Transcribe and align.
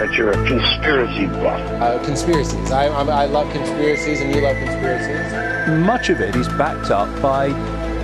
that 0.00 0.14
you're 0.14 0.30
a 0.30 0.48
conspiracy 0.48 1.26
buff. 1.26 1.60
Uh, 1.78 2.02
conspiracies. 2.02 2.72
I, 2.72 2.88
I'm, 2.88 3.10
I 3.10 3.26
love 3.26 3.52
conspiracies, 3.52 4.22
and 4.22 4.34
you 4.34 4.40
love 4.40 4.56
conspiracies. 4.56 5.86
much 5.86 6.08
of 6.08 6.22
it 6.22 6.34
is 6.36 6.48
backed 6.56 6.90
up 6.90 7.08
by 7.20 7.50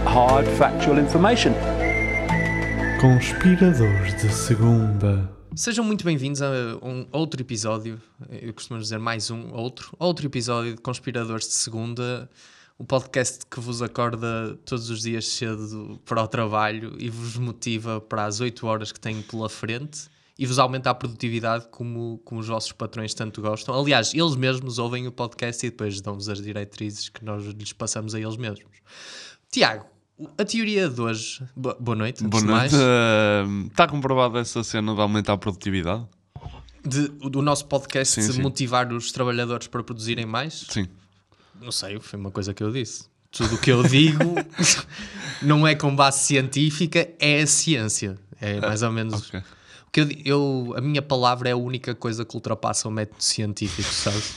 hard 0.05 0.47
factual 0.59 0.99
information. 0.99 1.55
Conspiradores 3.01 4.15
de 4.21 4.29
Segunda. 4.31 5.27
Sejam 5.55 5.83
muito 5.83 6.05
bem-vindos 6.05 6.43
a 6.43 6.51
um 6.83 7.07
outro 7.13 7.41
episódio, 7.41 7.99
eu 8.31 8.53
costumo 8.53 8.79
dizer 8.79 8.99
mais 8.99 9.31
um, 9.31 9.55
outro, 9.55 9.97
outro 9.99 10.27
episódio 10.27 10.75
de 10.75 10.83
Conspiradores 10.83 11.49
de 11.49 11.55
Segunda, 11.55 12.29
o 12.79 12.85
podcast 12.85 13.47
que 13.51 13.59
vos 13.59 13.81
acorda 13.81 14.55
todos 14.67 14.91
os 14.91 15.01
dias 15.01 15.27
cedo 15.29 15.99
para 16.05 16.23
o 16.23 16.29
trabalho 16.29 16.95
e 16.99 17.09
vos 17.09 17.39
motiva 17.39 18.03
para 18.03 18.27
as 18.27 18.39
8 18.39 18.67
horas 18.67 18.93
que 18.93 19.01
têm 19.01 19.23
pela 19.23 19.49
frente 19.49 20.11
e 20.39 20.45
vos 20.47 20.59
aumenta 20.59 20.91
a 20.91 20.95
produtividade 20.95 21.67
como, 21.71 22.21
como 22.25 22.41
os 22.41 22.47
vossos 22.49 22.73
patrões 22.73 23.15
tanto 23.15 23.41
gostam. 23.41 23.79
Aliás, 23.79 24.13
eles 24.15 24.37
mesmos 24.37 24.79
ouvem 24.79 25.07
o 25.07 25.13
podcast 25.13 25.65
e 25.67 25.71
depois 25.71 26.01
dão-vos 26.01 26.29
as 26.29 26.43
diretrizes 26.43 27.09
que 27.09 27.25
nós 27.25 27.45
lhes 27.45 27.73
passamos 27.73 28.15
a 28.15 28.21
eles 28.21 28.37
mesmos. 28.37 28.77
Tiago, 29.51 29.87
a 30.39 30.45
teoria 30.45 30.89
de 30.89 31.01
hoje... 31.01 31.43
Boa 31.57 31.77
boa 31.81 31.97
noite, 31.97 32.23
Boa 32.25 32.43
noite. 32.43 32.75
mais. 32.75 33.67
Está 33.71 33.87
comprovada 33.87 34.39
essa 34.41 34.63
cena 34.63 34.95
de 34.95 35.01
aumentar 35.01 35.33
a 35.35 35.39
produtividade? 35.39 36.07
de- 36.89 37.09
do 37.09 37.43
nosso 37.43 37.67
podcast 37.67 38.15
Sim, 38.21 38.29
de 38.29 38.35
sim. 38.35 38.43
motivar 38.43 38.93
os 38.93 39.11
trabalhadores 39.11 39.67
para 39.67 39.83
produzirem 39.83 40.25
mais? 40.25 40.67
Sim. 40.69 40.87
Não 41.61 41.73
sei, 41.73 41.99
foi 41.99 42.19
uma 42.19 42.31
coisa 42.31 42.55
que 42.55 42.63
eu 42.63 42.71
disse. 42.71 43.07
Tudo 43.31 43.57
o 43.57 43.59
que 43.59 43.73
eu 43.73 43.83
digo 43.83 44.23
não 45.43 45.67
é 45.67 45.75
com 45.75 45.95
base 45.97 46.21
científica, 46.21 47.09
é 47.19 47.41
a 47.43 47.47
ciência. 47.47 48.17
É 48.41 48.61
mais 48.61 48.83
ou 48.83 48.93
menos. 48.93 49.29
ok. 49.29 49.41
O 49.41 49.45
que 49.97 50.01
eu, 50.01 50.09
eu- 50.25 50.75
a 50.77 50.81
minha 50.81 51.01
palavra 51.01 51.49
é 51.49 51.53
a 51.53 51.57
única 51.57 51.95
coisa 51.95 52.25
que 52.25 52.35
ultrapassa 52.35 52.87
o 52.87 52.91
método 52.91 53.23
científico, 53.23 53.89
sabes? 53.89 54.35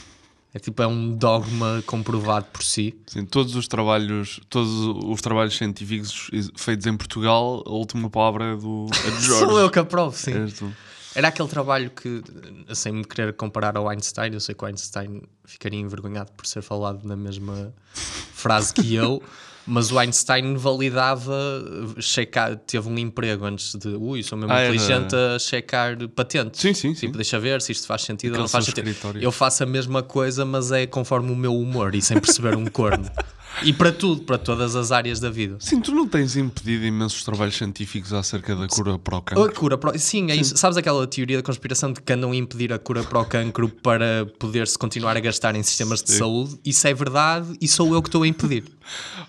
É 0.54 0.58
tipo, 0.58 0.82
é 0.82 0.88
um 0.88 1.14
dogma 1.16 1.84
comprovado 1.86 2.46
por 2.48 2.64
si. 2.64 2.96
Sim, 3.06 3.24
todos 3.26 3.56
os 3.56 3.68
trabalhos, 3.68 4.40
todos 4.50 4.72
os 5.06 5.22
trabalhos 5.22 5.56
científicos 5.56 6.30
feitos 6.56 6.88
em 6.88 6.96
Portugal, 6.98 7.64
a 7.68 7.72
última 7.72 8.10
palavra 8.10 8.46
é 8.54 8.56
do, 8.56 8.88
é 9.06 9.12
do 9.12 9.20
Jorge. 9.22 9.46
Sou 9.46 9.60
eu 9.60 9.70
que 9.70 9.78
aprovo, 9.80 10.16
sim. 10.18 10.32
Era 11.14 11.28
aquele 11.28 11.50
trabalho 11.50 11.92
que, 11.92 12.24
sem 12.74 12.94
me 12.94 13.04
querer 13.04 13.34
comparar 13.34 13.76
ao 13.78 13.88
Einstein, 13.90 14.34
eu 14.34 14.40
sei 14.40 14.56
que 14.56 14.64
o 14.64 14.68
Einstein 14.68 15.22
ficaria 15.44 15.80
envergonhado 15.80 16.32
por 16.32 16.46
ser 16.48 16.62
falado 16.62 17.06
na 17.08 17.16
mesma 17.16 17.74
frase 18.34 18.74
que 18.74 18.96
eu, 18.96 19.22
mas 19.70 19.92
o 19.92 20.00
Einstein 20.00 20.56
validava, 20.56 21.34
checar, 22.00 22.56
teve 22.58 22.90
um 22.90 22.98
emprego 22.98 23.46
antes 23.46 23.76
de, 23.76 23.90
ui, 23.90 24.24
sou 24.24 24.38
mesmo 24.38 24.52
Ah, 24.52 24.60
era- 24.60 24.74
inteligente 24.76 25.16
a 25.16 25.38
checar 25.40 25.96
patentes. 26.10 26.60
Sim, 26.60 26.74
sim, 26.74 26.94
sim. 26.96 27.06
Tipo, 27.08 27.18
deixa 27.18 27.40
ver 27.40 27.62
se 27.62 27.72
isto 27.72 27.86
faz 27.88 28.02
sentido 28.02 28.34
ou 28.34 28.40
não 28.40 28.48
faz 28.48 28.66
sentido. 28.66 28.90
Eu 29.22 29.32
faço 29.32 29.64
a 29.64 29.66
mesma 29.66 30.02
coisa, 30.04 30.44
mas 30.44 30.72
é 30.72 30.86
conforme 30.88 31.32
o 31.32 31.36
meu 31.36 31.56
humor 31.56 31.94
e 31.96 32.02
sem 32.02 32.20
perceber 32.20 32.56
um 32.56 32.66
corno. 32.66 33.10
E 33.64 33.74
para 33.74 33.92
tudo, 33.92 34.22
para 34.22 34.38
todas 34.38 34.76
as 34.76 34.92
áreas 34.92 35.20
da 35.20 35.30
vida. 35.30 35.58
Sim, 35.60 35.82
tu 35.82 35.92
não 35.94 36.08
tens 36.08 36.36
impedido 36.38 36.86
imensos 36.86 37.24
trabalhos 37.24 37.56
científicos 37.56 38.14
acerca 38.14 38.56
da 38.56 38.68
cura 38.68 38.98
para 38.98 39.18
o 39.18 39.22
cancro? 39.22 39.44
A 39.44 39.52
cura 39.52 39.78
para 39.78 39.96
o- 39.96 40.00
Sim, 40.00 40.32
é 40.32 40.36
isso. 40.36 40.56
Sabes 40.56 40.78
aquela 40.78 41.06
teoria 41.08 41.38
da 41.38 41.44
conspiração 41.44 41.92
de 41.92 42.00
que 42.02 42.14
andam 42.14 42.32
a 42.32 42.36
impedir 42.36 42.72
a 42.72 42.80
cura 42.80 43.04
para 43.04 43.20
o 43.20 43.26
cancro 43.26 43.68
para 43.84 44.26
poder-se 44.40 44.78
continuar 44.78 45.18
a 45.18 45.20
gastar 45.20 45.56
em 45.56 45.64
sistemas 45.64 46.02
de 46.02 46.12
Sim. 46.12 46.20
saúde? 46.20 46.60
Isso 46.64 46.88
é 46.88 46.94
verdade 46.94 47.58
e 47.60 47.68
sou 47.68 47.94
eu 47.94 48.02
que 48.02 48.08
estou 48.08 48.24
a 48.24 48.28
impedir. 48.28 48.64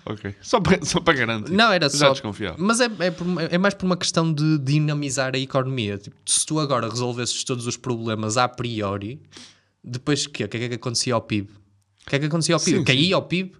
Ok. 0.03 0.33
Só 0.41 0.59
para, 0.59 0.83
só 0.83 0.99
para 0.99 1.13
garantir. 1.13 1.51
Não, 1.51 1.71
era 1.71 1.87
Já 1.87 1.95
só. 1.97 2.09
desconfiava. 2.11 2.55
Mas 2.59 2.79
é, 2.79 2.89
é, 2.99 3.11
por- 3.11 3.27
é 3.51 3.57
mais 3.59 3.75
por 3.75 3.85
uma 3.85 3.95
questão 3.95 4.33
de 4.33 4.57
dinamizar 4.57 5.35
a 5.35 5.37
economia. 5.37 5.99
Tipo, 5.99 6.15
se 6.25 6.43
tu 6.43 6.59
agora 6.59 6.89
resolvesses 6.89 7.43
todos 7.43 7.67
os 7.67 7.77
problemas 7.77 8.35
a 8.35 8.47
priori, 8.47 9.21
depois 9.83 10.25
o 10.25 10.29
quê? 10.31 10.45
O 10.45 10.49
que 10.49 10.57
é 10.57 10.69
que 10.69 10.75
acontecia 10.75 11.13
ao 11.13 11.21
PIB? 11.21 11.49
O 12.05 12.09
que 12.09 12.15
é 12.15 12.19
que 12.19 12.25
acontecia 12.25 12.55
ao 12.55 12.59
PIB? 12.61 12.77
Sim, 12.79 12.83
Caía 12.83 13.15
ao 13.15 13.21
PIB? 13.21 13.51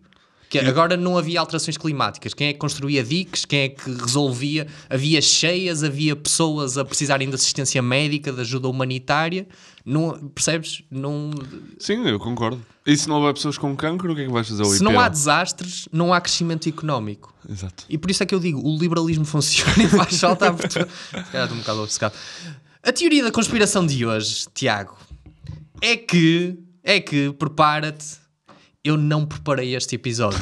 Que 0.51 0.59
agora 0.59 0.97
não 0.97 1.17
havia 1.17 1.39
alterações 1.39 1.77
climáticas. 1.77 2.33
Quem 2.33 2.49
é 2.49 2.53
que 2.53 2.59
construía 2.59 3.01
diques? 3.01 3.45
Quem 3.45 3.61
é 3.61 3.69
que 3.69 3.89
resolvia? 3.89 4.67
Havia 4.89 5.21
cheias, 5.21 5.81
havia 5.81 6.13
pessoas 6.13 6.77
a 6.77 6.83
precisarem 6.83 7.29
de 7.29 7.35
assistência 7.35 7.81
médica, 7.81 8.33
de 8.33 8.41
ajuda 8.41 8.67
humanitária. 8.67 9.47
Não, 9.85 10.27
percebes? 10.27 10.83
Não, 10.91 11.31
Sim, 11.79 12.05
eu 12.05 12.19
concordo. 12.19 12.61
E 12.85 12.97
se 12.97 13.07
não 13.07 13.15
houver 13.15 13.33
pessoas 13.33 13.57
com 13.57 13.73
cancro, 13.77 14.11
o 14.11 14.15
que 14.15 14.23
é 14.23 14.25
que 14.25 14.31
vais 14.31 14.45
fazer? 14.45 14.65
Se 14.65 14.83
não 14.83 14.99
há 14.99 15.07
desastres, 15.07 15.87
não 15.89 16.13
há 16.13 16.19
crescimento 16.19 16.67
económico. 16.67 17.33
Exato. 17.49 17.85
E 17.87 17.97
por 17.97 18.11
isso 18.11 18.21
é 18.21 18.25
que 18.25 18.35
eu 18.35 18.39
digo, 18.39 18.59
o 18.61 18.77
liberalismo 18.77 19.23
funciona 19.25 19.83
e 19.83 19.87
faz 19.87 20.19
falta 20.19 20.49
a 20.49 20.53
Portugal. 20.53 20.87
Estou 21.13 21.55
um 21.55 21.59
bocado 21.59 21.83
obcecado. 21.83 22.13
A 22.83 22.91
teoria 22.91 23.23
da 23.23 23.31
conspiração 23.31 23.85
de 23.85 24.05
hoje, 24.05 24.47
Tiago, 24.53 24.97
é 25.81 25.95
que, 25.95 26.57
é 26.83 26.99
que, 26.99 27.31
prepara-te, 27.31 28.20
eu 28.83 28.97
não 28.97 29.25
preparei 29.25 29.75
este 29.75 29.95
episódio. 29.95 30.39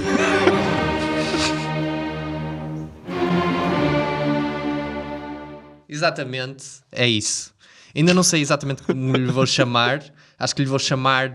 Exatamente, 5.87 6.65
é 6.91 7.07
isso. 7.07 7.53
Ainda 7.93 8.13
não 8.13 8.23
sei 8.23 8.41
exatamente 8.41 8.83
como 8.83 9.17
lhe 9.17 9.31
vou 9.31 9.45
chamar. 9.45 10.03
Acho 10.37 10.55
que 10.55 10.61
lhe 10.61 10.69
vou 10.69 10.79
chamar 10.79 11.33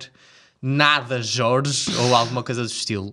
Nada 0.62 1.20
Jorge 1.20 1.94
ou 1.94 2.14
alguma 2.14 2.42
coisa 2.42 2.62
do 2.62 2.68
estilo. 2.68 3.12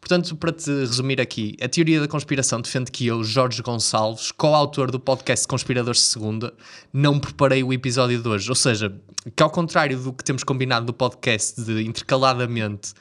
Portanto, 0.00 0.36
para 0.36 0.52
te 0.52 0.70
resumir 0.70 1.20
aqui, 1.20 1.56
a 1.60 1.68
teoria 1.68 2.00
da 2.00 2.06
conspiração 2.06 2.60
defende 2.60 2.90
que 2.90 3.06
eu, 3.06 3.24
Jorge 3.24 3.62
Gonçalves, 3.62 4.30
coautor 4.32 4.90
do 4.90 5.00
podcast 5.00 5.46
Conspiradores 5.48 6.00
de 6.00 6.06
Segunda, 6.06 6.52
não 6.92 7.18
preparei 7.18 7.62
o 7.64 7.72
episódio 7.72 8.20
de 8.20 8.28
hoje. 8.28 8.48
Ou 8.48 8.54
seja, 8.54 8.94
que 9.34 9.42
ao 9.42 9.50
contrário 9.50 9.98
do 9.98 10.12
que 10.12 10.22
temos 10.22 10.44
combinado 10.44 10.86
no 10.86 10.92
podcast 10.92 11.60
de 11.60 11.82
intercaladamente 11.84 12.94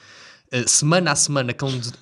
semana 0.68 1.12
a 1.12 1.16
semana, 1.16 1.54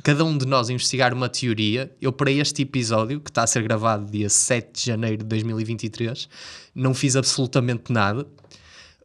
cada 0.04 0.26
um, 0.26 0.38
de, 0.38 0.48
nós 0.48 0.70
investigar 0.70 1.14
uma 1.14 1.30
teoria. 1.30 1.92
Eu, 2.02 2.12
para 2.12 2.32
este 2.32 2.64
episódio, 2.64 3.20
que 3.20 3.30
está 3.30 3.44
a 3.44 3.48
ser 3.48 3.62
gravado 3.62 4.10
dia 4.12 4.30
7 4.30 4.72
de 4.74 4.86
janeiro 4.88 5.18
de 5.18 5.26
2023, 5.26 6.28
não 6.74 6.94
fiz 6.94 7.16
absolutamente 7.16 7.94
nada. 7.94 8.26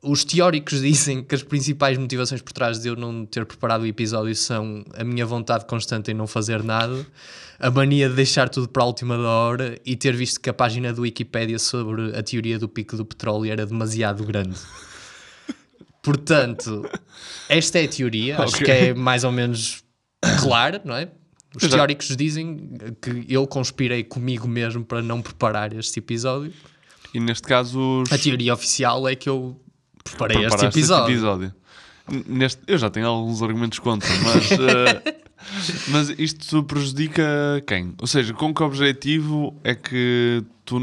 Os 0.03 0.25
teóricos 0.25 0.81
dizem 0.83 1.23
que 1.23 1.35
as 1.35 1.43
principais 1.43 1.99
motivações 1.99 2.41
por 2.41 2.53
trás 2.53 2.81
de 2.81 2.89
eu 2.89 2.97
não 2.97 3.27
ter 3.27 3.45
preparado 3.45 3.83
o 3.83 3.87
episódio 3.87 4.35
são 4.35 4.83
a 4.95 5.05
minha 5.05 5.27
vontade 5.27 5.67
constante 5.67 6.11
em 6.11 6.15
não 6.15 6.27
fazer 6.27 6.63
nada, 6.63 7.07
a 7.59 7.71
mania 7.71 8.09
de 8.09 8.15
deixar 8.15 8.49
tudo 8.49 8.67
para 8.69 8.83
a 8.83 8.87
última 8.87 9.19
hora 9.19 9.79
e 9.85 9.95
ter 9.95 10.17
visto 10.17 10.41
que 10.41 10.49
a 10.49 10.55
página 10.55 10.93
do 10.93 11.03
Wikipédia 11.03 11.59
sobre 11.59 12.17
a 12.17 12.23
teoria 12.23 12.59
do 12.59 12.69
pico 12.69 12.97
do 12.97 13.05
petróleo 13.05 13.53
era 13.53 13.67
demasiado 13.67 14.25
grande. 14.25 14.57
Portanto, 16.05 16.89
esta 17.49 17.79
é 17.81 17.85
a 17.85 17.89
teoria, 17.89 18.39
acho 18.39 18.59
que 18.59 18.71
é 18.71 18.95
mais 18.95 19.25
ou 19.25 19.33
menos 19.33 19.83
clara, 20.43 20.81
não 20.85 20.95
é? 20.95 21.09
Os 21.57 21.63
Exato. 21.63 21.77
teóricos 21.77 22.17
dizem 22.17 22.71
que 23.01 23.25
eu 23.29 23.47
conspirei 23.47 24.05
comigo 24.05 24.47
mesmo 24.47 24.85
para 24.85 25.01
não 25.01 25.23
preparar 25.23 25.73
este 25.73 25.99
episódio. 26.01 26.53
E 27.15 27.21
neste 27.21 27.47
caso, 27.47 28.03
os... 28.03 28.13
A 28.13 28.19
teoria 28.19 28.53
oficial 28.53 29.09
é 29.09 29.15
que 29.15 29.29
eu 29.29 29.59
preparei 30.03 30.45
este 30.45 30.65
episódio. 30.67 31.55
N- 32.11 32.25
Neste, 32.27 32.61
eu 32.67 32.77
já 32.77 32.91
tenho 32.91 33.07
alguns 33.07 33.41
argumentos 33.41 33.79
contra, 33.79 34.09
mas, 34.25 34.51
eh, 34.61 35.15
mas 35.89 36.11
isto 36.19 36.63
prejudica 36.65 37.23
quem? 37.67 37.95
Ou 37.99 38.07
seja, 38.07 38.35
com 38.35 38.53
que 38.53 38.63
objetivo 38.63 39.59
é 39.65 39.75
que 39.75 40.43
tu. 40.67 40.79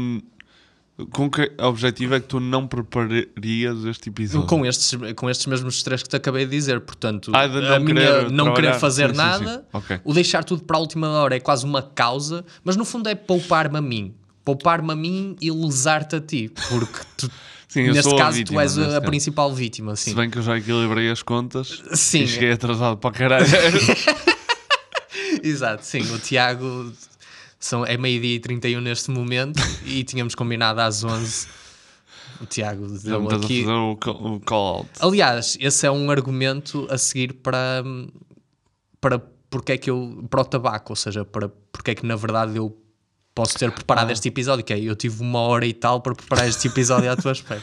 Com 1.10 1.30
que 1.30 1.50
objetivo 1.58 2.14
é 2.14 2.20
que 2.20 2.26
tu 2.28 2.38
não 2.38 2.66
prepararias 2.66 3.84
este 3.86 4.10
episódio? 4.10 4.46
Com 4.46 4.64
estes, 4.66 4.96
com 5.16 5.28
estes 5.30 5.46
mesmos 5.46 5.82
três 5.82 6.02
que 6.02 6.08
te 6.08 6.16
acabei 6.16 6.44
de 6.44 6.50
dizer, 6.50 6.80
portanto, 6.80 7.32
Ah, 7.34 7.46
de 7.46 7.60
não 7.60 7.74
a 7.74 7.80
minha 7.80 7.94
querer 7.94 8.30
não 8.30 8.54
querer 8.54 8.74
fazer 8.74 9.06
Sim, 9.08 9.12
sim, 9.12 9.16
nada, 9.16 9.54
sim. 9.58 9.64
Ok. 9.72 10.00
o 10.04 10.12
deixar 10.12 10.44
tudo 10.44 10.62
para 10.64 10.76
a 10.76 10.80
última 10.80 11.08
hora 11.08 11.34
é 11.34 11.40
quase 11.40 11.64
uma 11.64 11.82
causa, 11.82 12.44
mas 12.62 12.76
no 12.76 12.84
fundo 12.84 13.08
é 13.08 13.14
poupar-me 13.14 13.78
a 13.78 13.80
mim. 13.80 14.14
Poupar-me 14.44 14.92
a 14.92 14.96
mim 14.96 15.34
e 15.40 15.50
lesar-te 15.50 16.16
a 16.16 16.20
ti, 16.20 16.52
porque 16.68 16.98
tu, 17.16 17.30
Sim, 17.68 17.90
neste 17.90 18.14
caso 18.14 18.36
vítima, 18.36 18.58
tu 18.58 18.60
és 18.60 18.78
a, 18.78 18.98
a 18.98 19.00
principal 19.00 19.52
vítima. 19.54 19.96
Sim. 19.96 20.10
Se 20.10 20.16
bem 20.16 20.28
que 20.28 20.36
eu 20.38 20.42
já 20.42 20.58
equilibrei 20.58 21.10
as 21.10 21.22
contas 21.22 21.82
Sim. 21.94 22.24
e 22.24 22.28
cheguei 22.28 22.52
atrasado 22.52 22.98
para 22.98 23.12
caralho. 23.12 23.46
Exato, 25.42 25.84
sim. 25.84 26.00
O 26.14 26.18
Tiago 26.18 26.92
são, 27.64 27.84
é 27.86 27.96
meio-dia 27.96 28.34
e 28.36 28.40
31 28.40 28.80
neste 28.80 29.10
momento 29.10 29.60
e 29.86 30.02
tínhamos 30.04 30.34
combinado 30.34 30.80
às 30.80 31.02
11. 31.04 31.46
O 32.40 32.46
Tiago 32.46 32.86
deu 32.98 33.28
aqui. 33.30 33.60
fazer 33.62 33.72
o 33.72 33.96
call- 33.96 34.34
o 34.34 34.40
call-out. 34.40 34.88
Aliás, 35.00 35.56
esse 35.60 35.86
é 35.86 35.90
um 35.90 36.10
argumento 36.10 36.86
a 36.90 36.98
seguir 36.98 37.34
para, 37.34 37.84
para 39.00 39.18
porque 39.48 39.72
é 39.72 39.78
que 39.78 39.90
eu 39.90 40.24
para 40.28 40.40
o 40.40 40.44
tabaco, 40.44 40.92
ou 40.92 40.96
seja, 40.96 41.24
para 41.24 41.48
porque 41.70 41.92
é 41.92 41.94
que 41.94 42.04
na 42.04 42.16
verdade 42.16 42.56
eu 42.56 42.76
posso 43.34 43.56
ter 43.58 43.70
preparado 43.70 44.10
este 44.10 44.28
episódio, 44.28 44.64
que 44.64 44.72
é 44.72 44.80
eu 44.80 44.96
tive 44.96 45.22
uma 45.22 45.38
hora 45.40 45.64
e 45.64 45.72
tal 45.72 46.00
para 46.00 46.14
preparar 46.14 46.48
este 46.48 46.66
episódio 46.68 47.10
à 47.10 47.16
tua 47.16 47.32
espera. 47.32 47.62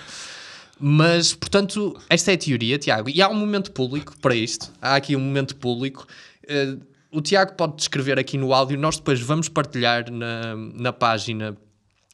Mas, 0.80 1.34
portanto, 1.34 2.00
esta 2.10 2.32
é 2.32 2.36
a 2.36 2.38
teoria, 2.38 2.78
Tiago. 2.80 3.10
E 3.10 3.22
há 3.22 3.28
um 3.28 3.36
momento 3.36 3.72
público 3.72 4.16
para 4.22 4.34
isto. 4.34 4.72
Há 4.82 4.96
aqui 4.96 5.14
um 5.16 5.20
momento 5.20 5.56
público. 5.58 6.08
Eh, 6.48 6.78
o 7.12 7.22
Tiago 7.22 7.54
pode 7.54 7.76
descrever 7.78 8.20
aqui 8.20 8.38
no 8.38 8.54
áudio. 8.54 8.78
Nós 8.78 8.98
depois 8.98 9.20
vamos 9.20 9.50
partilhar 9.50 10.12
na, 10.12 10.56
na 10.56 10.94
página 10.94 11.58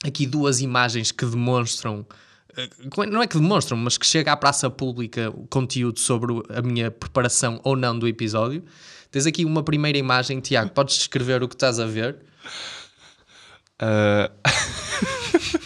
aqui 0.05 0.25
duas 0.25 0.61
imagens 0.61 1.11
que 1.11 1.25
demonstram. 1.25 2.05
eh, 2.57 2.69
Não 3.09 3.21
é 3.21 3.27
que 3.27 3.37
demonstram, 3.37 3.77
mas 3.77 3.97
que 3.97 4.05
chega 4.05 4.31
à 4.31 4.37
praça 4.37 4.69
pública 4.69 5.29
o 5.29 5.47
conteúdo 5.47 5.99
sobre 5.99 6.33
a 6.49 6.61
minha 6.61 6.89
preparação 6.91 7.59
ou 7.63 7.75
não 7.75 7.97
do 7.97 8.07
episódio. 8.07 8.63
Tens 9.11 9.25
aqui 9.25 9.45
uma 9.45 9.63
primeira 9.63 9.97
imagem, 9.97 10.39
Tiago. 10.39 10.71
Podes 10.71 10.95
descrever 10.97 11.41
o 11.43 11.47
que 11.47 11.55
estás 11.55 11.79
a 11.79 11.85
ver? 11.85 12.17
Ah, 13.79 14.31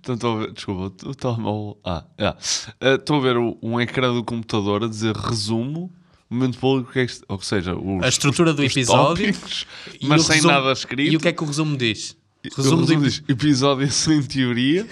então 0.00 0.14
estou 0.14 0.36
a 0.36 0.40
ver, 0.40 0.52
desculpa, 0.52 1.08
o 1.08 1.14
telemóvel. 1.14 1.78
Ah, 1.84 2.04
yeah. 2.18 2.38
Ah, 2.80 2.94
estou 2.94 3.16
a 3.18 3.20
ver 3.20 3.36
um 3.36 3.80
ecrã 3.80 4.12
do 4.12 4.24
computador 4.24 4.84
a 4.84 4.88
dizer 4.88 5.14
resumo, 5.16 5.92
momento 6.32 6.58
público, 6.58 6.92
que 6.92 7.00
é 7.00 7.06
ou 7.28 7.40
seja, 7.40 7.74
os, 7.74 8.02
A 8.04 8.08
estrutura 8.08 8.52
do 8.54 8.62
episódio. 8.64 9.26
tópicos, 9.32 9.66
mas 10.02 10.22
o 10.22 10.24
sem 10.24 10.36
resumo- 10.36 10.52
nada 10.54 10.72
escrito. 10.72 11.12
E 11.12 11.16
o 11.16 11.20
que 11.20 11.28
é 11.28 11.32
que 11.32 11.42
o 11.42 11.46
resumo 11.46 11.76
diz? 11.76 12.16
O 12.44 12.56
Resumo 12.56 12.76
do 12.84 12.86
resumo 12.88 13.04
diz 13.08 13.22
episódio 13.28 13.88
sem 13.92 14.20
teoria. 14.22 14.86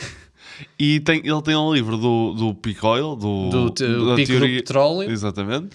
E 0.79 1.01
tem, 1.01 1.21
ele 1.25 1.43
tem 1.43 1.57
um 1.57 1.73
livro 1.73 1.97
do, 1.97 2.35
do 2.35 2.55
Peak 2.55 2.85
Oil, 2.85 3.17
do, 3.17 3.49
Do 3.49 3.71
te- 3.71 3.83
da 3.87 4.15
Pico 4.15 4.33
do 4.35 4.41
Petróleo. 4.41 5.11
Exatamente. 5.11 5.71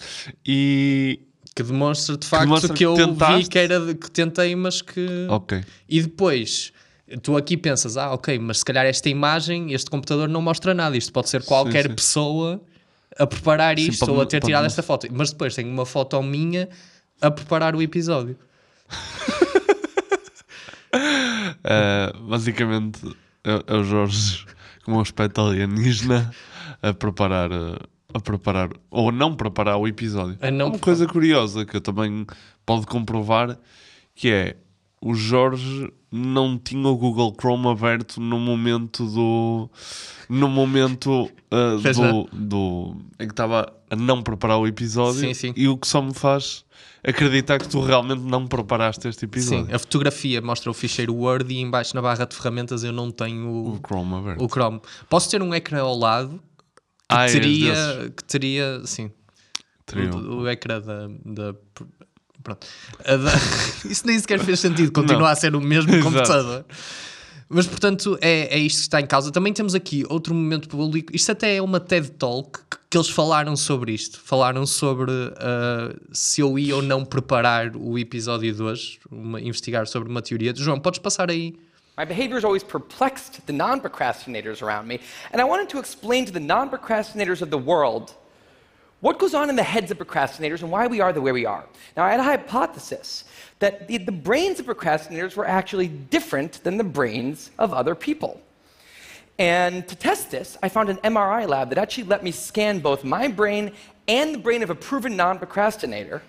E. 0.46 1.20
que 1.54 1.62
demonstra 1.62 2.16
de 2.16 2.26
facto 2.26 2.44
demonstra 2.44 2.68
que, 2.72 2.78
que 2.78 2.84
eu 2.86 2.94
vi 2.96 3.04
tentaste. 3.04 3.48
que 3.50 3.58
era 3.58 3.94
que 3.94 4.10
tentei, 4.10 4.54
mas 4.54 4.80
que. 4.80 5.26
Ok. 5.28 5.62
E 5.88 6.00
depois 6.02 6.72
tu 7.22 7.36
aqui 7.36 7.56
pensas, 7.56 7.96
ah, 7.96 8.12
ok, 8.12 8.38
mas 8.38 8.58
se 8.58 8.64
calhar 8.64 8.84
esta 8.86 9.08
imagem, 9.08 9.72
este 9.72 9.90
computador 9.90 10.28
não 10.28 10.40
mostra 10.40 10.72
nada. 10.72 10.96
Isto 10.96 11.12
pode 11.12 11.28
ser 11.28 11.42
qualquer 11.44 11.88
sim. 11.88 11.94
pessoa 11.94 12.60
a 13.18 13.26
preparar 13.26 13.78
Sim, 13.78 13.88
isto 13.88 14.00
pode 14.06 14.12
ou 14.12 14.22
a 14.22 14.26
ter 14.26 14.40
pode 14.40 14.50
tirado 14.50 14.66
esta 14.66 14.82
foto. 14.82 15.06
Mas 15.10 15.30
depois 15.30 15.54
tem 15.54 15.66
uma 15.66 15.86
foto 15.86 16.22
minha 16.22 16.68
a 17.20 17.30
preparar 17.30 17.74
o 17.74 17.82
episódio. 17.82 18.36
Uh, 20.94 22.20
basicamente 22.28 23.00
é, 23.44 23.62
é 23.66 23.74
o 23.76 23.84
Jorge 23.84 24.46
com 24.84 24.92
um 24.92 25.00
aspecto 25.00 25.40
alienígena 25.40 26.30
a 26.82 26.92
preparar 26.92 27.50
uh, 27.50 27.76
a 28.14 28.20
preparar 28.20 28.70
ou 28.90 29.08
a 29.08 29.12
não 29.12 29.34
preparar 29.34 29.76
o 29.76 29.86
episódio. 29.86 30.38
A 30.40 30.50
não 30.50 30.68
Uma 30.68 30.78
coisa 30.78 31.06
curiosa 31.06 31.64
que 31.64 31.76
eu 31.76 31.80
também 31.80 32.26
pode 32.64 32.86
comprovar 32.86 33.58
que 34.14 34.30
é 34.30 34.56
o 35.00 35.14
Jorge 35.14 35.92
não 36.10 36.58
tinha 36.58 36.88
o 36.88 36.96
Google 36.96 37.34
Chrome 37.38 37.68
aberto 37.68 38.20
no 38.20 38.38
momento 38.38 39.04
do 39.06 39.70
no 40.28 40.48
momento 40.48 41.30
uh, 41.52 41.78
do, 41.92 42.28
do 42.32 42.96
em 43.20 43.26
que 43.26 43.32
estava 43.32 43.72
a 43.90 43.94
não 43.96 44.22
preparar 44.22 44.58
o 44.58 44.66
episódio 44.66 45.20
Sim, 45.20 45.34
sim. 45.34 45.52
e 45.56 45.68
o 45.68 45.76
que 45.76 45.86
só 45.86 46.00
me 46.02 46.12
faz 46.14 46.64
acreditar 47.04 47.58
que 47.60 47.68
tu 47.68 47.80
realmente 47.80 48.22
não 48.22 48.46
preparaste 48.48 49.06
este 49.06 49.26
episódio. 49.26 49.66
Sim, 49.66 49.72
a 49.72 49.78
fotografia 49.78 50.40
mostra 50.42 50.70
o 50.70 50.74
ficheiro 50.74 51.14
Word 51.14 51.52
e 51.54 51.58
embaixo 51.60 51.94
na 51.94 52.02
barra 52.02 52.24
de 52.24 52.34
ferramentas 52.34 52.82
eu 52.82 52.92
não 52.92 53.10
tenho 53.12 53.48
O 53.48 53.80
Chrome 53.86 54.14
aberto. 54.14 54.42
o 54.44 54.48
Chrome. 54.48 54.80
Posso 55.08 55.30
ter 55.30 55.40
um 55.42 55.54
ecrã 55.54 55.82
ao 55.82 55.96
lado 55.96 56.40
que 57.08 57.14
Ah, 57.14 57.22
és 57.24 57.32
teria, 57.32 57.72
desses. 57.74 58.10
que 58.16 58.24
teria, 58.24 58.80
sim, 58.84 59.10
Teria 59.84 60.10
o, 60.10 60.40
o 60.40 60.48
ecrã 60.48 60.80
da, 60.80 61.06
da- 61.24 61.54
pronto. 62.46 62.66
Isso 63.84 64.06
nem 64.06 64.18
sequer 64.18 64.38
fez 64.40 64.60
sentido, 64.60 64.92
continua 64.92 65.20
Não. 65.22 65.26
a 65.26 65.34
ser 65.34 65.54
o 65.56 65.60
mesmo 65.60 65.90
Exato. 65.94 66.04
computador. 66.12 66.64
Mas 67.48 67.66
portanto 67.66 68.18
é, 68.20 68.56
é 68.56 68.58
isto 68.58 68.76
que 68.78 68.82
está 68.82 69.00
em 69.00 69.06
causa. 69.06 69.30
Também 69.30 69.52
temos 69.52 69.74
aqui 69.74 70.04
outro 70.08 70.34
momento 70.34 70.68
público. 70.68 71.14
Isto 71.14 71.30
até 71.32 71.56
é 71.56 71.62
uma 71.62 71.78
TED 71.78 72.10
Talk 72.12 72.58
que, 72.68 72.76
que 72.90 72.96
eles 72.98 73.08
falaram 73.08 73.54
sobre 73.56 73.92
isto. 73.92 74.20
Falaram 74.20 74.66
sobre 74.66 75.12
ah, 75.36 75.94
se 76.12 76.40
eu 76.40 76.58
ia 76.58 76.74
ou 76.74 76.82
não 76.82 77.04
preparar 77.04 77.76
o 77.76 77.96
episódio 77.98 78.52
de 78.52 78.60
hoje, 78.62 78.98
uma- 79.10 79.40
investigar 79.40 79.86
sobre 79.86 80.08
uma 80.08 80.20
teoria. 80.22 80.52
João, 80.56 80.80
podes 80.80 80.98
passar 80.98 81.30
aí? 81.30 81.54
My 81.96 82.04
behavior 82.04 82.36
has 82.36 82.44
always 82.44 82.62
perplexed 82.64 83.40
the 83.46 83.52
non 83.52 83.78
procrastinators 83.78 84.60
around 84.60 84.86
me, 84.88 85.00
and 85.32 85.40
I 85.40 85.44
wanted 85.44 85.68
to 85.70 85.78
explain 85.78 86.26
to 86.26 86.32
the 86.32 86.40
non 86.40 86.68
procrastinators 86.68 87.40
of 87.42 87.50
the 87.50 87.56
world 87.56 88.12
what 89.06 89.20
goes 89.20 89.34
on 89.34 89.48
in 89.48 89.54
the 89.54 89.62
heads 89.62 89.92
of 89.92 89.98
procrastinators 89.98 90.62
and 90.62 90.70
why 90.72 90.88
we 90.88 91.00
are 91.00 91.12
the 91.12 91.20
way 91.20 91.30
we 91.30 91.46
are. 91.46 91.64
Now, 91.96 92.02
I 92.02 92.10
had 92.10 92.18
a 92.18 92.24
hypothesis 92.24 93.22
that 93.60 93.86
the, 93.86 93.98
the 93.98 94.10
brains 94.10 94.58
of 94.58 94.66
procrastinators 94.66 95.36
were 95.36 95.46
actually 95.46 95.86
different 95.86 96.64
than 96.64 96.76
the 96.76 96.82
brains 96.82 97.52
of 97.56 97.72
other 97.72 97.94
people. 97.94 98.40
And 99.38 99.86
to 99.86 99.94
test 99.94 100.32
this, 100.32 100.58
I 100.60 100.68
found 100.68 100.88
an 100.88 100.96
MRI 101.04 101.46
lab 101.48 101.68
that 101.68 101.78
actually 101.78 102.08
let 102.14 102.24
me 102.24 102.32
scan 102.32 102.80
both 102.80 103.04
my 103.04 103.28
brain 103.28 103.70
and 104.08 104.34
the 104.34 104.38
brain 104.38 104.64
of 104.64 104.70
a 104.70 104.74
proven 104.74 105.16
non 105.16 105.38
procrastinator. 105.38 106.20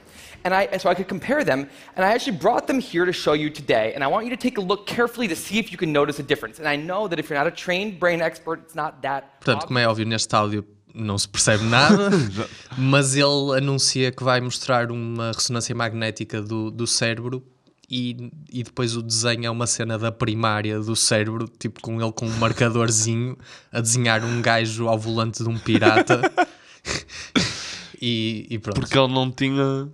And 0.44 0.53
I, 0.53 0.77
so 0.77 0.88
I 0.88 0.94
could 0.94 1.07
compare 1.07 1.44
them, 1.44 1.68
and 1.95 2.06
I 2.06 2.09
actually 2.12 2.38
brought 2.38 2.68
them 2.68 2.80
here 2.80 3.06
to 3.06 3.12
show 3.12 3.33
you 3.33 3.50
today. 3.50 3.94
And 3.95 4.03
I 4.03 4.07
want 4.07 4.25
you 4.25 4.30
to 4.30 4.38
take 4.38 4.59
a 4.59 4.62
look 4.62 4.85
carefully 4.85 5.27
to 5.30 5.35
see 5.35 5.57
if 5.57 5.71
you 5.71 5.80
can 5.80 5.91
notice 5.91 6.19
a 6.19 6.23
difference. 6.23 6.59
And 6.59 6.68
I 6.68 6.75
know 6.75 7.07
that 7.07 7.18
if 7.18 7.27
you're 7.27 7.39
not 7.39 7.47
a 7.47 7.57
trained 7.65 8.00
brain 8.00 8.21
expert, 8.21 8.59
it's 8.65 8.75
not 8.75 9.01
that. 9.01 9.41
Portanto, 9.41 9.65
como 9.65 9.80
é 9.80 9.88
óbvio, 9.88 10.06
neste 10.06 10.35
áudio 10.35 10.76
não 10.93 11.17
se 11.17 11.27
percebe 11.27 11.63
nada, 11.63 12.09
mas 12.77 13.15
ele 13.15 13.57
anuncia 13.57 14.11
que 14.11 14.23
vai 14.23 14.41
mostrar 14.41 14.91
uma 14.91 15.31
ressonância 15.31 15.75
magnética 15.75 16.41
do, 16.41 16.71
do 16.71 16.87
cérebro 16.87 17.43
e, 17.89 18.31
e 18.51 18.63
depois 18.63 18.95
o 18.97 19.01
desenho 19.01 19.45
é 19.45 19.49
uma 19.49 19.67
cena 19.67 19.97
da 19.97 20.11
primária 20.11 20.79
do 20.79 20.95
cérebro, 20.95 21.47
tipo 21.59 21.81
com 21.81 22.01
ele 22.01 22.11
com 22.11 22.25
um 22.25 22.37
marcadorzinho 22.37 23.37
a 23.71 23.79
desenhar 23.79 24.23
um 24.23 24.41
gajo 24.41 24.87
ao 24.87 24.97
volante 24.97 25.43
de 25.43 25.49
um 25.49 25.57
pirata. 25.57 26.21
e, 28.01 28.47
e 28.49 28.59
pronto. 28.59 28.79
Porque 28.79 28.97
ele 28.97 29.13
não 29.13 29.31
tinha. 29.31 29.89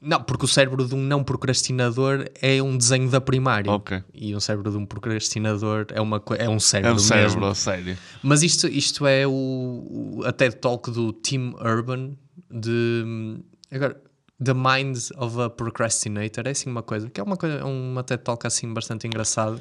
Não, 0.00 0.22
porque 0.22 0.44
o 0.44 0.48
cérebro 0.48 0.86
de 0.86 0.94
um 0.94 1.02
não 1.02 1.24
procrastinador 1.24 2.24
é 2.40 2.62
um 2.62 2.76
desenho 2.76 3.10
da 3.10 3.20
primária. 3.20 3.70
Ok. 3.70 4.02
E 4.14 4.34
um 4.34 4.38
cérebro 4.38 4.70
de 4.70 4.76
um 4.76 4.86
procrastinador 4.86 5.86
é, 5.92 6.00
uma, 6.00 6.22
é 6.38 6.48
um 6.48 6.54
É 6.56 6.58
cérebro, 6.60 6.94
um 6.94 6.98
cérebro, 7.00 7.40
mesmo. 7.40 7.54
sério. 7.56 7.98
Mas 8.22 8.42
isto, 8.44 8.68
isto 8.68 9.06
é 9.06 9.26
o, 9.26 9.30
o- 9.32 10.22
a 10.24 10.32
TED 10.32 10.56
Talk 10.56 10.90
do 10.92 11.12
Tim 11.12 11.52
Urban 11.60 12.16
de 12.50 13.38
agora 13.72 14.00
The 14.42 14.54
Mind 14.54 14.96
of 15.16 15.40
a 15.40 15.50
Procrastinator, 15.50 16.46
é 16.46 16.50
assim 16.50 16.70
uma 16.70 16.82
coisa, 16.82 17.10
que 17.10 17.20
é 17.20 17.24
uma, 17.24 17.36
coisa, 17.36 17.56
é 17.58 17.64
uma 17.64 18.04
TED 18.04 18.22
Talk 18.22 18.46
assim 18.46 18.72
bastante 18.72 19.04
engraçada 19.06 19.60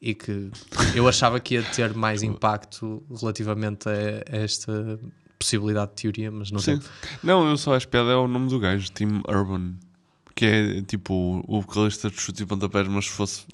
e 0.00 0.14
que 0.14 0.50
eu 0.94 1.08
achava 1.08 1.40
que 1.40 1.54
ia 1.54 1.62
ter 1.64 1.92
mais 1.94 2.22
impacto 2.24 3.02
relativamente 3.20 3.88
a, 3.88 3.92
a 4.32 4.36
esta 4.36 5.00
possibilidade 5.44 5.90
de 5.90 6.02
teoria, 6.02 6.30
mas 6.30 6.50
não 6.50 6.58
Sim. 6.58 6.80
sei. 6.80 6.90
Não, 7.22 7.46
eu 7.48 7.56
só 7.58 7.74
acho 7.74 7.86
piada 7.86 8.10
é 8.10 8.16
o 8.16 8.26
nome 8.26 8.48
do 8.48 8.58
gajo, 8.58 8.90
Tim 8.90 9.22
Urban. 9.28 9.74
Que 10.34 10.46
é 10.46 10.82
tipo 10.82 11.44
o 11.46 11.60
vocalista 11.60 12.10
de 12.10 12.20
chute 12.20 12.42
e 12.42 12.46
pontapés, 12.46 12.88
mas 12.88 13.04
se 13.04 13.12
fosse 13.12 13.44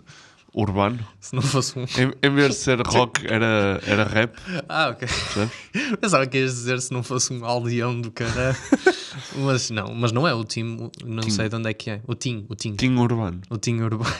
urbano. 0.54 0.98
Se 1.18 1.34
não 1.34 1.42
fosse 1.42 1.76
um. 1.78 1.82
Em, 1.82 2.12
em 2.22 2.34
vez 2.34 2.50
de 2.50 2.54
ser 2.54 2.80
rock, 2.86 3.26
era, 3.26 3.80
era 3.84 4.04
rap. 4.04 4.36
Ah, 4.68 4.90
ok. 4.90 5.08
Percebes? 5.08 5.52
Pensava 6.00 6.26
que 6.26 6.38
ias 6.38 6.52
dizer 6.54 6.80
se 6.80 6.92
não 6.92 7.02
fosse 7.02 7.32
um 7.32 7.44
aldeão 7.44 8.00
do 8.00 8.12
cara. 8.12 8.56
mas 9.36 9.70
não, 9.70 9.92
mas 9.94 10.12
não 10.12 10.28
é 10.28 10.34
o 10.34 10.44
Tim, 10.44 10.90
não 11.04 11.22
Tim. 11.22 11.30
sei 11.30 11.48
de 11.48 11.56
onde 11.56 11.70
é 11.70 11.74
que 11.74 11.90
é. 11.90 12.00
O 12.06 12.14
Tim, 12.14 12.46
o 12.48 12.54
Tim. 12.54 12.76
Tim 12.76 12.94
Urbano. 12.96 13.40
O 13.50 13.56
Tim 13.58 13.80
Urbano. 13.80 14.14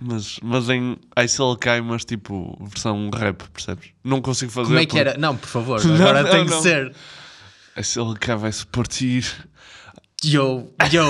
Mas, 0.00 0.38
mas 0.42 0.68
em 0.68 0.96
ele 1.16 1.56
cai, 1.58 1.80
mas 1.80 2.04
tipo 2.04 2.56
versão 2.60 3.10
rap, 3.10 3.42
percebes? 3.50 3.90
Não 4.02 4.20
consigo 4.20 4.50
fazer. 4.52 4.66
Como 4.68 4.78
é 4.78 4.82
que 4.82 4.88
porque- 4.88 5.00
era? 5.08 5.18
Não, 5.18 5.36
por 5.36 5.48
favor, 5.48 5.82
Não, 5.84 5.94
agora 5.94 6.22
não, 6.22 6.30
tem 6.30 6.44
que 6.44 6.50
não. 6.50 6.62
ser. 6.62 6.94
Ele 7.76 8.14
cai, 8.20 8.36
vai-se 8.36 8.66
partir. 8.66 9.24
Yo, 10.24 10.70
yo, 10.90 11.04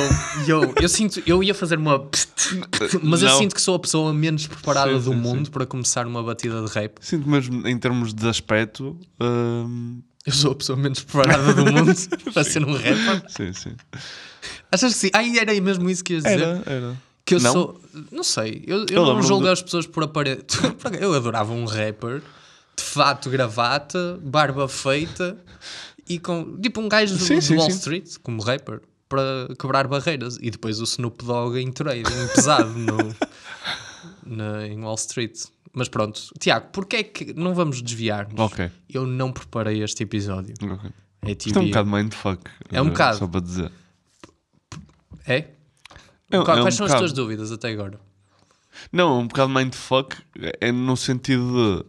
yo. 0.49 0.75
Eu 0.81 0.89
sinto, 0.89 1.23
eu 1.25 1.41
ia 1.43 1.55
fazer 1.55 1.79
uma. 1.79 1.99
Mas 3.03 3.23
eu 3.23 3.29
Não. 3.29 3.39
sinto 3.39 3.55
que 3.55 3.61
sou 3.63 3.77
a 3.77 3.79
pessoa 3.79 4.13
menos 4.13 4.47
preparada 4.49 4.91
Sim, 4.99 5.05
do 5.05 5.11
sim, 5.13 5.17
mundo 5.21 5.45
sim. 5.47 5.53
para 5.53 5.65
começar 5.67 6.05
uma 6.07 6.21
batida 6.23 6.61
de 6.65 6.73
rap. 6.73 6.99
Sinto 7.01 7.29
mesmo 7.29 7.67
em 7.69 7.79
termos 7.79 8.13
de 8.13 8.27
aspecto. 8.29 8.99
hum, 9.21 10.03
Eu 10.27 10.33
sou 10.33 10.51
a 10.53 10.55
pessoa 10.57 10.77
menos 10.77 11.01
preparada 11.05 11.55
do 11.55 11.65
mundo 11.71 11.93
para 12.35 12.43
ser 12.43 12.65
um 12.65 12.73
rapper. 12.73 13.23
sim, 13.29 13.53
sim. 13.53 13.77
Achas 14.73 14.93
que 14.95 14.99
sim? 14.99 15.11
Ai, 15.13 15.39
era 15.39 15.53
mesmo 15.61 15.89
isso 15.89 16.03
que 16.03 16.15
ias 16.15 16.25
dizer? 16.25 16.41
Era, 16.41 16.63
era. 16.67 16.97
Que 17.25 17.35
eu 17.37 17.41
Não? 17.41 17.53
sou. 17.53 17.81
Não 18.13 18.23
sei. 18.23 18.63
Eu, 18.67 18.81
eu, 18.81 18.87
Eu 18.91 19.07
não 19.07 19.23
julgo 19.23 19.47
as 19.49 19.63
pessoas 19.63 19.87
por 19.87 20.05
aparelho. 20.05 20.45
Eu 21.01 21.15
adorava 21.15 21.53
um 21.53 21.65
rapper 21.65 22.21
de 22.77 22.83
fato, 22.83 23.31
gravata, 23.31 24.19
barba 24.23 24.69
feita 24.69 25.39
e 26.09 26.19
com. 26.19 26.61
Tipo 26.61 26.81
um 26.81 26.89
gajo 26.89 27.17
do, 27.17 27.25
Sim, 27.25 27.37
do 27.37 27.43
sim, 27.43 27.57
Wall 27.57 27.71
sim. 27.71 27.77
Street, 27.79 28.17
como 28.23 28.43
rapper, 28.43 28.83
para 29.09 29.49
quebrar 29.59 29.87
barreiras. 29.89 30.37
E 30.43 30.51
depois 30.51 30.81
o 30.81 30.85
Snoop 30.85 31.25
Dogg 31.25 31.57
em 31.59 31.69
em 31.69 31.73
pesado 32.35 32.69
no, 32.79 33.15
na- 34.37 34.67
em 34.67 34.79
Wall 34.81 34.97
Street. 34.97 35.45
Mas 35.73 35.89
pronto, 35.89 36.21
Tiago, 36.39 36.69
porquê 36.73 36.97
é 36.97 37.03
que. 37.05 37.33
Não 37.33 37.55
vamos 37.55 37.81
desviar-nos. 37.81 38.39
Ok. 38.39 38.71
Eu 38.93 39.07
não 39.07 39.33
preparei 39.33 39.83
este 39.83 40.03
episódio. 40.03 40.55
ok. 40.63 40.91
É 41.27 41.31
Isto 41.33 41.59
é 41.59 41.63
um 41.63 41.67
bocado 41.69 41.91
mindfuck. 41.91 42.43
É 42.71 42.83
um 42.83 42.87
eh, 42.87 42.91
bocado. 42.91 43.17
Só 43.19 43.27
para 43.27 43.41
dizer. 43.41 43.73
É? 45.27 45.54
É- 46.31 46.39
Qual- 46.43 46.57
é 46.57 46.61
um 46.61 46.65
Quais 46.65 46.75
são 46.75 46.87
as 46.87 46.93
bocado. 46.93 47.07
tuas 47.07 47.13
dúvidas 47.13 47.53
até 47.53 47.69
agora? 47.71 47.99
Não, 48.93 49.21
um 49.21 49.27
bocado 49.29 49.51
mindfuck 49.51 50.17
é 50.61 50.73
no 50.73 50.97
sentido 50.97 51.85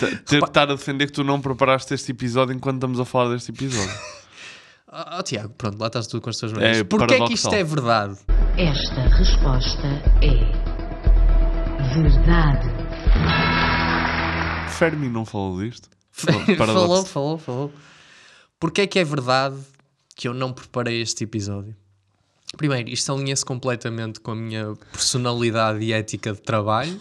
de 0.00 0.08
te- 0.08 0.16
ter- 0.24 0.42
estar 0.42 0.62
a 0.70 0.74
defender 0.74 1.06
que 1.06 1.12
tu 1.12 1.22
não 1.24 1.40
preparaste 1.40 1.92
este 1.94 2.12
episódio 2.12 2.54
enquanto 2.54 2.76
estamos 2.76 2.98
a 3.00 3.04
falar 3.04 3.30
deste 3.34 3.50
episódio. 3.50 3.94
Oh, 5.18 5.22
Tiago, 5.24 5.52
pronto, 5.58 5.76
lá 5.80 5.88
estás 5.88 6.06
tu 6.06 6.20
com 6.20 6.30
as 6.30 6.36
tuas 6.36 6.52
maneiras. 6.52 6.78
É 6.78 6.84
Porquê 6.84 7.14
é 7.14 7.26
que 7.26 7.32
isto 7.32 7.52
é 7.52 7.64
verdade? 7.64 8.16
Esta 8.56 9.00
resposta 9.08 9.88
é 10.22 10.38
verdade. 11.94 12.68
Fermi 14.70 15.08
não 15.08 15.24
falou 15.24 15.60
disto? 15.60 15.88
falou, 16.12 17.04
falou, 17.04 17.38
falou. 17.38 17.72
Porquê 18.60 18.82
é 18.82 18.86
que 18.86 19.00
é 19.00 19.04
verdade 19.04 19.56
que 20.14 20.28
eu 20.28 20.34
não 20.34 20.52
preparei 20.52 21.00
este 21.00 21.24
episódio? 21.24 21.74
Primeiro, 22.56 22.88
isto 22.90 23.12
alinha-se 23.12 23.44
completamente 23.44 24.20
com 24.20 24.30
a 24.32 24.36
minha 24.36 24.74
personalidade 24.92 25.84
e 25.84 25.92
ética 25.92 26.32
de 26.32 26.40
trabalho. 26.40 26.98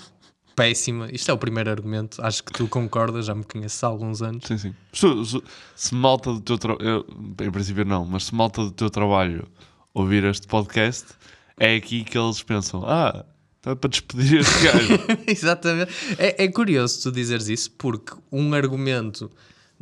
Péssima. 0.55 1.09
Isto 1.11 1.31
é 1.31 1.33
o 1.33 1.37
primeiro 1.37 1.71
argumento. 1.71 2.21
Acho 2.23 2.43
que 2.43 2.53
tu 2.53 2.67
concordas, 2.67 3.25
já 3.25 3.33
me 3.33 3.43
conheces 3.43 3.83
há 3.83 3.87
alguns 3.87 4.21
anos. 4.21 4.45
Sim, 4.45 4.57
sim. 4.57 4.75
Se, 4.93 5.07
se- 5.25 5.43
se 5.75 5.95
malta 5.95 6.31
do 6.31 6.41
teu 6.41 6.57
trabalho, 6.59 7.05
em 7.41 7.49
princípio 7.51 7.83
não, 7.83 8.05
mas 8.05 8.25
se 8.25 8.35
malta 8.35 8.61
do 8.63 8.71
teu 8.71 8.87
trabalho 8.89 9.47
ouvir 9.95 10.23
este 10.25 10.45
podcast, 10.45 11.05
é 11.57 11.75
aqui 11.75 12.03
que 12.03 12.15
eles 12.15 12.43
pensam: 12.43 12.83
ah, 12.85 13.25
está 13.57 13.75
para 13.75 13.89
despedir 13.89 14.41
este 14.41 14.63
gajo. 14.63 14.99
Exatamente. 15.25 15.91
É, 16.19 16.43
é 16.43 16.47
curioso 16.47 17.01
tu 17.01 17.11
dizeres 17.11 17.47
isso, 17.47 17.71
porque 17.71 18.13
um 18.31 18.53
argumento 18.53 19.31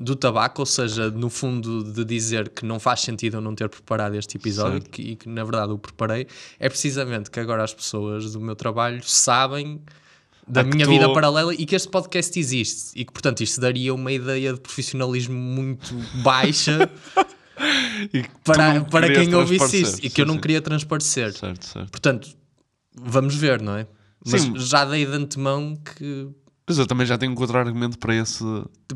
do 0.03 0.15
tabaco, 0.15 0.62
ou 0.62 0.65
seja, 0.65 1.10
no 1.12 1.29
fundo 1.29 1.84
de 1.91 2.03
dizer 2.03 2.50
que 2.50 2.65
não 2.65 2.79
faz 2.79 3.01
sentido 3.01 3.38
eu 3.38 3.41
não 3.41 3.53
ter 3.55 3.70
preparado 3.70 4.15
este 4.15 4.38
episódio 4.38 4.79
Certo. 4.81 4.89
que- 4.89 5.01
e 5.01 5.15
que 5.15 5.29
na 5.29 5.43
verdade 5.43 5.72
o 5.74 5.77
preparei, 5.77 6.27
é 6.60 6.67
precisamente 6.67 7.29
que 7.29 7.39
agora 7.39 7.63
as 7.63 7.74
pessoas 7.74 8.34
do 8.34 8.41
meu 8.41 8.55
trabalho 8.55 9.01
sabem 9.03 9.81
da 10.48 10.63
que 10.63 10.72
minha 10.72 10.86
tu- 10.86 10.91
vida 10.91 11.13
paralela 11.13 11.53
e 11.53 11.65
que 11.65 11.75
este 11.75 11.88
podcast 11.88 12.38
existe 12.39 12.91
e 13.00 13.05
que 13.05 13.13
portanto 13.13 13.41
isto 13.41 13.62
daria 13.62 13.93
uma 13.93 14.12
ideia 14.12 14.53
de 14.53 14.60
profissionalismo 14.60 15.36
muito 15.36 15.93
baixa 16.24 16.89
E 18.12 18.24
para, 18.43 18.81
para 18.86 19.13
quem 19.13 19.34
ouvisse 19.36 19.65
isso 19.65 19.70
transparecer. 19.98 20.05
e 20.05 20.10
que 20.10 20.22
eu 20.22 20.25
Sim, 20.25 20.27
não 20.29 20.36
sim. 20.36 20.41
queria 20.41 20.62
transparecer. 20.62 21.31
Certo, 21.34 21.63
certo. 21.65 21.91
Portanto, 21.91 22.29
vamos 23.00 23.36
ver, 23.36 23.62
não 23.62 23.75
é? 23.77 23.86
Mas 24.25 24.41
Sim. 24.41 24.53
já 24.58 24.84
dei 24.84 25.05
de 25.05 25.12
antemão 25.13 25.75
que 25.75 26.27
Mas 26.72 26.80
eu 26.80 26.88
também 26.88 27.06
já 27.06 27.18
tenho 27.18 27.34
um 27.34 27.36
contra-argumento 27.36 28.00
para 28.00 28.16
esse, 28.16 28.44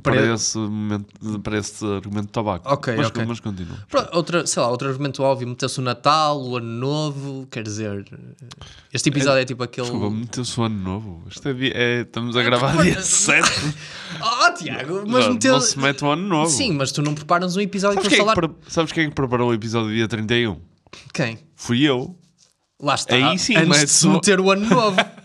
Para- 0.01 0.15
para, 0.15 0.33
esse 0.33 0.57
momento, 0.57 1.39
para 1.41 1.57
esse 1.57 1.85
argumento 1.85 2.27
de 2.27 2.31
tabaco. 2.31 2.71
Ok, 2.71 2.95
mas, 2.95 3.07
ok. 3.07 3.25
mas 3.25 3.39
continua. 3.41 3.77
Outra, 4.13 4.47
sei 4.47 4.61
lá, 4.61 4.69
outro 4.69 4.87
argumento 4.87 5.21
óbvio, 5.21 5.45
meteu-se 5.45 5.77
o 5.77 5.81
Natal, 5.81 6.41
o 6.41 6.55
Ano 6.55 6.67
Novo, 6.67 7.45
quer 7.51 7.63
dizer, 7.63 8.05
este 8.93 9.09
episódio 9.09 9.41
é, 9.41 9.45
tipo 9.45 9.61
aquele. 9.61 9.87
Desculpa, 9.87 10.09
meteu-se 10.09 10.57
o 10.57 10.63
ano 10.63 10.79
novo. 10.81 11.23
Isto 11.29 11.49
é, 11.49 11.51
é- 11.73 12.01
estamos 12.03 12.37
a 12.37 12.43
gravar 12.43 12.81
dia 12.81 13.01
7. 13.01 13.45
Oh, 14.21 14.53
Tiago, 14.53 15.03
mas 15.07 15.27
meteu. 15.27 15.53
Não 15.53 15.59
se 15.59 15.77
mete 15.77 16.05
o 16.05 16.09
ano 16.11 16.25
novo. 16.25 16.49
Sim, 16.49 16.71
mas 16.73 16.91
tu 16.93 17.01
não 17.01 17.13
preparas 17.13 17.57
um 17.57 17.59
episódio 17.59 17.95
Sabes 18.01 18.07
para 18.07 18.15
quem, 18.17 18.31
é 18.31 18.33
falar. 18.35 18.55
que 18.63 18.71
sabes 18.71 18.91
quem 18.93 19.03
é 19.05 19.09
que 19.09 19.13
preparou 19.15 19.49
o 19.49 19.53
episódio 19.53 19.93
dia 19.93 20.07
31? 20.07 20.57
Quem? 21.13 21.39
Fui 21.55 21.81
eu. 21.81 22.17
Lá 22.81 22.95
está. 22.95 23.15
Aí 23.15 23.37
sim, 23.37 23.55
antes 23.57 23.81
de 23.81 23.87
se 23.89 24.07
meter 24.07 24.39
o 24.39 24.51
Ano 24.51 24.67
Novo. 24.69 24.97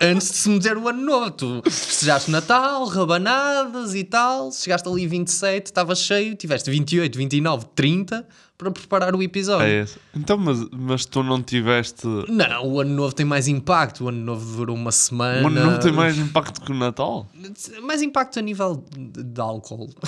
antes 0.00 0.30
de 0.30 0.36
se 0.36 0.48
meter 0.48 0.76
o 0.76 0.88
Ano 0.88 1.02
Novo. 1.02 1.30
Tu 1.30 1.62
festejaste 1.64 2.30
Natal, 2.30 2.84
rabanadas 2.86 3.94
e 3.94 4.02
tal. 4.04 4.50
Chegaste 4.50 4.88
ali 4.88 5.06
27, 5.06 5.66
estava 5.66 5.94
cheio. 5.94 6.34
Tiveste 6.34 6.70
28, 6.70 7.18
29, 7.18 7.66
30 7.74 8.26
para 8.56 8.70
preparar 8.70 9.14
o 9.14 9.22
episódio. 9.22 9.66
É 9.66 9.82
esse. 9.82 9.98
Então, 10.14 10.36
mas, 10.36 10.66
mas 10.70 11.04
tu 11.04 11.22
não 11.22 11.42
tiveste. 11.42 12.06
Não, 12.28 12.66
o 12.66 12.80
Ano 12.80 12.94
Novo 12.94 13.14
tem 13.14 13.26
mais 13.26 13.48
impacto. 13.48 14.04
O 14.04 14.08
Ano 14.08 14.22
Novo 14.22 14.56
durou 14.56 14.76
uma 14.76 14.92
semana. 14.92 15.42
O 15.42 15.46
ano 15.46 15.64
novo 15.64 15.78
tem 15.78 15.92
mais 15.92 16.18
impacto 16.18 16.60
que 16.60 16.72
o 16.72 16.74
Natal? 16.74 17.28
Mais 17.82 18.02
impacto 18.02 18.38
a 18.38 18.42
nível 18.42 18.84
de, 18.96 19.22
de 19.22 19.40
álcool. 19.40 19.88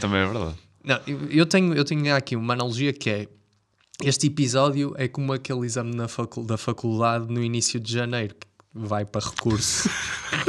Também 0.00 0.20
é 0.20 0.24
verdade. 0.26 0.54
Não, 0.84 1.00
eu 1.06 1.18
eu 1.28 1.46
tenho, 1.46 1.74
eu 1.74 1.84
tenho 1.84 2.14
aqui 2.14 2.36
uma 2.36 2.54
analogia 2.54 2.92
que 2.92 3.10
é 3.10 3.28
este 4.02 4.28
episódio 4.28 4.94
é 4.96 5.08
como 5.08 5.32
aquele 5.32 5.66
exame 5.66 5.94
na 5.94 6.06
facul- 6.08 6.44
da 6.44 6.56
faculdade 6.56 7.26
no 7.32 7.42
início 7.42 7.80
de 7.80 7.92
janeiro 7.92 8.34
que 8.34 8.46
vai 8.74 9.04
para 9.04 9.24
recurso 9.26 9.90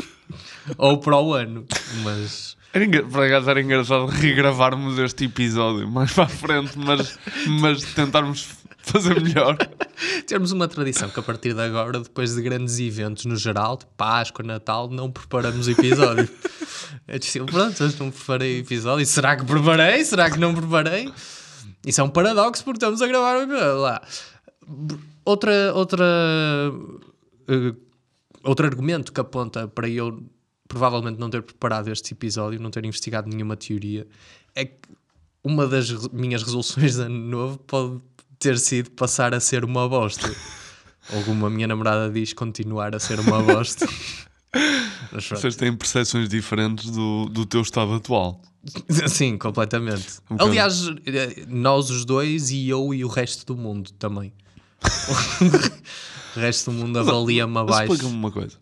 ou 0.78 1.00
para 1.00 1.18
o 1.20 1.34
ano, 1.34 1.66
mas 2.04 2.56
Era 2.74 2.86
engra- 2.86 3.04
Por 3.06 3.24
acaso 3.26 3.50
era 3.50 3.60
engraçado 3.62 4.06
regravarmos 4.06 5.00
este 5.00 5.26
episódio 5.26 5.88
mais 5.90 6.14
para 6.14 6.26
a 6.26 6.28
frente, 6.30 6.78
mas, 6.78 7.18
mas 7.60 7.84
tentarmos 7.96 8.48
fazer 8.84 9.20
melhor. 9.20 9.58
temos 10.28 10.52
uma 10.52 10.68
tradição 10.68 11.10
que 11.10 11.20
a 11.20 11.24
partir 11.24 11.54
de 11.56 11.62
agora, 11.62 12.00
depois 12.00 12.36
de 12.36 12.42
grandes 12.44 12.78
eventos 12.80 13.26
no 13.26 13.36
geral, 13.36 13.78
de 13.78 13.86
Páscoa, 13.98 14.46
Natal, 14.46 14.88
não 14.90 15.10
preparamos 15.12 15.68
episódio. 15.68 16.30
É 17.08 17.18
difícil, 17.18 17.46
pronto, 17.46 17.84
hoje 17.84 17.96
não 18.00 18.10
preparei 18.12 18.60
episódio. 18.60 19.04
Será 19.06 19.36
que 19.36 19.44
preparei? 19.44 20.04
Será 20.06 20.30
que 20.30 20.40
não 20.40 20.54
preparei? 20.54 21.12
Isso 21.86 22.02
é 22.02 22.04
um 22.04 22.10
paradoxo 22.10 22.64
porque 22.64 22.78
estamos 22.78 23.02
a 23.02 23.08
gravar 23.08 23.42
episódio. 23.42 23.78
Lá. 23.80 24.02
Outra, 25.26 25.74
outra, 25.74 26.06
eh, 27.48 27.74
outro 28.44 28.66
argumento 28.66 29.12
que 29.12 29.20
aponta 29.20 29.68
para 29.68 29.88
eu 29.88 30.24
provavelmente 30.68 31.20
não 31.20 31.30
ter 31.30 31.42
preparado 31.42 31.88
este 31.90 32.14
episódio, 32.14 32.62
não 32.62 32.70
ter 32.70 32.86
investigado 32.86 33.28
nenhuma 33.28 33.58
teoria, 33.58 34.08
é 34.56 34.66
que 34.66 34.78
uma 35.44 35.66
das 35.66 36.08
minhas 36.10 36.44
resoluções 36.44 36.96
de 36.96 37.02
ano 37.02 37.18
novo 37.18 37.58
pode 37.60 38.00
ter 38.38 38.58
sido 38.58 38.92
passar 38.92 39.34
a 39.34 39.40
ser 39.40 39.66
uma 39.66 39.88
bosta. 39.90 40.30
Ou 41.12 41.24
como 41.24 41.46
a 41.46 41.50
minha 41.50 41.68
namorada 41.68 42.10
diz, 42.10 42.34
continuar 42.34 42.96
a 42.96 43.00
ser 43.00 43.20
uma 43.20 43.42
bosta. 43.42 43.86
Vocês 45.12 45.56
têm 45.56 45.76
percepções 45.76 46.28
diferentes 46.30 46.90
do, 46.90 47.26
do 47.30 47.46
teu 47.46 47.62
estado 47.62 47.94
atual. 47.94 48.42
Sim, 49.08 49.38
completamente. 49.38 50.20
Um. 50.30 50.36
Aliás, 50.40 50.88
eh, 51.06 51.46
nós 51.48 51.90
os 51.90 52.04
dois 52.06 52.52
e 52.52 52.68
eu 52.68 52.94
e 52.94 53.06
o 53.06 53.08
resto 53.08 53.46
do 53.46 53.60
mundo 53.60 53.92
também. 53.94 54.34
o 56.36 56.40
resto 56.40 56.72
do 56.72 56.78
mundo 56.78 56.98
avalia-me 57.00 57.58
abaixo. 57.58 57.94
Explica-me 57.94 58.14
uma 58.18 58.32
coisa. 58.32 58.58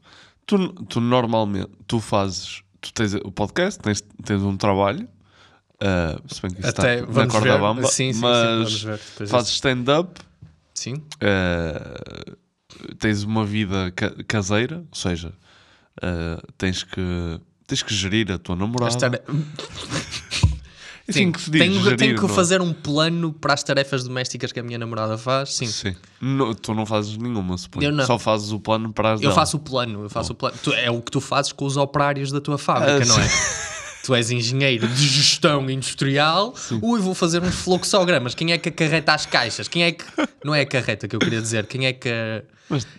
Tu, 0.45 0.69
tu 0.85 0.99
normalmente, 1.01 1.69
tu 1.87 1.99
fazes, 1.99 2.61
tu 2.79 2.93
tens 2.93 3.13
o 3.15 3.31
podcast, 3.31 3.79
tens, 3.81 4.01
tens 4.23 4.41
um 4.41 4.55
trabalho, 4.55 5.07
ah, 5.81 6.19
se 6.27 6.41
bem 6.41 6.51
que 6.51 6.59
isso 6.61 6.69
Até 6.69 6.95
está 6.95 7.05
na 7.07 7.11
vamos 7.13 7.33
corda 7.33 7.53
ver. 7.53 7.59
bamba, 7.59 7.81
Sim, 7.87 7.89
sim, 7.89 8.13
sim, 8.13 8.19
mas 8.21 8.83
vamos 8.83 8.83
ver 8.83 9.27
fazes 9.27 9.49
stand-up, 9.51 10.21
Sim. 10.73 10.95
ah, 11.21 12.35
tens 12.99 13.23
uma 13.23 13.45
vida 13.45 13.91
ca- 13.95 14.15
caseira, 14.27 14.77
ou 14.89 14.97
seja, 14.97 15.33
ah, 16.01 16.41
tens 16.57 16.83
que 16.83 17.01
tens 17.67 17.83
que 17.83 17.93
gerir 17.93 18.31
a 18.31 18.37
tua 18.37 18.55
namorada. 18.55 18.89
As 18.89 18.95
tare- 18.95 19.21
Sim, 21.09 21.31
que 21.31 21.39
se 21.39 21.49
diz, 21.49 21.61
tenho, 21.61 21.81
gerir, 21.81 21.97
tenho 21.97 22.15
que 22.15 22.21
não 22.23 22.29
é? 22.29 22.33
fazer 22.33 22.61
um 22.61 22.73
plano 22.73 23.31
para 23.31 23.53
as 23.53 23.63
tarefas 23.63 24.03
domésticas 24.03 24.51
que 24.51 24.59
a 24.59 24.63
minha 24.63 24.77
namorada 24.77 25.17
faz. 25.17 25.53
Sim. 25.55 25.67
Sim. 25.67 25.95
Não, 26.19 26.53
tu 26.53 26.73
não 26.73 26.85
fazes 26.85 27.15
nenhuma, 27.17 27.57
suponho. 27.57 28.05
Só 28.05 28.19
fazes 28.19 28.51
o 28.51 28.59
plano 28.59 28.91
para 28.91 29.13
as 29.13 29.21
Eu 29.21 29.29
dela. 29.29 29.35
faço 29.35 29.55
o 29.55 29.59
plano, 29.61 30.03
eu 30.03 30.09
faço 30.09 30.33
o 30.33 30.35
plano. 30.35 30.57
Tu- 30.61 30.73
é 30.73 30.91
o 30.91 31.01
que 31.01 31.09
tu 31.09 31.21
fazes 31.21 31.53
com 31.53 31.63
os 31.63 31.77
operários 31.77 32.29
da 32.29 32.41
tua 32.41 32.57
fábrica, 32.57 33.03
Ah, 33.03 33.05
não 33.05 33.19
é? 33.19 33.27
sim. 33.27 33.67
Tu 34.03 34.15
és 34.15 34.31
engenheiro 34.31 34.87
de 34.87 35.05
gestão 35.05 35.69
industrial. 35.69 36.53
Ui, 36.81 37.01
vou 37.01 37.13
fazer 37.13 37.41
uns 37.43 37.55
fluxogramas. 37.55 38.33
Quem 38.33 38.53
é 38.53 38.57
que 38.57 38.69
acarreta 38.69 39.13
as 39.13 39.25
caixas? 39.25 39.67
Quem 39.67 39.83
é 39.83 39.91
que. 39.91 40.05
Não 40.45 40.55
é 40.55 40.61
a 40.61 40.65
carreta 40.65 41.09
que 41.09 41.15
eu 41.15 41.19
queria 41.19 41.41
dizer. 41.41 41.65
Quem 41.67 41.85
é 41.85 41.91
que. 41.91 42.09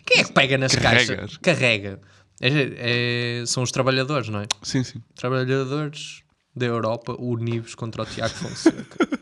Quem 0.05 0.21
é 0.21 0.25
que 0.25 0.33
pega 0.33 0.59
nas 0.59 0.75
carregas. 0.75 1.17
caixas? 1.17 1.37
Carrega. 1.39 2.01
É- 2.41 3.41
é- 3.43 3.47
são 3.47 3.63
os 3.63 3.71
trabalhadores, 3.73 4.29
não 4.29 4.41
é? 4.41 4.47
Sim, 4.63 4.85
sim. 4.85 5.03
Trabalhadores 5.17 6.23
da 6.55 6.67
Europa 6.67 7.15
unidos 7.19 7.75
contra 7.75 8.03
o 8.03 8.07
Tiago 8.07 8.35
Fonseca. 8.35 9.09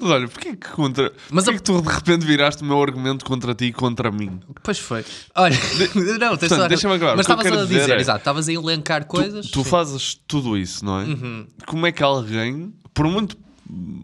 Mas 0.00 0.10
olha, 0.10 0.28
porquê 0.28 0.54
que 0.56 0.68
contra. 0.68 1.12
Mas 1.28 1.44
porquê 1.44 1.56
a- 1.56 1.60
que 1.60 1.64
tu 1.64 1.82
de 1.82 1.88
repente 1.92 2.24
viraste 2.24 2.62
o 2.62 2.64
meu 2.66 2.80
argumento 2.80 3.24
contra 3.24 3.52
ti 3.52 3.66
e 3.66 3.72
contra 3.72 4.12
mim? 4.12 4.38
Pois 4.62 4.78
foi. 4.78 5.04
Olha, 5.34 5.56
não, 6.20 6.36
tens 6.36 6.48
Portanto, 6.50 6.68
deixa-me 6.68 6.94
acabar. 6.94 7.16
Mas 7.16 7.26
O 7.26 7.34
que 7.34 7.42
estavas 7.42 7.60
a 7.62 7.64
dizer 7.64 7.80
dizer, 7.80 7.96
é- 7.96 8.00
exato, 8.00 8.18
estavas 8.18 8.48
a 8.48 8.52
elencar 8.52 9.06
coisas. 9.06 9.50
Tu 9.50 9.64
Sim. 9.64 9.68
fazes 9.70 10.14
tudo 10.28 10.56
isso, 10.56 10.84
não 10.84 11.00
é? 11.00 11.04
Uhum. 11.04 11.46
Como 11.66 11.84
é 11.84 11.90
que 11.90 12.02
alguém, 12.02 12.72
por 12.94 13.08
muito 13.08 13.36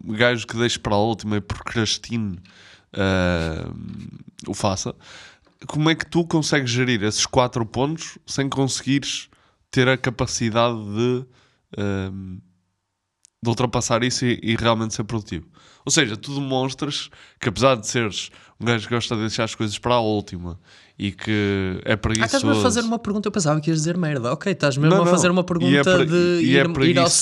gajo 0.06 0.46
que 0.48 0.56
deixe 0.56 0.78
para 0.80 0.94
a 0.94 0.98
última 0.98 1.36
e 1.36 1.40
procrastine 1.40 2.40
ah, 2.92 3.70
o 4.48 4.52
faça, 4.54 4.94
como 5.66 5.90
é 5.90 5.94
que 5.94 6.06
tu 6.06 6.24
consegues 6.26 6.70
gerir 6.70 7.02
esses 7.02 7.26
quatro 7.26 7.64
pontos 7.66 8.18
sem 8.26 8.48
conseguires 8.48 9.28
ter 9.70 9.88
a 9.88 9.96
capacidade 9.96 10.76
de, 10.76 11.24
ah, 11.78 12.10
de 13.42 13.48
ultrapassar 13.50 14.02
isso 14.02 14.24
e, 14.24 14.38
e 14.42 14.56
realmente 14.56 14.94
ser 14.94 15.04
produtivo. 15.04 15.46
Ou 15.84 15.92
seja, 15.92 16.16
tu 16.16 16.34
demonstras 16.34 17.10
que 17.38 17.48
apesar 17.48 17.74
de 17.76 17.86
seres 17.86 18.30
um 18.58 18.64
gajo 18.64 18.88
que 18.88 18.94
gosta 18.94 19.14
de 19.16 19.22
deixar 19.22 19.44
as 19.44 19.54
coisas 19.54 19.78
para 19.78 19.94
a 19.94 20.00
última 20.00 20.58
e 20.98 21.10
que 21.12 21.80
é 21.84 21.92
Ah, 21.92 21.96
preguiçoso... 21.96 22.36
estás-me 22.36 22.52
a 22.58 22.62
fazer 22.62 22.80
uma 22.82 22.98
pergunta, 22.98 23.26
eu 23.28 23.32
pensava 23.32 23.60
que 23.60 23.68
ias 23.68 23.78
dizer 23.80 23.96
merda. 23.98 24.32
Ok, 24.32 24.50
estás 24.52 24.76
mesmo 24.76 24.94
Não, 24.94 25.02
a 25.02 25.04
não. 25.04 25.10
fazer 25.12 25.28
uma 25.30 25.42
E 25.42 25.44
pergunta 25.44 25.76
é 25.76 25.82
pre- 25.82 26.06
de 26.06 26.14
e 26.14 26.50
ir, 26.52 26.56
é 26.56 26.60
ir 26.60 26.66
ao 26.66 26.72
preguiçoso, 26.72 27.12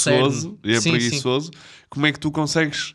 cerne. 0.40 0.58
E 0.62 0.70
é 0.72 0.74
Sim, 0.74 0.80
sim. 0.80 0.90
preguiçoso. 0.90 1.50
Como 1.88 2.06
é 2.06 2.12
que 2.12 2.20
tu 2.20 2.30
consegues 2.30 2.94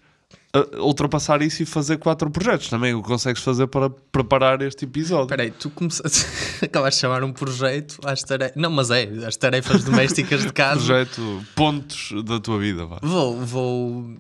ultrapassar 0.80 1.42
isso 1.42 1.64
e 1.64 1.66
fazer 1.66 1.98
quatro 1.98 2.30
projetos? 2.30 2.70
Também 2.70 2.94
o 2.94 3.02
consegues 3.02 3.42
fazer 3.44 3.68
para 3.68 3.90
preparar 3.90 4.62
este 4.62 4.86
episódio. 4.86 5.26
Espera 5.26 5.44
aí, 5.44 5.52
tu 5.52 5.70
começaste... 5.70 6.26
acabaste 6.64 6.98
de 6.98 7.02
chamar 7.02 7.24
um 7.24 7.34
projeto 7.34 8.00
às 8.06 8.24
tarefas... 8.24 8.56
Não, 8.56 8.70
mas 8.70 8.90
é, 8.90 9.04
as 9.26 9.36
tarefas 9.36 9.84
domésticas 9.84 10.44
de 10.44 10.54
casa. 10.54 10.78
Projeto, 10.78 11.46
pontos 11.56 12.12
da 12.24 12.40
tua 12.40 12.60
vida, 12.60 12.86
vá. 12.86 13.00
Vou, 13.02 13.38
vou... 13.38 14.18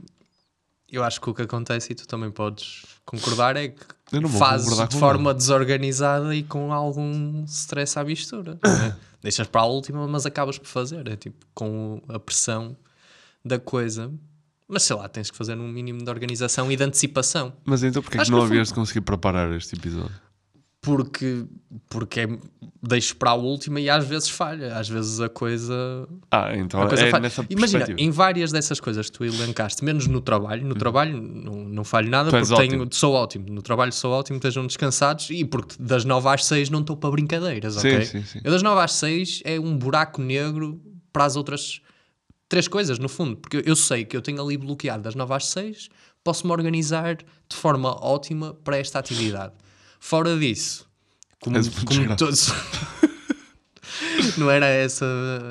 Eu 0.89 1.03
acho 1.03 1.19
que 1.19 1.29
o 1.29 1.33
que 1.33 1.41
acontece, 1.41 1.91
e 1.91 1.95
tu 1.95 2.07
também 2.07 2.31
podes 2.31 2.83
concordar, 3.05 3.57
é 3.57 3.69
que 3.69 3.85
fazes 4.37 4.87
de 4.87 4.97
forma 4.97 5.33
desorganizada 5.33 6.33
e 6.33 6.43
com 6.43 6.71
algum 6.71 7.43
stress 7.45 7.99
à 7.99 8.03
mistura. 8.03 8.57
é? 8.63 8.95
Deixas 9.21 9.47
para 9.47 9.61
a 9.61 9.65
última, 9.65 10.07
mas 10.07 10.25
acabas 10.25 10.57
por 10.57 10.67
fazer. 10.67 11.07
É 11.07 11.15
tipo, 11.15 11.45
com 11.53 12.01
a 12.07 12.19
pressão 12.19 12.77
da 13.43 13.59
coisa. 13.59 14.11
Mas 14.67 14.83
sei 14.83 14.95
lá, 14.95 15.07
tens 15.07 15.31
que 15.31 15.37
fazer 15.37 15.57
um 15.57 15.67
mínimo 15.67 16.03
de 16.03 16.09
organização 16.09 16.71
e 16.71 16.75
de 16.75 16.83
antecipação. 16.83 17.53
Mas 17.65 17.83
então 17.83 18.01
porquê 18.01 18.17
que 18.19 18.29
não 18.31 18.41
havias 18.41 18.67
de 18.67 18.73
conseguir 18.73 19.01
preparar 19.01 19.51
este 19.53 19.75
episódio? 19.75 20.11
Porque, 20.79 21.43
porque 21.89 22.21
é, 22.21 22.27
deixo 22.81 23.15
para 23.17 23.31
a 23.31 23.33
última 23.33 23.79
e 23.81 23.89
às 23.89 24.05
vezes 24.07 24.29
falha. 24.29 24.77
Às 24.77 24.87
vezes 24.87 25.19
a 25.19 25.27
coisa. 25.27 26.07
Ah, 26.31 26.55
então 26.55 26.81
a 26.81 26.87
coisa 26.87 27.05
é 27.07 27.09
falha. 27.11 27.23
nessa 27.23 27.45
Imagina, 27.49 27.85
em 27.97 28.09
várias 28.09 28.51
dessas 28.51 28.79
coisas 28.79 29.09
que 29.09 29.17
tu 29.17 29.25
elencaste, 29.25 29.83
menos 29.83 30.07
no 30.07 30.21
trabalho, 30.21 30.65
no 30.65 30.75
trabalho 30.75 31.19
não, 31.21 31.55
não 31.65 31.83
falho 31.83 32.09
nada 32.09 32.29
Tu 32.29 32.37
porque 32.37 32.55
tenho, 32.55 32.81
ótimo. 32.83 32.93
sou 32.93 33.13
ótimo. 33.13 33.45
No 33.49 33.61
trabalho 33.61 33.91
sou 33.91 34.11
ótimo, 34.13 34.37
estejam 34.37 34.65
descansados 34.65 35.29
e 35.29 35.43
porque 35.43 35.75
das 35.79 36.05
9 36.05 36.29
às 36.29 36.45
6 36.45 36.69
não 36.69 36.79
estou 36.81 36.95
para 36.95 37.11
brincadeiras, 37.11 37.73
Sim, 37.73 37.87
ok? 37.89 38.05
sim, 38.05 38.23
sim. 38.23 38.39
Eu 38.43 38.51
das 38.51 38.61
9 38.61 38.79
às 38.81 38.93
6 38.93 39.41
é 39.43 39.59
um 39.59 39.77
buraco 39.77 40.21
negro 40.21 40.79
para 41.11 41.25
as 41.25 41.35
outras 41.35 41.81
três 42.49 42.67
coisas, 42.67 42.99
no 42.99 43.09
fundo, 43.09 43.37
porque 43.37 43.61
eu 43.65 43.75
sei 43.75 44.05
que 44.05 44.15
eu 44.15 44.21
tenho 44.21 44.41
ali 44.41 44.57
bloqueado 44.57 45.03
das 45.03 45.15
9 45.15 45.33
às 45.33 45.47
6, 45.47 45.89
posso-me 46.23 46.51
organizar 46.51 47.15
de 47.15 47.55
forma 47.55 47.91
ótima 48.03 48.53
para 48.63 48.77
esta 48.77 48.99
atividade. 48.99 49.53
Fora 49.99 50.37
disso, 50.37 50.87
como, 51.39 51.57
como 51.85 52.15
todos. 52.15 52.51
não 54.37 54.49
era 54.49 54.67
essa 54.67 55.05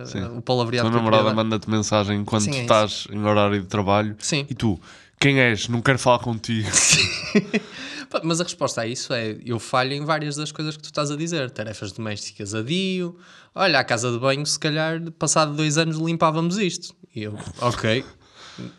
Sim. 0.07 0.23
o 0.25 0.43
palavreado 0.43 0.89
Tua 0.89 1.01
que 1.01 1.07
eu 1.07 1.11
namorada 1.11 1.35
manda-te 1.35 1.69
mensagem 1.69 2.21
enquanto 2.21 2.45
Sim, 2.45 2.51
é 2.51 2.53
isso. 2.53 2.63
estás 2.63 3.09
em 3.11 3.25
horário 3.25 3.61
de 3.61 3.67
trabalho 3.67 4.17
Sim. 4.19 4.47
e 4.49 4.55
tu, 4.55 4.81
quem 5.21 5.41
és? 5.41 5.69
Não 5.69 5.81
quero 5.81 5.99
falar 5.99 6.19
contigo. 6.21 6.69
Mas 8.23 8.41
a 8.41 8.45
resposta 8.45 8.81
a 8.83 8.87
isso 8.87 9.13
é: 9.13 9.37
eu 9.45 9.59
falho 9.59 9.93
em 9.93 10.05
várias 10.05 10.37
das 10.37 10.53
coisas 10.53 10.77
que 10.77 10.83
tu 10.83 10.87
estás 10.87 11.11
a 11.11 11.17
dizer. 11.17 11.51
Tarefas 11.51 11.93
domésticas 11.93 12.55
adio. 12.55 13.19
Olha, 13.55 13.79
a 13.79 13.85
casa 13.85 14.11
de 14.11 14.19
banho, 14.19 14.45
se 14.45 14.59
calhar, 14.59 15.01
passado 15.13 15.55
dois 15.55 15.79
anos, 15.79 15.97
limpávamos 15.97 16.59
isto. 16.59 16.95
E 17.15 17.23
eu, 17.23 17.39
ok. 17.61 18.05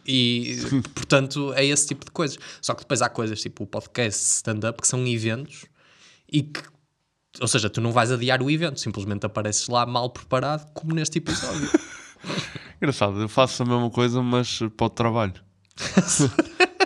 E 0.06 0.58
portanto, 0.94 1.54
é 1.54 1.66
esse 1.66 1.88
tipo 1.88 2.06
de 2.06 2.12
coisas. 2.12 2.38
Só 2.62 2.74
que 2.74 2.82
depois 2.82 3.02
há 3.02 3.10
coisas 3.10 3.42
tipo 3.42 3.64
o 3.64 3.68
podcast 3.68 4.22
stand-up 4.24 4.82
que 4.82 4.88
são 4.88 5.06
eventos 5.06 5.66
e 6.32 6.44
que. 6.44 6.62
Ou 7.40 7.48
seja, 7.48 7.70
tu 7.70 7.80
não 7.80 7.92
vais 7.92 8.12
adiar 8.12 8.42
o 8.42 8.50
evento, 8.50 8.80
simplesmente 8.80 9.26
apareces 9.26 9.68
lá 9.68 9.86
mal 9.86 10.10
preparado, 10.10 10.72
como 10.74 10.96
neste 10.96 11.20
episódio. 11.20 11.70
Engraçado, 12.82 13.22
eu 13.22 13.30
faço 13.30 13.62
a 13.62 13.66
mesma 13.66 13.90
coisa, 13.92 14.22
mas 14.24 14.60
para 14.76 14.88
o 14.88 14.90
trabalho. 14.90 15.36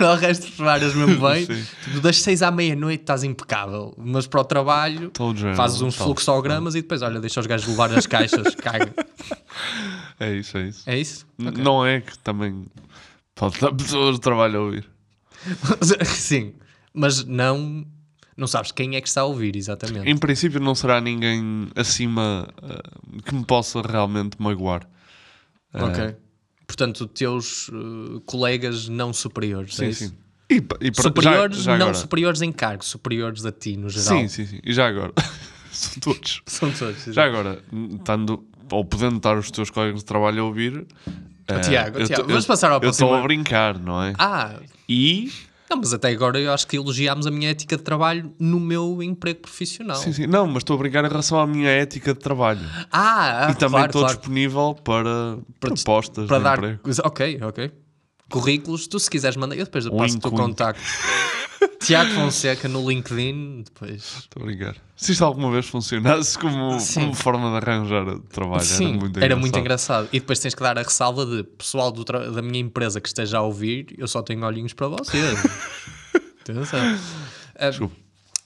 para 0.00 0.12
o 0.12 0.16
resto, 0.16 0.50
preparas 0.52 0.94
mesmo 0.94 1.20
bem. 1.28 1.46
Tipo, 1.46 2.00
das 2.00 2.22
6 2.22 2.40
à 2.42 2.50
meia-noite 2.50 3.02
estás 3.02 3.22
impecável, 3.22 3.94
mas 3.98 4.26
para 4.26 4.40
o 4.40 4.44
trabalho 4.44 5.10
Todo 5.10 5.36
género, 5.38 5.56
fazes 5.56 5.82
uns 5.82 5.94
tal. 5.96 6.06
fluxogramas 6.06 6.74
e 6.74 6.80
depois, 6.82 7.02
olha, 7.02 7.20
deixa 7.20 7.38
os 7.40 7.46
gajos 7.46 7.66
levar 7.68 7.92
as 7.92 8.06
caixas, 8.06 8.54
caga. 8.56 8.94
É 10.18 10.32
isso, 10.34 10.56
é 10.58 10.62
isso. 10.62 10.82
É 10.90 10.98
isso? 10.98 11.26
N- 11.38 11.48
Ok. 11.50 11.62
Não 11.62 11.84
é 11.86 12.00
que 12.00 12.18
também 12.20 12.66
pode 13.34 13.60
dar 13.60 13.72
pessoas 13.74 14.14
de 14.16 14.20
trabalho 14.22 14.58
a 14.58 14.62
ouvir. 14.62 14.88
Sim, 16.04 16.54
mas 16.94 17.24
não, 17.24 17.86
não 18.36 18.46
sabes 18.46 18.72
quem 18.72 18.96
é 18.96 19.00
que 19.00 19.08
está 19.08 19.20
a 19.22 19.24
ouvir, 19.24 19.54
exatamente. 19.56 20.08
Em 20.08 20.16
princípio, 20.16 20.60
não 20.60 20.74
será 20.74 21.00
ninguém 21.00 21.68
acima 21.76 22.48
eh, 22.62 23.20
que 23.24 23.34
me 23.34 23.44
possa 23.44 23.80
realmente 23.82 24.36
magoar. 24.38 24.88
Eh, 25.74 25.82
Ok. 25.84 26.16
Portanto, 26.70 27.06
teus 27.08 27.68
uh, 27.68 28.20
colegas 28.24 28.88
não 28.88 29.12
superiores, 29.12 29.72
é 29.80 29.84
Sim, 29.86 29.88
isso? 29.90 30.04
sim. 30.08 30.12
E, 30.48 30.54
e 30.54 30.60
para- 30.92 31.02
superiores, 31.02 31.58
já- 31.58 31.76
já 31.76 31.84
não 31.84 31.92
superiores 31.94 32.42
em 32.42 32.52
cargo, 32.52 32.84
superiores 32.84 33.44
a 33.44 33.50
ti, 33.52 33.76
no 33.76 33.88
geral. 33.90 34.18
Sim, 34.20 34.28
sim, 34.28 34.46
sim. 34.46 34.60
E 34.64 34.72
já 34.72 34.86
agora? 34.88 35.12
São 35.72 36.00
todos. 36.00 36.42
São 36.46 36.70
todos. 36.70 37.04
Já 37.14 37.24
agora, 37.24 37.60
estando, 37.92 38.44
ou 38.70 38.84
podendo 38.84 39.16
estar 39.16 39.36
os 39.36 39.50
teus 39.50 39.68
colegas 39.70 40.00
de 40.00 40.04
trabalho 40.04 40.42
a 40.42 40.46
ouvir. 40.46 40.86
eh, 41.48 41.58
Tiago, 41.60 41.98
eu 41.98 42.06
Tiago, 42.06 42.22
tô- 42.22 42.28
vamos 42.28 42.44
eu- 42.44 42.48
passar 42.48 42.70
ao 42.70 42.80
Eu 42.82 42.90
estou 42.90 43.08
próximo. 43.08 43.14
a 43.16 43.22
brincar, 43.26 43.78
não 43.78 44.02
é? 44.02 44.14
Ah, 44.18 44.54
E. 44.88 45.30
não, 45.70 45.76
mas 45.76 45.94
até 45.94 46.08
agora 46.08 46.40
eu 46.40 46.52
acho 46.52 46.66
que 46.66 46.76
elogiámos 46.76 47.28
a 47.28 47.30
minha 47.30 47.50
ética 47.50 47.76
de 47.76 47.82
trabalho 47.84 48.34
no 48.40 48.58
meu 48.58 49.00
emprego 49.00 49.40
profissional. 49.40 49.96
Sim, 49.96 50.12
sim. 50.12 50.26
Não, 50.26 50.44
mas 50.46 50.58
estou 50.58 50.74
a 50.74 50.78
brincar 50.78 51.04
em 51.04 51.08
relação 51.08 51.38
à 51.38 51.46
minha 51.46 51.70
ética 51.70 52.12
de 52.12 52.18
trabalho. 52.18 52.60
Ah, 52.90 53.46
ah, 53.46 53.50
e 53.52 53.54
também 53.54 53.70
claro, 53.70 53.86
estou 53.86 54.00
claro. 54.02 54.16
disponível 54.18 54.76
para, 54.82 55.38
propostas 55.60 56.26
para 56.26 56.38
de 56.38 56.44
dar. 56.44 56.58
emprego. 56.58 56.80
Ok, 57.04 57.40
ok. 57.42 57.72
Currículos, 58.28 58.88
tu 58.88 58.98
se 58.98 59.08
quiseres 59.08 59.36
mandar, 59.36 59.56
eu 59.56 59.64
depois 59.64 59.86
eu 59.86 59.92
passo 59.92 60.16
o 60.16 60.20
teu 60.20 60.32
contacto. 60.32 60.82
Tiago 61.80 62.10
Fonseca 62.12 62.68
no 62.68 62.88
LinkedIn, 62.88 63.62
depois. 63.64 64.18
Estou 64.20 64.42
a 64.42 64.46
brincar. 64.46 64.76
Se 64.96 65.12
isto 65.12 65.24
alguma 65.24 65.50
vez 65.50 65.66
funcionasse 65.66 66.38
como, 66.38 66.78
como 66.94 67.14
forma 67.14 67.50
de 67.50 67.56
arranjar 67.66 68.18
trabalho, 68.30 68.62
Sim, 68.64 68.84
era 68.84 68.96
muito 68.98 69.16
era 69.18 69.24
engraçado. 69.26 69.40
muito 69.40 69.58
engraçado. 69.58 70.08
E 70.12 70.20
depois 70.20 70.38
tens 70.38 70.54
que 70.54 70.62
dar 70.62 70.78
a 70.78 70.82
ressalva 70.82 71.24
de 71.24 71.42
pessoal 71.42 71.90
da 71.92 72.42
minha 72.42 72.60
empresa 72.60 73.00
que 73.00 73.08
esteja 73.08 73.38
a 73.38 73.42
ouvir, 73.42 73.94
eu 73.98 74.06
só 74.06 74.22
tenho 74.22 74.44
olhinhos 74.44 74.72
para 74.72 74.88
vocês. 74.88 75.38
Atenção. 76.42 76.80
Ah, 77.58 77.70
Desculpa. 77.70 77.94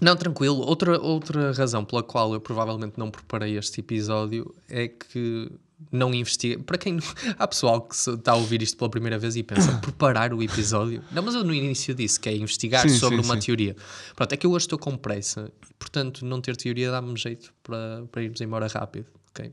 Não, 0.00 0.16
tranquilo. 0.16 0.56
Outra, 0.58 1.00
outra 1.00 1.52
razão 1.52 1.84
pela 1.84 2.02
qual 2.02 2.34
eu 2.34 2.40
provavelmente 2.40 2.94
não 2.98 3.10
preparei 3.10 3.56
este 3.56 3.80
episódio 3.80 4.54
é 4.68 4.88
que 4.88 5.50
não 5.90 6.14
investiguei. 6.14 6.58
Para 6.58 6.78
quem. 6.78 6.98
Há 7.38 7.46
pessoal 7.46 7.82
que 7.82 7.94
está 7.94 8.32
a 8.32 8.36
ouvir 8.36 8.62
isto 8.62 8.76
pela 8.76 8.90
primeira 8.90 9.18
vez 9.18 9.36
e 9.36 9.42
pensa 9.42 9.72
preparar 9.82 10.32
o 10.32 10.42
episódio. 10.42 11.02
Não, 11.10 11.22
mas 11.22 11.34
eu 11.34 11.44
no 11.44 11.54
início 11.54 11.94
disse 11.94 12.18
que 12.18 12.28
é 12.28 12.36
investigar 12.36 12.88
Sim, 12.88 12.96
sobre 12.96 13.22
sim, 13.22 13.24
uma 13.24 13.34
sim. 13.34 13.46
teoria. 13.46 13.76
Pronto, 14.14 14.32
é 14.32 14.36
que 14.36 14.46
eu 14.46 14.52
hoje 14.52 14.64
estou 14.64 14.78
com 14.78 14.96
pressa 14.96 15.52
portanto, 15.78 16.24
não 16.24 16.40
ter 16.40 16.56
teoria 16.56 16.90
dá-me 16.90 17.16
jeito 17.16 17.52
para, 17.62 18.04
para 18.10 18.22
irmos 18.22 18.40
embora 18.40 18.66
rápido. 18.66 19.06
ok? 19.30 19.52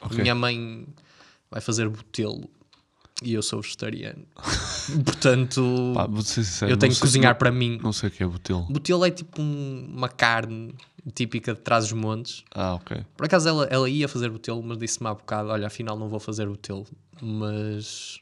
Ok. 0.00 0.18
Minha 0.18 0.34
mãe 0.34 0.86
vai 1.50 1.60
fazer 1.60 1.88
botelo 1.88 2.48
e 3.24 3.34
eu 3.34 3.42
sou 3.42 3.60
vegetariano. 3.62 4.24
portanto, 5.04 5.92
Pá, 5.94 6.08
sincero, 6.22 6.70
eu 6.72 6.76
tenho 6.76 6.92
que 6.92 6.98
sei- 6.98 7.06
cozinhar 7.06 7.32
não- 7.34 7.38
para 7.38 7.50
mim. 7.50 7.78
Não 7.82 7.92
sei 7.92 8.08
o 8.08 8.12
que 8.12 8.22
é 8.22 8.26
botelo. 8.26 8.62
Botelo 8.70 9.04
é 9.04 9.10
tipo 9.10 9.40
um- 9.40 9.88
uma 9.94 10.08
carne 10.08 10.74
típica 11.14 11.54
de 11.54 11.60
trás 11.60 11.84
os 11.86 11.92
montes. 11.92 12.44
Ah, 12.54 12.74
ok. 12.74 13.04
Por 13.16 13.26
acaso 13.26 13.48
ela, 13.48 13.64
ela 13.70 13.88
ia 13.88 14.08
fazer 14.08 14.30
botelo, 14.30 14.62
mas 14.62 14.78
disse-me 14.78 15.08
há 15.08 15.14
bocado: 15.14 15.48
olha, 15.48 15.66
afinal 15.66 15.98
não 15.98 16.08
vou 16.08 16.20
fazer 16.20 16.46
botelo. 16.46 16.86
Mas 17.20 18.18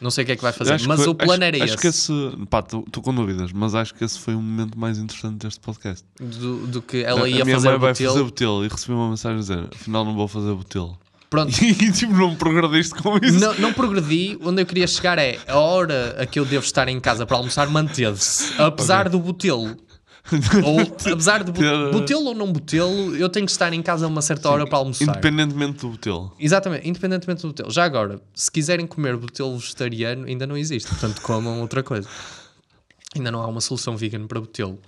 não 0.00 0.10
sei 0.10 0.22
o 0.22 0.26
que 0.26 0.32
é 0.32 0.36
que 0.36 0.42
vai 0.42 0.52
fazer. 0.52 0.72
Acho 0.74 0.88
Mas 0.88 1.06
o 1.06 1.14
plano 1.14 1.32
acho, 1.32 1.54
era 1.54 1.56
acho 1.64 1.74
esse. 1.74 1.76
que 1.82 1.86
esse. 1.88 2.12
Pá, 2.48 2.60
estou 2.60 3.02
com 3.02 3.14
dúvidas, 3.14 3.52
mas 3.52 3.74
acho 3.74 3.94
que 3.94 4.04
esse 4.04 4.18
foi 4.18 4.34
o 4.34 4.40
momento 4.40 4.78
mais 4.78 4.98
interessante 4.98 5.36
deste 5.44 5.60
podcast. 5.60 6.06
Do, 6.18 6.66
do 6.66 6.80
que 6.82 6.98
ela 7.04 7.24
a, 7.24 7.28
ia 7.28 7.42
a 7.42 7.44
minha 7.44 7.56
fazer 7.56 7.68
mãe 7.70 7.78
vai 7.78 7.92
botelo. 7.92 8.12
fazer 8.12 8.24
botelo 8.24 8.64
e 8.64 8.68
recebi 8.68 8.92
uma 8.94 9.10
mensagem 9.10 9.36
a 9.38 9.40
dizer: 9.40 9.68
afinal 9.74 10.04
não 10.04 10.14
vou 10.14 10.26
fazer 10.28 10.54
botelo. 10.54 10.98
Pronto. 11.30 11.52
E 11.62 11.92
tipo, 11.92 12.12
não 12.12 12.34
progrediste 12.34 12.94
com 12.94 13.16
isso. 13.18 13.38
Não, 13.38 13.54
não 13.54 13.72
progredi, 13.72 14.36
onde 14.42 14.60
eu 14.60 14.66
queria 14.66 14.86
chegar 14.86 15.16
é 15.16 15.38
a 15.46 15.56
hora 15.56 16.16
a 16.18 16.26
que 16.26 16.38
eu 16.40 16.44
devo 16.44 16.64
estar 16.64 16.88
em 16.88 16.98
casa 16.98 17.24
para 17.24 17.36
almoçar 17.36 17.68
manteve-se. 17.70 18.60
Apesar 18.60 19.08
do 19.08 19.18
botelo. 19.20 19.76
ou 20.64 20.80
apesar 21.12 21.42
de 21.42 21.50
botelo 21.50 22.26
ou 22.26 22.34
não 22.34 22.52
botelo, 22.52 23.16
eu 23.16 23.28
tenho 23.28 23.46
que 23.46 23.52
estar 23.52 23.72
em 23.72 23.80
casa 23.80 24.04
a 24.04 24.08
uma 24.08 24.20
certa 24.20 24.50
hora 24.50 24.66
para 24.66 24.78
almoçar. 24.78 25.04
Independentemente 25.04 25.80
do 25.80 25.90
botelo. 25.90 26.32
Exatamente, 26.38 26.88
independentemente 26.88 27.42
do 27.42 27.48
botelo. 27.48 27.70
Já 27.70 27.84
agora, 27.84 28.20
se 28.34 28.50
quiserem 28.50 28.86
comer 28.86 29.16
botelo 29.16 29.56
vegetariano, 29.56 30.26
ainda 30.26 30.46
não 30.46 30.56
existe, 30.56 30.88
portanto 30.88 31.22
comam 31.22 31.60
outra 31.60 31.82
coisa. 31.82 32.08
Ainda 33.16 33.30
não 33.30 33.40
há 33.40 33.46
uma 33.46 33.60
solução 33.60 33.96
vegan 33.96 34.26
para 34.26 34.40
botelo. 34.40 34.78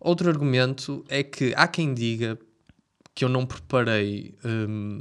Outro 0.00 0.28
argumento 0.28 1.04
é 1.08 1.22
que 1.22 1.52
há 1.56 1.66
quem 1.66 1.92
diga 1.92 2.38
que 3.14 3.24
eu 3.24 3.28
não 3.28 3.44
preparei 3.44 4.34
hum, 4.44 5.00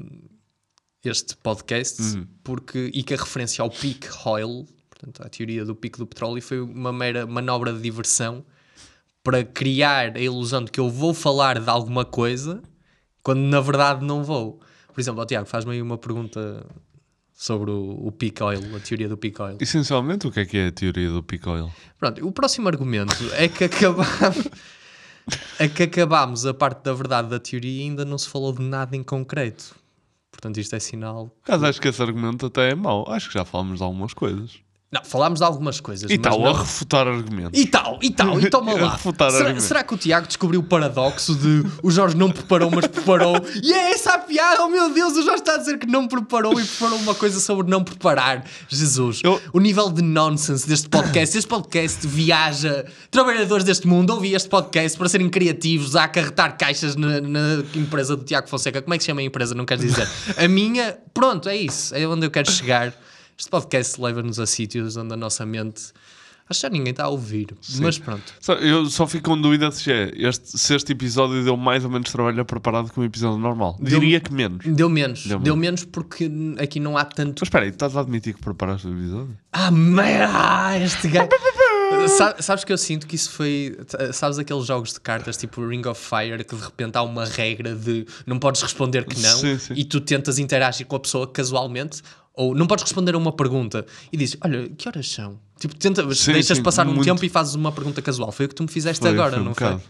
este 1.03 1.35
podcast 1.37 2.01
porque, 2.43 2.91
e 2.93 3.03
que 3.03 3.13
a 3.13 3.17
referência 3.17 3.61
ao 3.61 3.69
peak 3.69 4.07
oil, 4.25 4.65
portanto, 4.89 5.21
à 5.21 5.29
teoria 5.29 5.63
do 5.63 5.75
pico 5.75 5.97
do 5.97 6.07
petróleo, 6.07 6.41
foi 6.41 6.59
uma 6.59 6.91
mera 6.91 7.25
manobra 7.25 7.71
de 7.71 7.81
diversão 7.81 8.45
para 9.23 9.43
criar 9.43 10.15
a 10.15 10.19
ilusão 10.19 10.63
de 10.63 10.71
que 10.71 10.79
eu 10.79 10.89
vou 10.89 11.13
falar 11.13 11.59
de 11.59 11.69
alguma 11.69 12.05
coisa 12.05 12.61
quando 13.21 13.41
na 13.41 13.59
verdade 13.59 14.05
não 14.05 14.23
vou. 14.23 14.61
Por 14.93 15.01
exemplo, 15.01 15.21
ó, 15.21 15.25
Tiago, 15.25 15.45
faz-me 15.45 15.73
aí 15.73 15.81
uma 15.81 15.97
pergunta 15.97 16.65
sobre 17.33 17.69
o, 17.69 18.07
o 18.07 18.11
peak 18.11 18.41
oil, 18.41 18.75
a 18.75 18.79
teoria 18.79 19.09
do 19.09 19.17
peak 19.17 19.41
oil. 19.41 19.57
Essencialmente, 19.59 20.25
o 20.25 20.31
que 20.31 20.39
é 20.39 20.45
que 20.45 20.57
é 20.57 20.67
a 20.67 20.71
teoria 20.71 21.09
do 21.09 21.21
peak 21.21 21.47
oil? 21.47 21.69
Pronto, 21.99 22.25
o 22.25 22.31
próximo 22.31 22.67
argumento 22.67 23.15
é 23.33 23.47
que 23.47 23.65
acabámos, 23.65 24.47
é 25.59 25.67
que 25.67 25.83
acabámos 25.83 26.45
a 26.45 26.53
parte 26.53 26.83
da 26.83 26.93
verdade 26.93 27.29
da 27.29 27.39
teoria 27.39 27.81
e 27.81 27.83
ainda 27.83 28.05
não 28.05 28.17
se 28.17 28.29
falou 28.29 28.53
de 28.53 28.63
nada 28.63 28.95
em 28.95 29.03
concreto. 29.03 29.75
Portanto, 30.37 30.59
isto 30.59 30.75
é 30.75 30.79
sinal. 30.79 31.35
Caso 31.43 31.65
acho 31.65 31.81
que 31.81 31.87
esse 31.87 31.99
argumento 31.99 32.45
até 32.45 32.69
é 32.69 32.75
mau. 32.75 33.09
Acho 33.09 33.27
que 33.27 33.33
já 33.33 33.43
falamos 33.43 33.79
de 33.79 33.83
algumas 33.83 34.13
coisas. 34.13 34.61
Não, 34.89 35.03
falámos 35.03 35.39
de 35.39 35.45
algumas 35.45 35.81
coisas. 35.81 36.09
E 36.09 36.17
tal, 36.17 36.39
não- 36.39 36.47
a 36.55 36.59
refutar 36.59 37.05
argumentos. 37.05 37.59
E 37.59 37.65
tal, 37.65 37.99
e 38.01 38.09
tal, 38.09 38.39
e 38.39 38.47
toma 38.49 38.71
lá. 38.73 38.91
refutar 38.93 39.29
Será, 39.31 39.43
argumentos. 39.43 39.67
será 39.67 39.83
que 39.83 39.93
o 39.93 39.97
Tiago 39.97 40.27
descobriu 40.27 40.61
o 40.61 40.63
paradoxo 40.63 41.35
de 41.35 41.61
o 41.83 41.91
Jorge 41.91 42.15
não 42.15 42.31
preparou, 42.31 42.71
mas 42.71 42.87
preparou? 42.87 43.35
E 43.61 43.73
é 43.73 43.91
essa 43.91 44.13
a 44.13 44.17
piada, 44.19 44.63
oh 44.63 44.69
meu 44.69 44.89
Deus, 44.93 45.11
o 45.17 45.23
Jorge 45.23 45.39
está 45.41 45.55
a 45.55 45.57
dizer 45.57 45.77
que 45.77 45.85
não 45.85 46.07
preparou 46.07 46.57
e 46.57 46.63
preparou 46.63 46.97
uma 46.99 47.13
coisa 47.13 47.37
sobre 47.41 47.69
não 47.69 47.83
preparar. 47.83 48.45
Jesus, 48.69 49.21
o 49.51 49.59
nível 49.59 49.89
de 49.91 50.01
nonsense 50.01 50.65
deste 50.65 50.87
podcast, 50.87 51.37
este 51.37 51.49
podcast 51.49 52.07
viaja 52.07 52.85
trabalhadores 53.11 53.65
deste 53.65 53.85
mundo, 53.87 54.11
ouvi 54.11 54.35
este 54.35 54.47
podcast 54.47 54.97
para 54.97 55.09
serem 55.09 55.27
criativos, 55.29 55.97
a 55.97 56.05
acarretar 56.05 56.57
caixas 56.57 56.95
na, 56.95 57.19
na 57.19 57.61
empresa 57.75 58.15
do 58.15 58.23
Tiago 58.23 58.47
Fonseca. 58.47 58.81
Como 58.81 58.93
é 58.93 58.97
que 58.97 59.03
se 59.03 59.07
chama 59.07 59.19
a 59.19 59.23
empresa? 59.25 59.53
Não 59.53 59.65
queres 59.65 59.83
dizer? 59.83 60.07
A 60.37 60.47
minha, 60.47 60.97
pronto, 61.13 61.49
é 61.49 61.57
isso, 61.57 61.93
é 61.93 62.07
onde 62.07 62.25
eu 62.25 62.31
quero 62.31 62.49
chegar. 62.49 62.93
Este 63.39 63.49
podcast 63.51 64.01
leva-nos 64.01 64.39
a 64.39 64.47
sítios 64.47 64.97
onde 64.97 65.13
a 65.13 65.17
nossa 65.17 65.45
mente. 65.45 65.91
Acho 66.49 66.61
que 66.61 66.67
já 66.67 66.69
ninguém 66.69 66.91
está 66.91 67.03
a 67.03 67.09
ouvir, 67.09 67.53
mas 67.81 67.99
pronto. 67.99 68.23
Só- 68.39 68.53
eu 68.53 68.85
só 68.85 69.05
fico 69.05 69.29
com 69.29 69.39
dúvida 69.39 69.69
se, 69.69 69.91
é 69.91 70.11
este, 70.15 70.57
se 70.57 70.73
este 70.73 70.93
episódio 70.93 71.43
deu 71.43 71.57
mais 71.57 71.83
ou 71.83 71.91
menos 71.91 72.09
trabalho 72.09 72.43
preparado 72.45 72.89
que 72.89 72.97
um 72.99 73.03
episódio 73.03 73.37
normal. 73.37 73.77
Deu- 73.81 73.99
Diria 73.99 74.19
que 74.21 74.31
menos. 74.33 74.65
Deu 74.65 74.89
menos. 74.89 75.27
Deu 75.27 75.39
Deu, 75.39 75.55
menos 75.57 75.83
porque 75.83 76.31
aqui 76.57 76.79
não 76.79 76.97
há 76.97 77.03
tanto. 77.03 77.41
Mas 77.41 77.47
espera 77.47 77.65
aí, 77.65 77.69
estás 77.71 77.95
a 77.97 77.99
admitir 77.99 78.33
que 78.33 78.41
preparaste 78.41 78.87
o 78.87 78.91
episódio? 78.97 79.37
Ah, 79.51 79.69
merda! 79.69 80.79
Este 80.79 81.09
gajo. 81.09 81.29
Sa- 82.17 82.35
sabes 82.41 82.63
que 82.63 82.71
eu 82.71 82.77
sinto 82.77 83.05
que 83.05 83.15
isso 83.15 83.29
foi. 83.31 83.77
Sabes 84.13 84.39
aqueles 84.39 84.65
jogos 84.65 84.93
de 84.93 84.99
cartas 85.01 85.35
tipo 85.37 85.65
Ring 85.67 85.85
of 85.85 86.01
Fire 86.01 86.43
que 86.45 86.55
de 86.55 86.61
repente 86.63 86.95
há 86.97 87.01
uma 87.03 87.25
regra 87.25 87.75
de 87.75 88.05
não 88.25 88.39
podes 88.39 88.61
responder 88.61 89.05
que 89.05 89.19
não 89.19 89.37
Sim, 89.37 89.59
sim. 89.59 89.73
e 89.75 89.83
tu 89.83 89.99
tentas 90.01 90.39
interagir 90.39 90.85
com 90.87 90.95
a 90.95 90.99
pessoa 90.99 91.27
casualmente 91.27 92.01
ou 92.37 92.55
não 92.55 92.65
podes 92.67 92.83
responder 92.83 93.15
a 93.15 93.17
uma 93.17 93.33
pergunta 93.33 93.85
e 94.11 94.15
dizes: 94.15 94.37
Olha, 94.41 94.69
que 94.69 94.87
horas 94.87 95.09
são? 95.11 95.39
Tipo, 95.59 95.75
tenta, 95.75 96.01
Sim, 96.15 96.33
deixas 96.33 96.57
sim, 96.57 96.63
passar 96.63 96.87
um 96.87 96.91
muito. 96.91 97.03
tempo 97.03 97.25
e 97.25 97.29
fazes 97.29 97.55
uma 97.55 97.71
pergunta 97.71 98.01
casual. 98.01 98.31
Foi 98.31 98.45
o 98.45 98.49
que 98.49 98.55
tu 98.55 98.63
me 98.63 98.69
fizeste 98.69 99.01
Foi, 99.01 99.09
agora, 99.11 99.31
foi 99.31 99.39
um 99.41 99.45
não 99.45 99.51
bocado. 99.51 99.79
foi? 99.79 99.87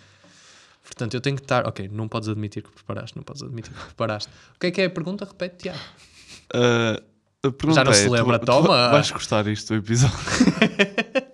Portanto, 0.86 1.14
eu 1.14 1.22
tenho 1.22 1.36
que 1.36 1.44
estar. 1.44 1.68
Ok, 1.68 1.90
não 1.92 2.08
podes 2.08 2.30
admitir 2.30 2.64
que 2.64 2.72
preparaste, 2.72 3.16
não 3.18 3.24
podes 3.24 3.44
admitir 3.44 3.74
que 3.74 3.86
preparaste. 3.86 4.30
O 4.56 4.60
que 4.60 4.68
é 4.68 4.72
que 4.72 4.82
é 4.82 4.86
a 4.86 4.90
pergunta? 4.90 5.26
Repete, 5.26 5.58
Tiago. 5.64 5.80
Pergunta 7.42 7.74
Já 7.74 7.84
não 7.84 7.94
se 7.94 8.06
é, 8.06 8.10
lembra, 8.10 8.40
tu, 8.40 8.46
toma. 8.46 8.88
Tu 8.88 8.92
vais 8.92 9.12
gostar 9.12 9.46
isto 9.48 9.74
do 9.74 9.80
episódio? 9.80 10.18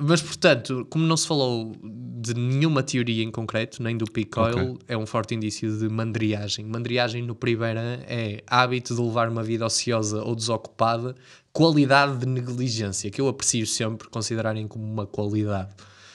Mas, 0.00 0.22
portanto, 0.22 0.86
como 0.88 1.04
não 1.04 1.16
se 1.16 1.26
falou 1.26 1.72
de 1.82 2.32
nenhuma 2.32 2.84
teoria 2.84 3.24
em 3.24 3.30
concreto, 3.32 3.82
nem 3.82 3.96
do 3.96 4.04
peak 4.04 4.38
oil, 4.38 4.72
Ok. 4.72 4.78
é 4.86 4.96
um 4.96 5.04
forte 5.04 5.34
indício 5.34 5.76
de 5.76 5.88
mandriagem. 5.88 6.64
Mandriagem, 6.64 7.20
no 7.22 7.34
primeiro 7.34 7.80
é 7.80 8.40
hábito 8.46 8.94
de 8.94 9.00
levar 9.00 9.28
uma 9.28 9.42
vida 9.42 9.66
ociosa 9.66 10.22
ou 10.22 10.36
desocupada, 10.36 11.16
qualidade 11.52 12.18
de 12.18 12.26
negligência, 12.26 13.10
que 13.10 13.20
eu 13.20 13.26
aprecio 13.26 13.66
sempre 13.66 14.08
considerarem 14.08 14.68
como 14.68 14.84
uma 14.84 15.06
qualidade. 15.06 15.70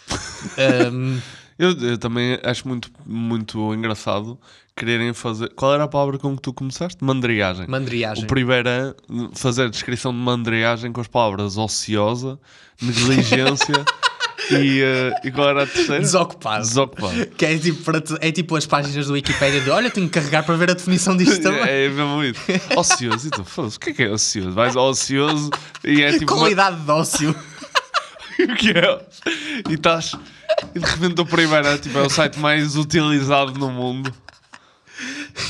Um, 0.91 1.22
Eu, 1.58 1.72
eu 1.72 1.98
também 1.98 2.39
acho 2.44 2.68
muito, 2.68 2.89
muito 3.06 3.74
engraçado 3.74 4.39
quererem 4.76 5.13
fazer. 5.13 5.50
Qual 5.54 5.74
era 5.74 5.84
a 5.84 5.88
palavra 5.88 6.18
com 6.18 6.36
que 6.36 6.42
tu 6.42 6.52
começaste? 6.54 7.04
Mandriagem. 7.04 7.68
Mandriagem. 7.68 8.24
O 8.24 8.28
primeiro 8.28 8.68
é 8.68 8.94
fazer 9.36 9.66
a 9.66 9.68
descrição 9.70 10.12
de 10.12 10.18
mandriagem 10.18 10.92
com 10.92 11.00
as 11.00 11.08
palavras 11.08 11.58
ociosa, 11.58 12.39
negligência 12.82 13.86
e, 14.52 14.82
eh, 14.82 15.13
e 15.24 15.32
qual 15.32 15.50
era 15.50 15.63
a 15.63 15.68
terceira? 15.68 16.00
Desocupado. 16.02 16.63
Desocupado. 16.66 17.26
que 17.38 17.46
é 17.46 17.58
tipo, 17.58 17.92
é 18.20 18.32
tipo 18.32 18.56
as 18.56 18.66
páginas 18.66 19.06
do 19.08 19.13
Wikipedia 19.13 19.62
de 19.62 19.70
olha, 19.70 19.92
tenho 19.92 20.08
que 20.08 20.13
carregar 20.13 20.44
para 20.44 20.56
ver 20.56 20.72
a 20.72 20.74
definição 20.74 21.16
disto 21.16 21.39
também. 21.44 21.62
É, 21.62 21.86
é 21.86 21.89
mesmo 21.89 22.24
isso. 22.24 22.42
Ocioso. 22.76 23.28
E 23.28 23.30
tu, 23.30 23.44
foda-se, 23.46 23.78
o 23.78 23.80
que 23.80 23.89
é 23.92 23.94
que 23.94 24.04
é 24.04 24.10
ocioso? 24.10 24.52
Vais 24.52 24.76
ao 24.76 24.89
ocioso 24.89 25.52
e 25.84 26.02
é 26.02 26.13
tipo. 26.18 26.34
uma- 26.34 26.39
Qualidade 26.42 26.82
de 26.82 26.92
ócio. 26.92 27.36
o 28.39 28.56
que 28.56 28.72
é? 28.72 29.06
E 29.70 29.74
estás. 29.76 30.16
E 30.76 30.80
de 30.80 30.86
repente 30.86 31.21
o 31.21 31.26
primeiro 31.26 31.67
é, 31.67 31.78
tipo, 31.78 31.97
é 31.97 32.02
o 32.02 32.10
site 32.10 32.39
mais 32.39 32.76
utilizado 32.76 33.54
no 33.60 33.69
mundo. 33.69 34.13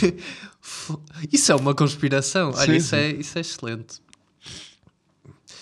Isso 1.32 1.52
é 1.52 1.56
uma 1.56 1.74
conspiração. 1.74 2.52
Olha, 2.56 2.76
isso, 2.76 2.90
sim. 2.90 2.96
É, 2.96 3.10
isso 3.12 3.38
é 3.38 3.42
excelente. 3.42 4.02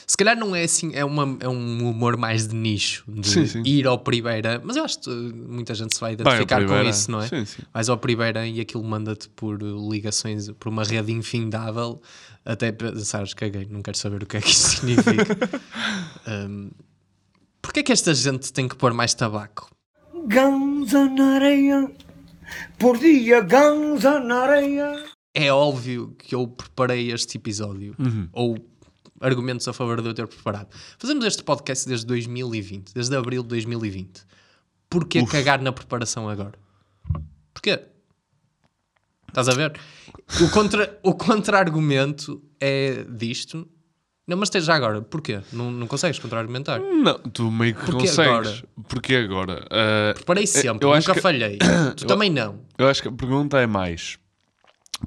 Se 0.08 0.18
calhar 0.18 0.36
não 0.36 0.54
é 0.54 0.64
assim, 0.64 0.92
é, 0.94 1.06
uma, 1.06 1.38
é 1.40 1.48
um 1.48 1.90
humor 1.90 2.18
mais 2.18 2.46
de 2.46 2.54
nicho, 2.54 3.06
de 3.08 3.26
Sim, 3.26 3.46
sim. 3.46 3.64
ir 3.66 3.88
ao 3.88 3.98
primeira, 3.98 4.62
mas 4.62 4.76
eu 4.76 4.84
acho 4.84 5.00
que 5.00 5.10
muita 5.10 5.74
gente 5.74 5.96
se 5.96 6.02
vai 6.02 6.14
identificar 6.14 6.66
com 6.66 6.82
isso, 6.82 7.10
não 7.10 7.22
é? 7.22 7.30
Sim, 7.30 7.46
sim. 7.46 7.62
Vais 7.74 7.88
ao 7.88 7.98
primeira 7.98 8.46
e 8.46 8.60
aquilo 8.60 8.84
manda-te 8.84 9.30
por 9.30 9.62
ligações, 9.62 10.50
por 10.60 10.68
uma 10.68 10.84
rede 10.84 11.14
infindável, 11.14 12.02
até 12.44 12.74
pensares, 12.74 13.34
caguei, 13.34 13.66
não 13.72 13.82
quero 13.82 13.98
saber 13.98 14.22
o 14.22 14.26
que 14.26 14.36
é 14.36 14.42
que 14.42 14.50
isso 14.50 14.80
significa. 14.80 15.50
um, 16.50 16.72
Porquê 17.62 17.82
é 17.82 17.84
que 17.84 17.92
esta 17.92 18.14
gente 18.14 18.52
tem 18.52 18.68
que 18.68 18.76
pôr 18.76 18.94
mais 18.94 19.14
tabaco? 19.14 19.70
Ganza 20.26 21.06
na 21.10 21.36
areia, 21.36 21.92
por 22.78 22.98
dia 22.98 23.42
ganza 23.42 24.20
na 24.20 24.42
areia. 24.42 25.06
é 25.34 25.52
óbvio 25.52 26.14
que 26.18 26.36
eu 26.36 26.48
preparei 26.48 27.12
este 27.12 27.38
episódio 27.38 27.96
Uhum. 27.98 28.28
ou 28.34 28.58
argumentos 29.22 29.68
a 29.68 29.74
favor 29.74 30.02
de 30.02 30.10
eu 30.10 30.14
ter 30.14 30.28
preparado. 30.28 30.68
Fazemos 30.98 31.24
este 31.26 31.44
podcast 31.44 31.88
desde 31.88 32.06
2020, 32.08 32.94
desde 32.94 33.16
abril 33.16 33.42
de 33.44 33.50
2020. 33.50 34.24
Porquê 34.90 35.22
Uf. 35.22 35.32
cagar 35.32 35.62
na 35.62 35.72
preparação 35.72 36.28
agora? 36.28 36.58
Porquê? 37.54 37.80
Estás 39.28 39.48
a 39.48 39.54
ver? 39.54 39.80
O 40.44 40.50
contra- 40.52 41.00
o 41.04 41.14
contra-argumento 41.14 42.44
é 42.60 43.04
disto. 43.06 43.66
Não, 44.28 44.38
mas 44.38 44.48
esteja 44.48 44.74
agora. 44.74 45.02
Porquê? 45.02 45.42
Não, 45.52 45.72
não 45.72 45.88
consegues 45.88 46.20
contra-argumentar? 46.20 46.80
Não, 46.80 47.18
tu 47.20 47.52
meio 47.52 47.74
que 47.76 47.86
Porquê 47.86 48.08
consegues. 48.08 48.20
agora? 48.30 48.64
Porquê 48.88 49.16
agora? 49.16 49.68
Ah, 49.70 50.14
Preparei 50.14 50.48
sempre, 50.48 50.88
eu 50.88 50.96
nunca 50.96 51.14
que- 51.14 51.22
falhei. 51.22 51.58
Tu 51.98 52.04
eu- 52.04 52.08
também 52.08 52.30
não. 52.30 52.60
Eu 52.78 52.88
acho 52.88 53.02
que 53.02 53.08
a 53.08 53.12
pergunta 53.12 53.60
é 53.60 53.66
mais. 53.68 54.18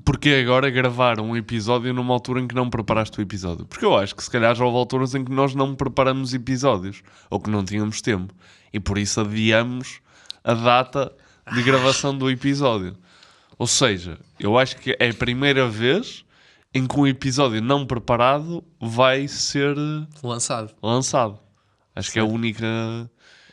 Porquê 0.05 0.43
agora 0.45 0.69
gravar 0.71 1.21
um 1.21 1.37
episódio 1.37 1.95
numa 1.95 2.13
altura 2.13 2.41
em 2.41 2.49
que 2.49 2.55
não 2.55 2.69
preparaste 2.69 3.17
o 3.19 3.23
episódio? 3.23 3.65
Porque 3.65 3.85
eu 3.85 3.97
acho 3.97 4.15
que 4.17 4.25
se 4.25 4.31
calhar 4.31 4.53
já 4.55 4.65
houve 4.65 4.77
alturas 4.77 5.15
em 5.15 5.25
que 5.25 5.31
nós 5.31 5.55
não 5.55 5.75
preparamos 5.77 6.35
episódios 6.35 7.01
ou 7.31 7.39
que 7.39 7.49
não 7.49 7.65
tínhamos 7.65 8.03
tempo 8.03 8.35
e 8.73 8.81
por 8.81 8.99
isso 8.99 9.21
adiamos 9.21 10.01
a 10.43 10.53
data 10.55 11.13
de 11.55 11.63
gravação 11.63 12.17
do 12.17 12.29
episódio. 12.29 12.97
Ou 13.57 13.69
seja, 13.69 14.19
eu 14.41 14.59
acho 14.59 14.77
que 14.79 14.97
é 14.99 15.11
a 15.11 15.15
primeira 15.15 15.69
vez 15.69 16.24
em 16.75 16.87
que 16.87 16.99
um 16.99 17.07
episódio 17.07 17.63
não 17.63 17.87
preparado 17.87 18.65
vai 18.81 19.29
ser 19.29 19.77
Lançado. 20.23 20.75
lançado. 20.83 21.39
Acho 21.95 22.11
que 22.13 22.19
é 22.19 22.23
a 22.23 22.25
única, 22.25 22.67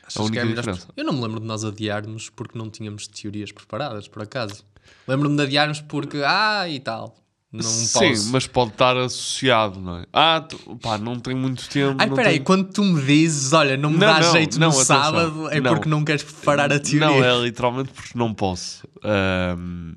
Achas 0.06 0.16
a 0.18 0.20
que 0.20 0.26
única 0.40 0.42
é 0.42 0.46
diferença. 0.48 0.88
Eu 0.98 1.04
não 1.06 1.14
me 1.14 1.22
lembro 1.22 1.40
de 1.40 1.46
nós 1.46 1.64
adiarmos 1.64 2.30
porque 2.30 2.58
não 2.58 2.70
tínhamos 2.70 3.08
teorias 3.08 3.52
preparadas, 3.52 4.08
por 4.08 4.24
acaso. 4.24 4.66
Lembro-me 5.08 5.36
de 5.38 5.44
adiarmos 5.44 5.80
porque, 5.82 6.22
ah, 6.26 6.68
e 6.68 6.80
tal. 6.80 7.16
Não 7.54 7.64
Sim, 7.64 8.12
posso. 8.12 8.32
mas 8.32 8.48
pode 8.48 8.72
estar 8.72 8.96
associado, 8.96 9.78
não 9.80 9.98
é? 9.98 10.06
Ah, 10.14 10.40
tu, 10.48 10.58
pá, 10.78 10.98
não 10.98 11.20
tenho 11.20 11.36
muito 11.38 11.68
tempo. 11.70 11.98
Ai, 12.00 12.10
peraí, 12.10 12.34
tenho- 12.36 12.46
quando 12.46 12.72
tu 12.72 12.82
me 12.82 13.02
dizes, 13.06 13.52
olha, 13.52 13.76
não 13.76 13.90
me 13.90 13.98
Não, 13.98 14.08
dá 14.08 14.22
não, 14.22 14.32
jeito 14.32 14.58
não, 14.58 14.70
no 14.70 14.74
atenção. 14.74 15.04
sábado, 15.04 15.50
é 15.52 15.60
porque 15.62 15.90
não 15.90 16.04
queres 16.06 16.24
preparar 16.24 16.72
a 16.72 16.80
teoria. 16.80 17.02
Não, 17.08 17.22
é 17.24 17.44
literalmente 17.44 17.90
porque 17.92 18.18
não 18.18 18.34
posso. 18.34 18.88
Ahm, 19.04 19.96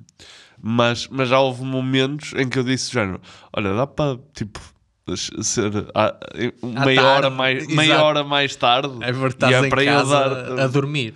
mas, 0.67 1.07
mas 1.09 1.29
já 1.29 1.39
houve 1.39 1.63
momentos 1.63 2.33
em 2.35 2.49
que 2.49 2.59
eu 2.59 2.65
disse, 2.65 2.91
género, 2.91 3.21
olha, 3.55 3.75
dá 3.75 3.87
para, 3.87 4.19
tipo, 4.33 4.59
ser 5.43 5.71
ah, 5.95 6.17
À 6.77 6.87
meia, 6.87 7.03
tarde, 7.03 7.17
hora 7.27 7.31
mais, 7.31 7.59
exato. 7.59 7.75
meia 7.77 8.03
hora 8.03 8.25
mais 8.25 8.57
tarde. 8.57 8.89
É 9.03 9.11
E 9.51 9.55
é 9.55 9.69
para 9.69 9.85
eu 9.85 9.93
casa 9.95 10.29
dar- 10.31 10.61
a 10.61 10.67
dormir. 10.67 11.15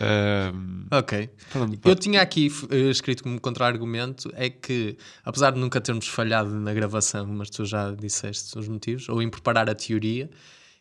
Ahm, 0.00 0.86
Ok. 0.94 1.28
pronto. 1.50 1.80
Eu 1.88 1.96
tinha 1.96 2.20
aqui 2.22 2.52
eh, 2.70 2.90
escrito 2.90 3.22
como 3.24 3.40
contra-argumento 3.40 4.30
é 4.36 4.48
que, 4.48 4.96
apesar 5.24 5.50
de 5.50 5.58
nunca 5.58 5.80
termos 5.80 6.06
falhado 6.06 6.50
na 6.50 6.72
gravação, 6.72 7.26
mas 7.26 7.50
tu 7.50 7.64
já 7.64 7.90
disseste 7.90 8.56
os 8.56 8.68
motivos, 8.68 9.08
ou 9.08 9.20
em 9.20 9.28
preparar 9.28 9.68
a 9.68 9.74
teoria, 9.74 10.30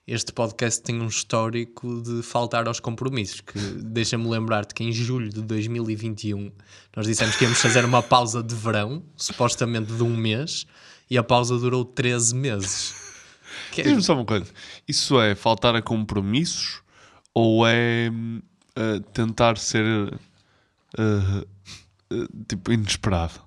este 0.06 0.34
podcast 0.34 0.82
tem 0.82 1.02
um 1.02 1.08
histórico 1.08 2.02
de 2.02 2.22
faltar 2.22 2.68
aos 2.68 2.80
compromissos, 2.80 3.40
que 3.42 3.58
deixa-me 3.58 4.28
lembrar-te 4.30 4.74
que 4.74 4.84
em 4.84 4.92
julho 4.92 5.30
de 5.30 5.42
2021 5.42 6.52
nós 6.96 7.08
dissemos 7.08 7.36
que 7.36 7.46
íamos 7.46 7.60
fazer 7.62 7.86
uma 7.86 8.04
pausa 8.04 8.44
de 8.44 8.54
verão, 8.54 9.02
supostamente 9.16 9.94
de 9.94 10.04
um 10.04 10.16
mês, 10.16 10.66
e 11.10 11.18
a 11.18 11.24
pausa 11.24 11.58
durou 11.58 11.86
13 11.86 12.36
meses. 12.36 12.94
Que 13.72 13.82
é- 13.82 13.84
Diz-me 13.86 14.04
só 14.04 14.14
uma 14.14 14.26
coisa: 14.26 14.52
isso 14.88 15.20
é 15.22 15.36
faltar 15.36 15.76
a 15.76 15.82
compromissos 15.82 16.82
ou 17.34 17.66
é 17.68 18.10
ah, 18.76 19.00
tentar 19.14 19.58
ser 19.58 19.86
ah, 20.98 21.44
ah, 22.12 22.16
tipo 22.48 22.72
inesperado? 22.72 23.40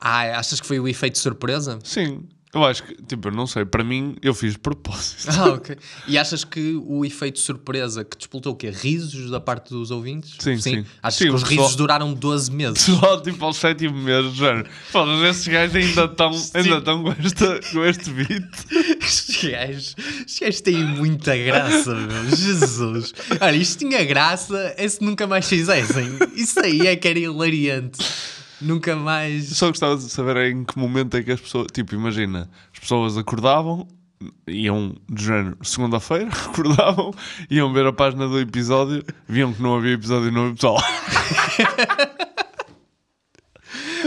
Ah, 0.00 0.38
achas 0.38 0.60
que 0.60 0.66
foi 0.66 0.78
o 0.78 0.86
efeito 0.86 1.18
surpresa? 1.18 1.78
Sim. 1.82 2.28
Eu 2.54 2.64
acho 2.64 2.82
que, 2.82 2.94
tipo, 3.02 3.28
eu 3.28 3.32
não 3.32 3.46
sei, 3.46 3.64
para 3.64 3.82
mim 3.82 4.14
eu 4.20 4.34
fiz 4.34 4.52
de 4.52 4.58
propósito. 4.58 5.26
Ah, 5.28 5.52
ok. 5.56 5.74
E 6.06 6.18
achas 6.18 6.44
que 6.44 6.78
o 6.84 7.02
efeito 7.02 7.38
surpresa 7.38 8.04
que 8.04 8.14
despoltou 8.14 8.52
o 8.52 8.56
quê? 8.56 8.68
Risos 8.68 9.30
da 9.30 9.40
parte 9.40 9.70
dos 9.70 9.90
ouvintes? 9.90 10.36
Sim, 10.38 10.58
sim. 10.58 10.84
Achas 11.02 11.18
Sim, 11.18 11.28
que 11.28 11.34
os 11.34 11.42
risos 11.44 11.74
duraram 11.76 12.12
12 12.12 12.52
meses? 12.52 12.82
Só 12.82 13.18
tipo 13.22 13.42
ao 13.42 13.54
sétimo 13.54 13.96
mês, 13.96 14.34
género. 14.34 14.68
Foda-se, 14.90 15.24
esses 15.24 15.48
gajos 15.48 15.76
ainda 15.76 16.04
estão 16.04 16.30
ainda 16.52 16.78
estão 16.78 17.02
com, 17.02 17.12
esta, 17.12 17.60
com 17.72 17.84
este 17.86 18.10
beat. 18.10 18.44
Estes 19.02 19.50
gajos, 19.50 19.96
estes 20.20 20.38
gajos 20.38 20.60
têm 20.60 20.84
muita 20.84 21.36
graça, 21.36 21.94
meu. 21.94 22.36
Jesus. 22.36 23.14
Olha, 23.40 23.56
isto 23.56 23.78
tinha 23.78 24.04
graça 24.04 24.74
é 24.76 24.86
se 24.86 25.02
nunca 25.02 25.26
mais 25.26 25.48
fizessem. 25.48 26.18
Isso 26.34 26.60
aí 26.60 26.86
é 26.86 26.96
que 26.96 27.08
era 27.08 27.18
hilariante. 27.18 27.98
Nunca 28.62 28.96
mais. 28.96 29.56
Só 29.56 29.68
gostava 29.68 29.96
de 29.96 30.04
saber 30.04 30.52
em 30.52 30.64
que 30.64 30.78
momento 30.78 31.16
é 31.16 31.22
que 31.22 31.32
as 31.32 31.40
pessoas. 31.40 31.66
Tipo, 31.72 31.94
imagina, 31.94 32.48
as 32.72 32.78
pessoas 32.78 33.16
acordavam, 33.18 33.86
iam 34.46 34.94
do 35.08 35.20
género, 35.20 35.56
segunda-feira, 35.62 36.28
acordavam, 36.46 37.12
iam 37.50 37.72
ver 37.72 37.86
a 37.86 37.92
página 37.92 38.28
do 38.28 38.38
episódio, 38.38 39.04
viam 39.28 39.52
que 39.52 39.62
não 39.62 39.76
havia 39.76 39.92
episódio 39.92 40.30
novo, 40.30 40.54
pessoal. 40.54 40.78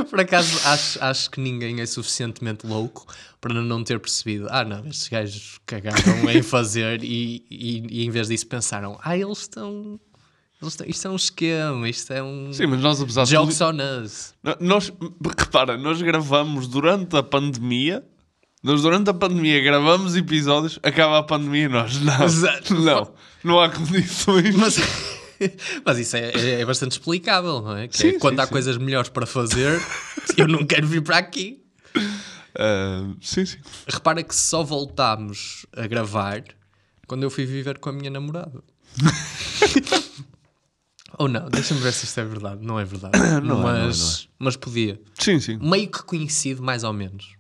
Por 0.09 0.19
acaso, 0.19 0.59
acho, 0.67 1.03
acho 1.03 1.31
que 1.31 1.39
ninguém 1.39 1.81
é 1.81 1.85
suficientemente 1.85 2.67
louco 2.67 3.05
para 3.41 3.53
não 3.53 3.83
ter 3.83 3.99
percebido. 3.99 4.47
Ah, 4.49 4.63
não, 4.63 4.85
estes 4.87 5.07
gajos 5.07 5.59
cagaram 5.65 6.29
em 6.29 6.41
fazer 6.41 7.03
e, 7.03 7.45
e, 7.49 8.01
e 8.01 8.05
em 8.05 8.09
vez 8.09 8.27
disso 8.27 8.47
pensaram: 8.47 8.99
ah, 9.03 9.17
eles 9.17 9.39
estão. 9.39 9.99
Isto 10.87 11.07
é 11.07 11.11
um 11.11 11.15
esquema, 11.15 11.87
isto 11.87 12.11
é 12.13 12.23
um. 12.23 12.51
Sim, 12.51 12.65
mas 12.67 12.79
nós, 12.81 12.99
apesar 13.01 13.23
de 13.25 13.31
Jokes 13.31 13.57
tudo- 13.57 13.81
on 13.81 14.03
us. 14.03 14.33
No- 14.43 14.57
Nós, 14.61 14.91
repara, 15.37 15.77
nós 15.77 16.01
gravamos 16.01 16.67
durante 16.67 17.15
a 17.15 17.21
pandemia. 17.21 18.03
Nós 18.63 18.81
durante 18.81 19.09
a 19.11 19.13
pandemia 19.13 19.61
gravamos 19.61 20.15
episódios, 20.15 20.79
acaba 20.81 21.19
a 21.19 21.23
pandemia 21.23 21.65
e 21.65 21.67
nós 21.67 21.99
não. 22.01 22.23
Exato. 22.23 22.73
Não, 22.81 23.13
não 23.43 23.59
há 23.61 23.69
condições. 23.69 24.55
Mas, 24.55 24.77
mas 25.85 25.99
isso 25.99 26.17
é, 26.17 26.31
é- 26.31 26.61
é 26.61 26.65
bastante 26.65 26.93
explicável, 26.93 27.61
não 27.61 27.77
é? 27.77 27.87
Que 27.87 27.95
é 28.07 28.11
Sim, 28.13 28.19
quando 28.19 28.37
sim, 28.37 28.41
há 28.41 28.45
sim. 28.47 28.51
coisas 28.51 28.77
melhores 28.77 29.09
para 29.09 29.27
fazer, 29.27 29.79
eu 30.35 30.47
não 30.47 30.65
quero 30.65 30.87
vir 30.87 31.03
para 31.03 31.17
aqui. 31.19 31.61
Ah, 32.57 33.07
sim, 33.21 33.45
sim. 33.45 33.57
Repara 33.87 34.23
que 34.23 34.33
só 34.35 34.63
voltámos 34.63 35.67
a 35.75 35.85
gravar 35.85 36.41
quando 37.05 37.21
eu 37.21 37.29
fui 37.29 37.45
viver 37.45 37.77
com 37.77 37.89
a 37.89 37.93
minha 37.93 38.09
namorada. 38.09 38.63
Ou 41.17 41.27
não, 41.27 41.49
deixa-me 41.49 41.79
ver 41.79 41.93
se 41.93 42.05
isto 42.05 42.19
é 42.19 42.25
verdade. 42.25 42.65
Não 42.65 42.79
é 42.79 42.85
verdade. 42.85 43.17
Não 43.19 43.25
é, 43.25 43.41
não 43.41 43.69
é, 43.69 43.83
mas, 43.85 44.23
não 44.23 44.45
mas 44.45 44.55
podia. 44.55 44.99
Sim, 45.17 45.39
sim. 45.39 45.57
Meio 45.61 45.89
que 45.89 46.03
conhecido, 46.03 46.61
mais 46.61 46.83
ou 46.83 46.91
menos. 46.93 47.35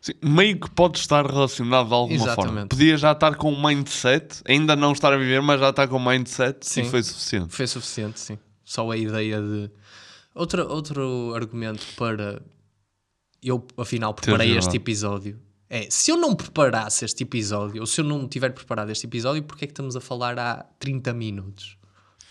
Sim, 0.00 0.12
meio 0.22 0.58
que 0.58 0.70
pode 0.70 0.98
estar 0.98 1.26
relacionado 1.26 1.88
de 1.88 1.94
alguma 1.94 2.14
Exatamente. 2.14 2.46
forma. 2.46 2.66
Podia 2.68 2.96
já 2.96 3.12
estar 3.12 3.34
com 3.34 3.52
um 3.52 3.62
mindset, 3.62 4.40
ainda 4.48 4.74
não 4.74 4.92
estar 4.92 5.12
a 5.12 5.16
viver, 5.16 5.42
mas 5.42 5.60
já 5.60 5.70
está 5.70 5.86
com 5.86 5.96
um 5.96 6.08
mindset 6.08 6.66
Sim. 6.66 6.82
e 6.82 6.84
foi 6.88 7.02
suficiente. 7.02 7.54
Foi 7.54 7.66
suficiente, 7.66 8.18
sim. 8.18 8.38
Só 8.64 8.90
a 8.90 8.96
ideia 8.96 9.40
de. 9.40 9.70
Outra, 10.34 10.64
outro 10.64 11.34
argumento 11.34 11.84
para 11.96 12.40
eu, 13.42 13.66
afinal, 13.76 14.14
preparei 14.14 14.56
este 14.56 14.76
episódio 14.76 15.38
é: 15.68 15.88
se 15.90 16.10
eu 16.10 16.16
não 16.16 16.34
preparasse 16.34 17.04
este 17.04 17.24
episódio, 17.24 17.80
ou 17.80 17.86
se 17.86 18.00
eu 18.00 18.04
não 18.04 18.26
tiver 18.28 18.50
preparado 18.50 18.90
este 18.90 19.06
episódio, 19.06 19.42
porque 19.42 19.64
é 19.64 19.66
que 19.66 19.72
estamos 19.72 19.96
a 19.96 20.00
falar 20.00 20.38
há 20.38 20.64
30 20.78 21.12
minutos? 21.12 21.76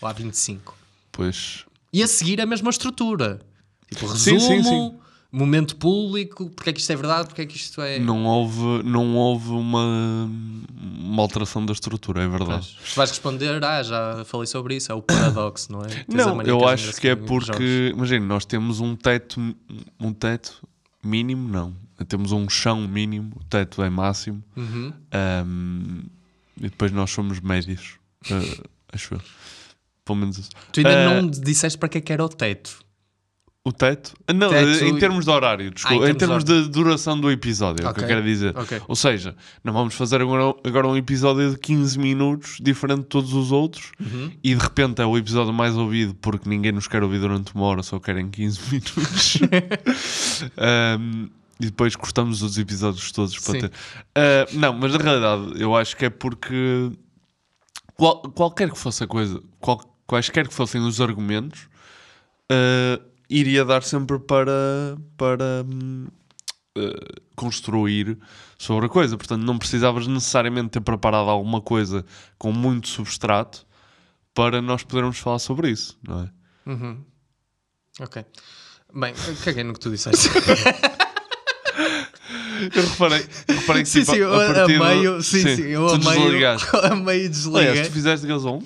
Ou 0.00 0.08
há 0.08 0.12
25? 0.12 0.76
Pois. 1.12 1.64
E 1.92 2.02
a 2.02 2.06
seguir 2.06 2.40
a 2.40 2.46
mesma 2.46 2.70
estrutura. 2.70 3.40
Tipo, 3.92 4.06
Sim, 4.16 4.32
resumo, 4.34 4.40
sim, 4.40 4.62
sim. 4.62 4.94
momento 5.32 5.74
público, 5.76 6.48
porque 6.50 6.70
é 6.70 6.72
que 6.72 6.80
isto 6.80 6.92
é 6.92 6.96
verdade, 6.96 7.26
porque 7.26 7.42
é 7.42 7.46
que 7.46 7.56
isto 7.56 7.82
é. 7.82 7.98
Não 7.98 8.24
houve, 8.24 8.82
não 8.84 9.16
houve 9.16 9.50
uma, 9.50 10.30
uma 10.80 11.22
alteração 11.22 11.66
da 11.66 11.72
estrutura, 11.72 12.22
é 12.22 12.28
verdade. 12.28 12.76
Pois. 12.78 12.92
Tu 12.92 12.96
vais 12.96 13.10
responder, 13.10 13.64
ah, 13.64 13.82
já 13.82 14.24
falei 14.24 14.46
sobre 14.46 14.76
isso, 14.76 14.92
é 14.92 14.94
o 14.94 15.02
paradoxo, 15.02 15.72
não 15.72 15.82
é? 15.82 15.88
Tens 16.06 16.06
Não, 16.08 16.40
eu 16.42 16.58
acho 16.68 16.82
mulheres 16.84 16.98
que 17.00 17.08
é 17.08 17.16
porque, 17.16 17.92
imagina, 17.92 18.24
nós 18.24 18.44
temos 18.44 18.78
um 18.78 18.94
teto, 18.94 19.40
um 19.98 20.12
teto 20.12 20.62
mínimo, 21.02 21.48
não. 21.48 21.74
Temos 22.08 22.32
um 22.32 22.48
chão 22.48 22.86
mínimo, 22.88 23.32
o 23.36 23.44
teto 23.44 23.82
é 23.82 23.90
máximo. 23.90 24.42
Uhum. 24.56 24.92
Ahm, 25.12 26.02
e 26.58 26.62
depois 26.62 26.92
nós 26.92 27.10
somos 27.10 27.40
médios. 27.40 27.96
ah, 28.30 28.62
acho 28.92 29.14
eu. 29.14 29.20
Pelo 30.10 30.18
menos 30.18 30.38
isso. 30.38 30.50
Tu 30.72 30.80
ainda 30.80 31.08
Ah, 31.10 31.20
não 31.22 31.28
disseste 31.30 31.78
para 31.78 31.88
que 31.88 31.98
é 31.98 32.00
que 32.00 32.12
era 32.12 32.24
o 32.24 32.28
teto. 32.28 32.78
O 33.62 33.70
teto? 33.72 34.14
Ah, 34.26 34.32
Não, 34.32 34.48
Teto 34.48 34.84
em 34.86 34.98
termos 34.98 35.26
de 35.26 35.30
horário, 35.30 35.70
desculpa. 35.70 36.04
Ah, 36.04 36.08
em 36.08 36.12
em 36.12 36.14
termos 36.16 36.42
termos 36.42 36.64
de 36.66 36.70
duração 36.72 37.20
do 37.20 37.30
episódio, 37.30 37.86
é 37.86 37.90
o 37.90 37.94
que 37.94 38.00
eu 38.00 38.06
quero 38.06 38.22
dizer. 38.24 38.56
ok. 38.56 38.80
Ou 38.88 38.96
seja, 38.96 39.36
não 39.62 39.72
vamos 39.74 39.92
fazer 39.94 40.22
agora, 40.22 40.54
agora 40.64 40.88
um 40.88 40.96
episódio 40.96 41.50
de 41.50 41.58
15 41.58 41.98
minutos, 41.98 42.56
diferente 42.60 43.00
de 43.02 43.06
todos 43.08 43.34
os 43.34 43.52
outros, 43.52 43.92
Uhum. 44.00 44.32
e 44.42 44.54
de 44.54 44.60
repente 44.62 45.02
é 45.02 45.04
o 45.06 45.16
episódio 45.16 45.52
mais 45.52 45.76
ouvido 45.76 46.14
porque 46.14 46.48
ninguém 46.48 46.72
nos 46.72 46.88
quer 46.88 47.02
ouvir 47.02 47.18
durante 47.20 47.54
uma 47.54 47.64
hora, 47.66 47.82
só 47.82 48.00
querem 48.00 48.30
15 48.30 48.58
minutos. 48.72 49.38
Um, 50.98 51.28
e 51.60 51.66
depois 51.66 51.94
cortamos 51.94 52.40
os 52.42 52.56
episódios 52.56 53.12
todos 53.12 53.38
para 53.38 53.52
Sim. 53.52 53.60
ter. 53.60 53.72
Ah, 54.14 54.46
não, 54.54 54.72
mas 54.72 54.92
na 54.92 54.98
realidade 54.98 55.60
eu 55.60 55.76
acho 55.76 55.94
que 55.96 56.06
é 56.06 56.10
porque 56.10 56.90
qual- 57.94 58.22
qualquer 58.34 58.70
que 58.70 58.78
fosse 58.78 59.04
a 59.04 59.06
coisa, 59.06 59.42
qual- 59.60 59.89
quaisquer 60.10 60.48
que 60.48 60.54
fossem 60.54 60.80
os 60.80 61.00
argumentos, 61.00 61.68
ah, 62.50 63.00
iria 63.28 63.64
dar 63.64 63.84
sempre 63.84 64.18
para, 64.18 64.98
para 65.16 65.64
ah, 66.76 67.20
construir 67.36 68.18
sobre 68.58 68.86
a 68.86 68.88
coisa. 68.88 69.16
Portanto, 69.16 69.42
não 69.44 69.56
precisavas 69.56 70.08
necessariamente 70.08 70.70
ter 70.70 70.80
preparado 70.80 71.30
alguma 71.30 71.60
coisa 71.60 72.04
com 72.36 72.50
muito 72.52 72.88
substrato 72.88 73.64
para 74.34 74.60
nós 74.60 74.82
podermos 74.82 75.16
falar 75.18 75.38
sobre 75.38 75.70
isso, 75.70 75.96
não 76.02 76.24
é? 76.24 76.70
Uhum. 76.70 77.04
Ok. 78.00 78.24
Bem, 78.92 79.14
caguei 79.44 79.62
no 79.62 79.72
que 79.74 79.78
tu 79.80 79.90
disseste. 79.90 80.28
Eu 82.74 82.86
reparei, 82.86 83.26
eu 83.48 83.54
reparei 83.56 83.82
que 83.82 83.88
sim, 83.88 84.00
tipo, 84.00 84.12
sim, 84.12 84.18
eu 84.18 84.34
a, 84.34 84.44
a 84.50 84.54
partir 84.54 84.76
do- 84.78 84.84
amei, 84.84 85.22
sim, 85.22 85.56
sim, 85.56 85.62
eu 85.62 85.88
amei, 85.88 86.44
amei 86.92 87.24
e 87.24 87.28
desliguei. 87.30 87.68
Aliás, 87.70 87.88
tu 87.88 87.92
fizeste 87.94 88.26
gasão. 88.26 88.62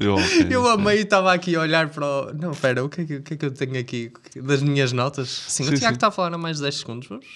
Eu, 0.00 0.14
ok, 0.14 0.46
Eu 0.50 0.66
amei 0.66 0.98
e 0.98 1.02
estava 1.02 1.30
aqui 1.32 1.54
a 1.54 1.60
olhar 1.60 1.88
para 1.90 2.06
o... 2.06 2.32
Não, 2.32 2.52
espera, 2.52 2.82
o 2.82 2.88
que, 2.88 3.02
é 3.02 3.04
que, 3.04 3.14
o 3.16 3.22
que 3.22 3.34
é 3.34 3.36
que 3.36 3.44
eu 3.44 3.50
tenho 3.50 3.78
aqui 3.78 4.10
das 4.36 4.62
minhas 4.62 4.92
notas? 4.92 5.28
Sim, 5.28 5.64
Sim, 5.64 5.74
o 5.74 5.78
Tiago 5.78 5.94
está 5.96 6.06
a 6.08 6.10
falar 6.10 6.32
há 6.34 6.38
mais 6.38 6.56
de 6.56 6.62
10 6.62 6.74
segundos. 6.78 7.06
Vamos, 7.08 7.26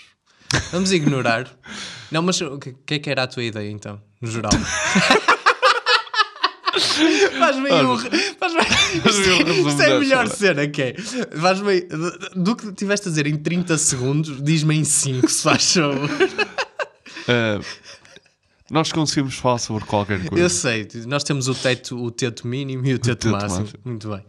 vamos 0.72 0.90
ignorar. 0.92 1.46
Não, 2.10 2.22
mas 2.22 2.40
o 2.40 2.58
que, 2.58 2.74
que 2.86 2.94
é 2.94 2.98
que 2.98 3.10
era 3.10 3.24
a 3.24 3.26
tua 3.26 3.42
ideia 3.44 3.70
então, 3.70 4.00
no 4.20 4.30
geral? 4.30 4.50
Faz-me 7.38 7.70
aí 7.70 7.84
um... 7.84 7.98
Faz-me 7.98 8.60
um 8.60 8.62
isto, 8.62 9.08
resumo 9.08 9.68
isto 9.68 9.82
é 9.82 9.92
a 9.92 10.00
melhor 10.00 10.28
cena 10.28 10.66
que 10.66 10.82
é. 10.82 10.94
Faz-me 11.40 11.70
aí- 11.70 11.88
Do 12.34 12.56
que 12.56 12.72
tiveste 12.72 13.08
a 13.08 13.10
dizer 13.10 13.26
em 13.26 13.36
30 13.36 13.76
segundos, 13.78 14.42
diz-me 14.42 14.74
em 14.76 14.84
5, 14.84 15.28
se 15.28 15.42
faz 15.42 15.72
favor. 15.74 16.08
Ah, 17.28 17.60
nós 18.70 18.90
conseguimos 18.92 19.34
falar 19.36 19.58
sobre 19.58 19.84
qualquer 19.84 20.26
coisa. 20.26 20.44
Eu 20.44 20.50
sei, 20.50 20.88
nós 21.06 21.22
temos 21.22 21.48
o 21.48 21.54
teto, 21.54 22.02
o 22.02 22.10
teto 22.10 22.46
mínimo 22.46 22.86
e 22.86 22.94
o 22.94 22.98
teto, 22.98 23.20
teto 23.20 23.32
máximo. 23.32 23.60
máximo. 23.60 23.80
Muito 23.84 24.08
bem. 24.08 24.24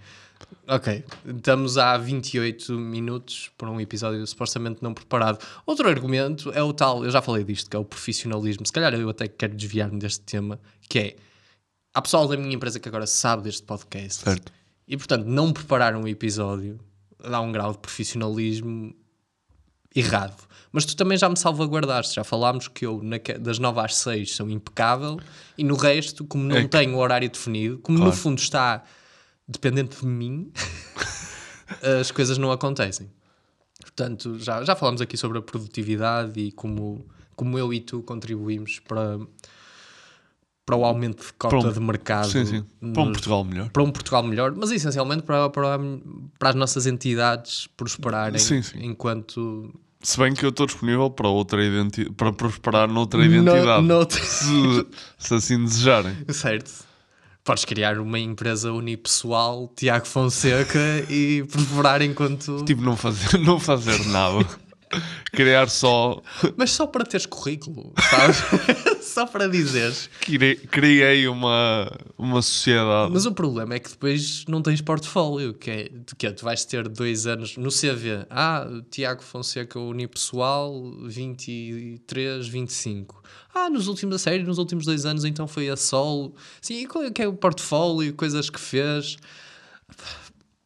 Ok, 0.68 1.04
estamos 1.26 1.78
há 1.78 1.96
28 1.96 2.74
minutos 2.74 3.52
para 3.56 3.70
um 3.70 3.80
episódio 3.80 4.26
supostamente 4.26 4.82
não 4.82 4.94
preparado. 4.94 5.40
Outro 5.66 5.88
argumento 5.88 6.52
é 6.52 6.62
o 6.62 6.74
tal, 6.74 7.06
eu 7.06 7.12
já 7.12 7.22
falei 7.22 7.44
disto, 7.44 7.70
que 7.70 7.76
é 7.76 7.80
o 7.80 7.86
profissionalismo. 7.86 8.66
Se 8.66 8.74
calhar 8.74 8.94
eu 8.94 9.10
até 9.10 9.28
quero 9.28 9.56
desviar-me 9.56 10.00
deste 10.00 10.22
tema, 10.22 10.60
que 10.90 11.00
é 11.00 11.16
há 11.94 12.02
pessoal 12.02 12.28
da 12.28 12.36
minha 12.36 12.56
empresa 12.56 12.80
que 12.80 12.90
agora 12.90 13.06
sabe 13.06 13.44
deste 13.44 13.64
podcast. 13.64 14.24
Certo. 14.24 14.52
E 14.88 14.98
portanto, 14.98 15.26
não 15.26 15.54
preparar 15.54 15.96
um 15.96 16.08
episódio 16.08 16.80
dá 17.20 17.40
um 17.42 17.52
grau 17.52 17.72
de 17.72 17.78
profissionalismo 17.78 18.94
errado. 19.96 20.44
Mas 20.76 20.84
tu 20.84 20.94
também 20.96 21.18
já 21.18 21.30
me 21.30 21.38
salvaguardaste. 21.38 22.16
Já 22.16 22.24
falámos 22.26 22.68
que 22.68 22.86
eu, 22.86 23.02
naque- 23.02 23.38
das 23.38 23.58
9 23.60 23.80
às 23.80 23.96
6, 23.96 24.36
sou 24.36 24.50
impecável 24.50 25.18
e 25.58 25.64
no 25.64 25.76
resto, 25.76 26.26
como 26.26 26.44
não 26.44 26.58
É 26.58 26.64
que- 26.64 26.68
tenho 26.68 26.96
o 26.96 27.00
horário 27.00 27.30
definido, 27.30 27.78
como 27.80 27.98
no 27.98 28.04
Claro. 28.06 28.18
fundo 28.18 28.40
está 28.40 28.84
dependente 29.48 30.02
de 30.02 30.06
mim, 30.06 30.52
as 32.02 32.12
coisas 32.12 32.38
não 32.38 32.52
acontecem. 32.52 33.10
Portanto, 33.80 34.38
já, 34.38 34.64
já 34.66 34.76
falámos 34.76 35.00
aqui 35.02 35.16
sobre 35.16 35.38
a 35.38 35.42
produtividade 35.42 36.38
e 36.40 36.52
como, 36.52 37.06
como 37.38 37.58
eu 37.58 37.74
e 37.74 37.80
tu 37.80 38.02
contribuímos 38.02 38.80
para, 38.80 39.18
para 40.66 40.76
o 40.76 40.84
aumento 40.84 41.26
de 41.26 41.34
cota 41.34 41.56
um- 41.56 41.72
de 41.72 41.80
mercado. 41.80 42.28
Sim, 42.30 42.46
sim. 42.46 42.66
Para 42.94 43.02
um 43.04 43.12
Portugal 43.14 43.44
melhor. 43.46 43.70
para 43.70 43.84
um 43.84 43.92
Portugal 43.92 44.24
melhor, 44.24 44.54
mas 44.56 44.72
essencialmente 44.72 45.24
para, 45.24 45.50
para, 45.50 45.78
para 46.38 46.50
as 46.50 46.56
nossas 46.56 46.86
entidades 46.86 47.68
prosperarem 47.78 48.40
sim. 48.40 48.62
enquanto 48.76 49.74
Se 50.06 50.20
bem 50.20 50.34
que 50.34 50.46
eu 50.46 50.50
estou 50.50 50.68
disponível 50.68 51.10
para 51.10 51.28
outra 51.28 51.64
identi 51.66 52.08
para 52.12 52.32
prosperar 52.32 52.88
noutra 52.88 53.20
No- 53.20 53.26
identidade. 53.26 53.84
noutra- 53.84 54.22
Se, 54.24 54.86
se 55.18 55.34
assim 55.34 55.64
desejarem. 55.64 56.16
certo. 56.32 56.72
Podes 57.44 57.66
criar 57.66 57.98
uma 58.00 58.18
empresa 58.20 58.72
unipessoal, 58.72 59.72
Tiago 59.76 60.06
Fonseca, 60.06 60.80
e 61.10 61.44
perforar 61.52 62.02
enquanto. 62.04 62.64
Tipo, 62.66 62.82
não 62.84 62.96
fazer, 62.96 63.38
não 63.42 63.60
fazer 63.60 64.06
nada. 64.08 64.46
Criar 65.32 65.70
só. 65.70 66.22
Mas 66.56 66.72
só 66.72 66.86
para 66.88 67.04
teres 67.04 67.26
currículo, 67.26 67.92
sabes? 68.10 68.38
só 69.16 69.26
para 69.26 69.48
dizeres. 69.48 70.10
Criei, 70.70 71.26
uma, 71.30 71.90
uma 72.18 72.42
sociedade. 72.42 73.14
Mas 73.14 73.26
o 73.26 73.32
problema 73.32 73.74
é 73.76 73.80
que 73.80 73.90
depois 73.90 74.44
não 74.46 74.62
tens 74.62 74.82
portfólio, 74.82 75.54
que 75.54 75.72
é, 75.72 75.92
que 76.18 76.28
é 76.28 76.32
tu 76.32 76.44
vais 76.44 76.66
ter 76.66 76.90
dois 76.90 77.26
anos 77.26 77.56
no 77.56 77.70
CV. 77.70 78.26
Ah, 78.30 78.68
Tiago 78.92 79.24
Fonseca 79.24 79.80
unipessoal, 79.80 80.92
23, 81.06 82.46
25. 82.46 83.24
Ah, 83.54 83.70
nos 83.70 83.88
últimos, 83.88 84.16
a 84.16 84.20
sério, 84.20 84.46
nos 84.46 84.58
últimos 84.58 84.84
dois 84.84 85.06
anos 85.06 85.24
então 85.24 85.48
foi 85.48 85.70
a 85.70 85.78
solo. 85.78 86.36
Sim, 86.60 86.82
e 86.82 86.86
qual 86.86 87.06
é 87.06 87.10
que 87.10 87.22
é 87.22 87.28
o 87.28 87.34
portfólio, 87.34 88.14
coisas 88.16 88.50
que 88.50 88.60
fez. 88.60 89.16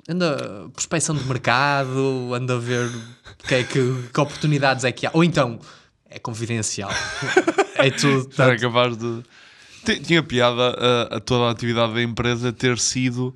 Anda 0.10 0.68
prospecção 0.74 1.16
de 1.16 1.24
mercado, 1.26 2.34
anda 2.34 2.56
a 2.56 2.58
ver 2.58 2.90
que, 3.48 3.54
é 3.54 3.64
que, 3.64 4.08
que 4.12 4.20
oportunidades 4.20 4.84
é 4.86 4.92
que 4.92 5.06
há. 5.06 5.12
Ou 5.14 5.24
então, 5.24 5.60
é 6.10 6.20
confidencial. 6.20 6.90
é 7.76 7.90
tudo. 7.92 8.30
Era 8.42 8.58
capaz 8.58 8.98
de. 8.98 9.24
Ti- 9.86 10.00
Tinha 10.02 10.22
piada 10.24 10.76
a, 11.12 11.18
a 11.18 11.20
toda 11.20 11.46
a 11.46 11.52
atividade 11.52 11.94
da 11.94 12.02
empresa 12.04 12.52
ter 12.52 12.78
sido 12.80 13.34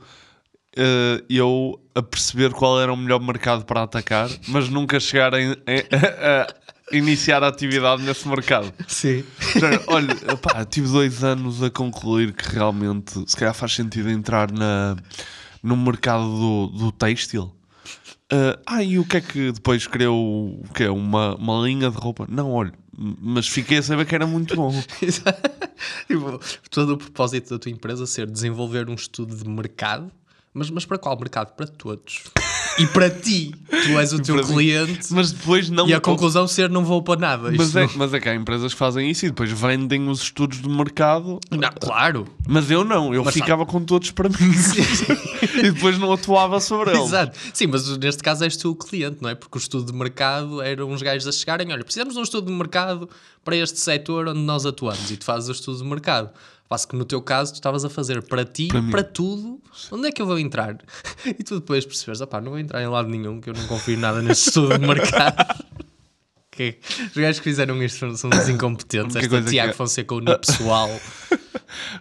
eh, 0.75 1.23
eu 1.29 1.79
a 1.95 2.01
perceber 2.01 2.51
qual 2.51 2.81
era 2.81 2.91
o 2.91 2.97
melhor 2.97 3.19
mercado 3.21 3.63
para 3.65 3.83
atacar, 3.83 4.29
mas 4.47 4.67
nunca 4.69 4.99
chegar 4.99 5.33
a, 5.33 5.37
a- 5.37 6.47
a 6.91 6.95
iniciar 6.95 7.43
a 7.43 7.47
atividade 7.47 8.03
nesse 8.03 8.27
mercado. 8.27 8.73
Sim. 8.87 9.23
Já, 9.55 9.69
Olha, 9.87 10.15
pá, 10.41 10.65
tive 10.65 10.87
dois 10.89 11.23
anos 11.23 11.63
a 11.63 11.69
concluir 11.69 12.33
que 12.33 12.49
realmente 12.49 13.23
se 13.25 13.37
calhar 13.37 13.53
faz 13.53 13.73
sentido 13.73 14.09
entrar 14.09 14.51
na, 14.51 14.95
no 15.61 15.77
mercado 15.77 16.23
do, 16.23 16.67
do 16.77 16.91
têxtil. 16.91 17.51
Ah, 18.33 18.59
ah, 18.65 18.83
e 18.83 18.97
o 18.97 19.05
que 19.05 19.17
é 19.17 19.21
que 19.21 19.51
depois 19.51 19.85
criou 19.85 20.59
o 20.59 20.73
que 20.73 20.83
é, 20.83 20.89
uma, 20.89 21.35
uma 21.35 21.67
linha 21.67 21.91
de 21.91 21.97
roupa? 21.97 22.25
Não, 22.27 22.51
olha, 22.51 22.73
mas 22.97 23.47
fiquei 23.47 23.77
a 23.77 23.83
saber 23.83 24.07
que 24.07 24.15
era 24.15 24.25
muito 24.25 24.55
bom. 24.55 24.73
Tipo, 26.07 26.39
todo 26.71 26.93
o 26.93 26.97
propósito 26.97 27.51
da 27.51 27.59
tua 27.59 27.71
empresa 27.71 28.07
ser 28.07 28.25
desenvolver 28.25 28.89
um 28.89 28.95
estudo 28.95 29.35
de 29.35 29.47
mercado, 29.47 30.11
mas, 30.51 30.71
mas 30.71 30.83
para 30.83 30.97
qual 30.97 31.17
mercado? 31.19 31.53
Para 31.53 31.67
todos. 31.67 32.23
E 32.79 32.87
para 32.87 33.09
ti, 33.09 33.53
tu 33.69 33.99
és 33.99 34.13
o 34.13 34.19
teu 34.19 34.35
para 34.35 34.45
mim. 34.47 34.53
cliente. 34.53 35.13
Mas 35.13 35.31
depois 35.31 35.69
não. 35.69 35.87
E 35.87 35.93
a 35.93 36.01
conclusão 36.01 36.47
ser 36.47 36.69
não 36.69 36.83
vou 36.83 37.03
para 37.03 37.19
nada. 37.19 37.51
Mas 37.55 37.75
é, 37.75 37.85
não- 37.85 37.91
mas 37.97 38.13
é 38.13 38.19
que 38.19 38.27
há 38.27 38.33
empresas 38.35 38.73
que 38.73 38.79
fazem 38.79 39.09
isso 39.11 39.25
e 39.25 39.29
depois 39.29 39.51
vendem 39.51 40.09
os 40.09 40.23
estudos 40.23 40.59
do 40.59 40.69
mercado. 40.69 41.39
Não, 41.51 41.69
claro. 41.79 42.27
Mas 42.47 42.71
eu 42.71 42.83
não, 42.83 43.13
eu 43.13 43.23
Mas 43.23 43.33
ficava 43.35 43.65
com 43.65 43.83
todos 43.83 44.09
para 44.11 44.27
mim. 44.27 44.35
e 45.59 45.71
depois 45.71 45.97
não 45.99 46.11
atuava 46.11 46.59
sobre 46.59 46.91
eles. 46.91 47.03
Exato. 47.05 47.37
Sim, 47.53 47.67
mas 47.67 47.97
neste 47.97 48.23
caso 48.23 48.43
és 48.43 48.57
tu 48.57 48.71
o 48.71 48.75
cliente, 48.75 49.17
não 49.21 49.29
é? 49.29 49.35
Porque 49.35 49.57
o 49.57 49.59
estudo 49.59 49.91
de 49.91 49.97
mercado 49.97 50.61
eram 50.61 50.89
uns 50.89 51.01
gajos 51.01 51.27
a 51.27 51.31
chegarem, 51.31 51.71
olha, 51.71 51.83
precisamos 51.83 52.13
de 52.15 52.19
um 52.19 52.23
estudo 52.23 52.47
de 52.47 52.57
mercado 52.57 53.07
para 53.45 53.55
este 53.55 53.79
setor 53.79 54.27
onde 54.29 54.39
nós 54.39 54.65
atuamos 54.65 55.11
e 55.11 55.17
tu 55.17 55.25
fazes 55.25 55.47
o 55.49 55.51
estudo 55.51 55.77
de 55.77 55.83
mercado. 55.85 56.29
Passo 56.69 56.87
que 56.87 56.95
no 56.95 57.05
teu 57.05 57.21
caso 57.21 57.51
tu 57.51 57.55
estavas 57.55 57.85
a 57.85 57.89
fazer 57.89 58.23
para 58.23 58.43
ti, 58.45 58.67
Para 58.67 58.81
para, 58.83 59.03
tudo, 59.03 59.61
onde 59.91 60.07
é 60.07 60.11
que 60.11 60.21
eu 60.21 60.25
vou 60.25 60.39
entrar? 60.39 60.77
E 61.25 61.43
tu 61.43 61.59
depois 61.59 61.85
percebes, 61.85 62.19
opá, 62.21 62.41
não 62.41 62.51
vou 62.51 62.59
entrar 62.59 62.81
em 62.81 62.87
lado 62.87 63.07
nenhum, 63.09 63.39
que 63.39 63.49
eu 63.49 63.53
não 63.53 63.65
confio 63.67 63.97
nada 63.97 64.21
neste 64.21 64.47
estudo 64.49 64.77
de 64.77 64.85
mercado. 64.85 65.63
Que 66.55 66.77
Os 67.09 67.13
gajos 67.17 67.39
que 67.39 67.45
fizeram 67.45 67.81
isto 67.81 68.15
são- 68.15 68.29
uns 68.29 68.47
incompetentes. 68.47 69.15
Esta 69.17 69.27
coisa 69.27 69.45
que 69.45 69.49
Tiago 69.51 69.71
é- 69.71 69.73
Fonseca 69.73 70.13
unipessoal. 70.13 70.87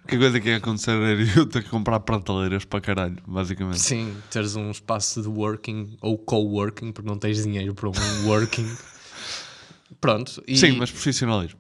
Que 0.07 0.19
coisa 0.19 0.39
que 0.39 0.51
ia 0.51 0.59
acontecer 0.59 0.91
era 0.91 1.23
eu 1.39 1.47
ter 1.47 1.63
que 1.65 1.71
comprar 1.71 2.01
prateleiras 2.01 2.63
para 2.67 2.79
caralho, 2.83 3.17
basicamente. 3.27 3.81
Sim, 3.81 4.15
teres 4.31 4.55
um 4.55 4.71
espaço 4.71 5.23
de 5.23 5.29
working 5.29 5.97
ou 6.03 6.19
co-working, 6.19 6.93
porque 6.93 7.09
não 7.09 7.17
tens 7.19 7.43
dinheiro 7.43 7.75
para 7.75 7.89
um 7.89 8.27
working. 8.27 8.71
Pronto. 9.99 10.43
e- 10.47 10.57
Sim, 10.59 10.73
mas 10.73 10.91
profissionalismo. 10.91 11.59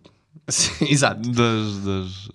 Sim, 0.49 0.73
exato. 0.91 1.31
Das, 1.31 1.77
das... 1.79 2.29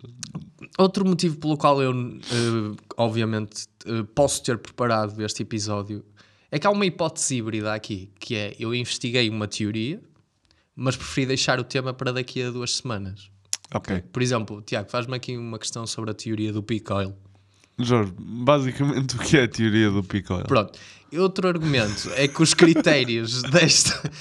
Outro 0.77 1.03
motivo 1.05 1.37
pelo 1.37 1.57
qual 1.57 1.81
eu, 1.81 1.91
eh, 1.91 2.75
obviamente, 2.97 3.65
eh, 3.85 4.03
posso 4.13 4.43
ter 4.43 4.57
preparado 4.59 5.19
este 5.23 5.41
episódio 5.41 6.05
é 6.51 6.59
que 6.59 6.67
há 6.67 6.69
uma 6.69 6.85
hipótese 6.85 7.37
híbrida 7.37 7.73
aqui, 7.73 8.11
que 8.19 8.35
é 8.35 8.55
eu 8.59 8.73
investiguei 8.75 9.27
uma 9.29 9.47
teoria, 9.47 9.99
mas 10.75 10.95
preferi 10.95 11.25
deixar 11.27 11.59
o 11.59 11.63
tema 11.63 11.93
para 11.93 12.13
daqui 12.13 12.43
a 12.43 12.51
duas 12.51 12.75
semanas. 12.75 13.29
Ok. 13.73 14.01
Por 14.13 14.21
exemplo, 14.21 14.61
Tiago, 14.61 14.89
faz-me 14.89 15.15
aqui 15.15 15.35
uma 15.35 15.57
questão 15.59 15.85
sobre 15.87 16.11
a 16.11 16.13
teoria 16.13 16.53
do 16.53 16.61
peak 16.61 16.91
oil. 16.93 17.15
Jorge, 17.79 18.13
basicamente 18.17 19.15
o 19.15 19.19
que 19.19 19.37
é 19.37 19.43
a 19.43 19.47
teoria 19.47 19.89
do 19.91 20.03
peak 20.03 20.31
oil? 20.31 20.43
Pronto. 20.45 20.77
Outro 21.17 21.47
argumento 21.47 22.09
é 22.15 22.27
que 22.27 22.41
os 22.41 22.53
critérios 22.53 23.41
desta, 23.51 24.11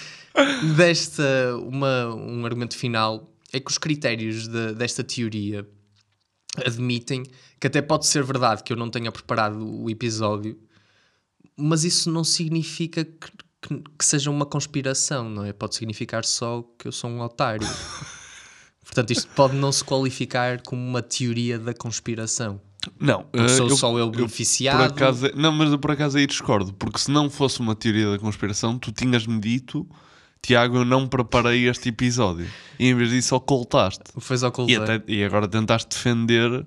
desta 0.77 1.57
uma, 1.59 2.15
um 2.15 2.45
argumento 2.45 2.77
final 2.77 3.31
é 3.53 3.61
que 3.61 3.71
os 3.71 3.79
critérios 3.79 4.49
de- 4.49 4.75
desta 4.75 5.03
teoria 5.05 5.67
admitem 6.65 7.23
que 7.61 7.67
até 7.67 7.81
pode 7.83 8.07
ser 8.07 8.23
verdade 8.23 8.63
que 8.63 8.73
eu 8.73 8.77
não 8.77 8.91
tenha 8.91 9.11
preparado 9.11 9.59
o 9.67 9.89
episódio, 9.91 10.59
mas 11.57 11.85
isso 11.85 12.11
não 12.11 12.23
significa 12.25 13.05
que, 13.05 13.31
que- 13.63 13.83
que 13.99 14.05
seja 14.05 14.31
uma 14.31 14.45
conspiração, 14.47 15.29
não 15.29 15.45
é? 15.45 15.53
Pode 15.53 15.75
significar 15.75 16.25
só 16.25 16.63
que 16.79 16.87
eu 16.89 16.93
sou 16.93 17.11
um 17.11 17.21
otário. 17.21 17.67
Portanto, 18.85 19.11
isto 19.11 19.29
pode 19.35 19.55
não 19.57 19.73
se 19.73 19.83
qualificar 19.83 20.61
como 20.63 20.81
uma 20.81 21.03
teoria 21.03 21.59
da 21.59 21.75
conspiração. 21.75 22.61
Não, 23.01 23.27
eh, 23.33 23.49
sou 23.49 23.69
só 23.71 23.99
eu 23.99 24.07
por 24.09 24.17
beneficiado. 24.19 24.81
acaso, 24.83 25.29
não, 25.35 25.51
mas 25.51 25.73
eu 25.73 25.79
por 25.79 25.91
acaso 25.91 26.19
aí 26.19 26.27
discordo, 26.27 26.73
porque 26.75 26.99
se 27.01 27.11
não 27.11 27.29
fosse 27.29 27.59
uma 27.59 27.75
teoria 27.75 28.13
da 28.13 28.19
conspiração, 28.19 28.79
tu 28.79 28.93
tinhas-me 28.93 29.41
dito, 29.41 29.85
Tiago, 30.43 30.77
eu 30.79 30.85
não 30.85 31.07
preparei 31.09 31.69
este 31.69 31.89
episódio. 31.89 32.47
E 32.79 32.87
em 32.89 32.95
vez 32.95 33.11
disso, 33.11 33.35
ocultaste. 33.35 34.05
Foi 34.19 34.37
só 34.37 34.53
E, 34.69 34.77
até- 34.77 35.03
e 35.09 35.25
agora 35.25 35.49
tentaste 35.49 35.89
defender 35.89 36.67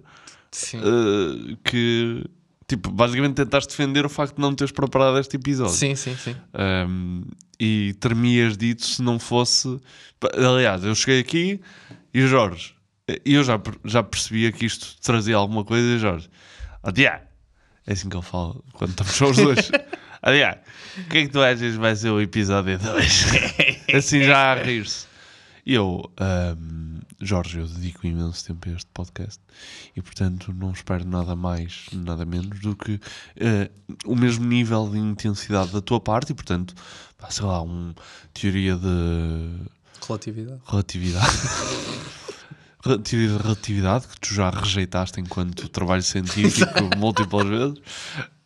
eh, 0.73 1.55
que. 1.63 2.23
Tipo, 2.67 2.91
basicamente 2.91 3.33
tentaste 3.35 3.69
defender 3.71 4.05
o 4.05 4.09
facto 4.09 4.35
de 4.35 4.41
não 4.41 4.53
teres 4.53 4.71
preparado 4.71 5.17
este 5.17 5.37
episódio. 5.37 5.73
Sim, 5.73 5.95
sim, 5.95 6.15
sim. 6.15 6.35
Um, 6.87 7.23
e 7.59 7.95
ter-me-ias 7.99 8.55
dito 8.55 8.85
se 8.85 9.01
não 9.01 9.17
fosse. 9.17 9.79
Aliás, 10.35 10.83
eu 10.83 10.93
cheguei 10.93 11.19
aqui 11.19 11.59
e 12.13 12.27
Jorge, 12.27 12.75
e 13.25 13.33
eu 13.33 13.43
já, 13.43 13.59
já 13.83 14.03
percebia 14.03 14.51
que 14.51 14.65
isto 14.67 14.95
trazia 15.01 15.35
alguma 15.35 15.65
coisa. 15.65 15.95
E 15.95 15.97
Jorge, 15.97 16.29
oh, 16.83 16.91
é 16.99 17.93
assim 17.93 18.07
que 18.07 18.15
ele 18.15 18.23
fala 18.23 18.55
quando 18.73 18.91
estamos 18.91 19.13
só 19.13 19.29
os 19.31 19.37
dois. 19.37 19.71
Tiago, 20.23 20.59
o 20.97 21.03
que 21.09 21.17
é 21.17 21.21
que 21.23 21.29
tu 21.29 21.41
achas 21.41 21.73
que 21.73 21.79
vai 21.79 21.95
ser 21.95 22.09
o 22.09 22.21
episódio 22.21 22.77
2? 22.77 23.25
assim 23.95 24.23
já 24.23 24.53
a 24.53 24.55
rir-se. 24.63 25.07
Eu, 25.65 26.09
um, 26.57 26.99
Jorge, 27.21 27.59
eu 27.59 27.67
dedico 27.67 28.07
imenso 28.07 28.45
tempo 28.45 28.69
a 28.69 28.71
este 28.73 28.89
podcast 28.93 29.39
e, 29.95 30.01
portanto, 30.01 30.53
não 30.53 30.71
espero 30.71 31.05
nada 31.05 31.35
mais, 31.35 31.85
nada 31.93 32.25
menos 32.25 32.59
do 32.59 32.75
que 32.75 32.99
eh, 33.35 33.69
o 34.05 34.15
mesmo 34.15 34.45
nível 34.45 34.89
de 34.89 34.97
intensidade 34.97 35.71
da 35.71 35.81
tua 35.81 35.99
parte 35.99 36.31
e, 36.31 36.33
portanto, 36.33 36.73
sei 37.29 37.45
lá, 37.45 37.61
uma 37.61 37.93
teoria 38.33 38.75
de 38.75 39.67
Relatividade. 40.07 40.61
relatividade. 40.65 41.27
Teoria 42.81 43.27
de 43.27 43.37
relatividade 43.37 44.07
que 44.07 44.19
tu 44.21 44.33
já 44.33 44.49
rejeitaste 44.49 45.19
enquanto 45.19 45.67
trabalho 45.67 46.01
científico 46.01 46.71
múltiplas 46.97 47.45
vezes. 47.47 47.77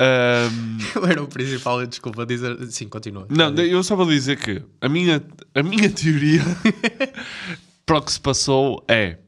Um, 0.02 0.78
Eu 0.96 1.06
era 1.06 1.24
o 1.24 1.28
principal, 1.28 1.86
desculpa 1.86 2.26
dizer. 2.26 2.58
Sim, 2.72 2.88
continua. 2.88 3.28
não, 3.30 3.54
eu 3.56 3.84
só 3.84 3.96
vou 3.96 4.08
dizer 4.08 4.38
que 4.38 4.64
a 4.82 4.90
minha, 4.90 5.24
a 5.54 5.62
minha 5.62 5.88
teoria 5.90 6.42
para 7.86 7.98
o 7.98 8.02
que 8.02 8.12
se 8.12 8.20
passou 8.20 8.84
é 8.88 9.20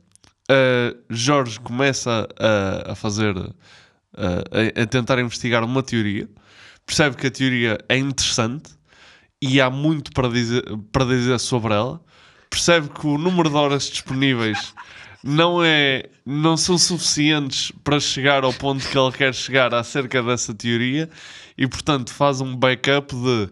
uh, 0.50 0.98
Jorge 1.08 1.60
começa 1.60 2.28
a, 2.40 2.94
a 2.94 2.96
fazer 2.96 3.38
uh, 3.38 3.54
a, 4.18 4.82
a 4.82 4.86
tentar 4.88 5.20
investigar 5.20 5.64
uma 5.64 5.84
teoria, 5.84 6.28
percebe 6.84 7.16
que 7.16 7.28
a 7.28 7.32
teoria 7.32 7.78
é 7.88 7.98
interessante 7.98 8.72
e 9.42 9.62
há 9.62 9.70
muito 9.70 10.12
para 10.12 10.30
dizer, 10.30 10.64
para 10.92 11.06
dizer 11.06 11.40
sobre 11.40 11.74
ela, 11.74 12.02
percebe 12.56 12.88
que 12.88 13.06
o 13.06 13.18
número 13.18 13.50
de 13.50 13.56
horas 13.58 13.90
disponíveis 13.90 14.74
não 15.22 15.62
é 15.62 16.06
não 16.26 16.56
são 16.56 16.78
suficientes 16.78 17.74
para 17.84 18.00
chegar 18.00 18.46
ao 18.46 18.54
ponto 18.54 18.88
que 18.88 18.98
ele 18.98 19.12
quer 19.12 19.36
chegar 19.36 19.74
acerca 19.74 20.24
dessa 20.24 20.54
teoria 20.54 21.10
e 21.58 21.68
portanto 21.68 22.14
faz 22.14 22.40
um 22.40 22.56
backup 22.56 23.14
de 23.14 23.50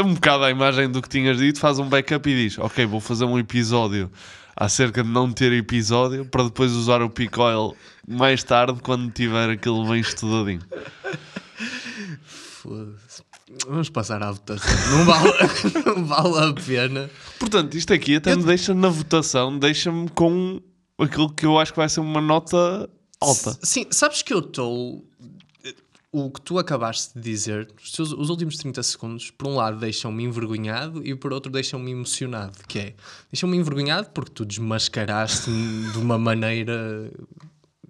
um 0.00 0.14
bocado 0.14 0.44
à 0.44 0.50
imagem 0.50 0.88
do 0.88 1.02
que 1.02 1.08
tinhas 1.08 1.38
dito, 1.38 1.58
faz 1.58 1.80
um 1.80 1.88
backup 1.88 2.30
e 2.30 2.44
diz: 2.44 2.56
Ok, 2.58 2.86
vou 2.86 3.00
fazer 3.00 3.24
um 3.24 3.36
episódio 3.36 4.08
acerca 4.56 5.02
de 5.02 5.08
não 5.08 5.32
ter 5.32 5.52
episódio 5.52 6.24
para 6.24 6.44
depois 6.44 6.70
usar 6.70 7.02
o 7.02 7.10
peak 7.10 7.38
oil 7.40 7.76
mais 8.06 8.44
tarde 8.44 8.80
quando 8.80 9.10
tiver 9.10 9.50
aquilo 9.50 9.88
bem 9.88 10.00
estudadinho. 10.00 10.62
Foda-se. 12.22 13.27
Vamos 13.66 13.88
passar 13.90 14.22
à 14.22 14.30
votação. 14.32 14.70
Não 14.98 15.04
vale, 15.04 15.32
não 15.86 16.04
vale 16.04 16.50
a 16.50 16.54
pena. 16.54 17.10
Portanto, 17.38 17.74
isto 17.76 17.92
aqui 17.92 18.16
até 18.16 18.34
me 18.36 18.42
deixa 18.44 18.74
na 18.74 18.88
votação, 18.88 19.58
deixa-me 19.58 20.08
com 20.10 20.60
aquilo 20.98 21.32
que 21.32 21.46
eu 21.46 21.58
acho 21.58 21.72
que 21.72 21.78
vai 21.78 21.88
ser 21.88 22.00
uma 22.00 22.20
nota 22.20 22.88
alta. 23.20 23.50
S- 23.50 23.58
Sim, 23.62 23.86
sabes 23.90 24.22
que 24.22 24.32
eu 24.34 24.40
estou. 24.40 25.04
O 26.10 26.30
que 26.30 26.40
tu 26.40 26.58
acabaste 26.58 27.12
de 27.14 27.20
dizer, 27.20 27.68
os, 27.82 27.92
teus- 27.92 28.12
os 28.12 28.30
últimos 28.30 28.56
30 28.56 28.82
segundos, 28.82 29.30
por 29.30 29.46
um 29.46 29.54
lado 29.56 29.78
deixam-me 29.78 30.24
envergonhado 30.24 31.06
e 31.06 31.14
por 31.14 31.34
outro 31.34 31.52
deixam-me 31.52 31.90
emocionado. 31.90 32.52
Que 32.66 32.78
é, 32.78 32.94
deixam-me 33.30 33.56
envergonhado 33.58 34.08
porque 34.14 34.30
tu 34.32 34.44
desmascaraste-me 34.46 35.90
de 35.92 35.98
uma 35.98 36.18
maneira. 36.18 37.10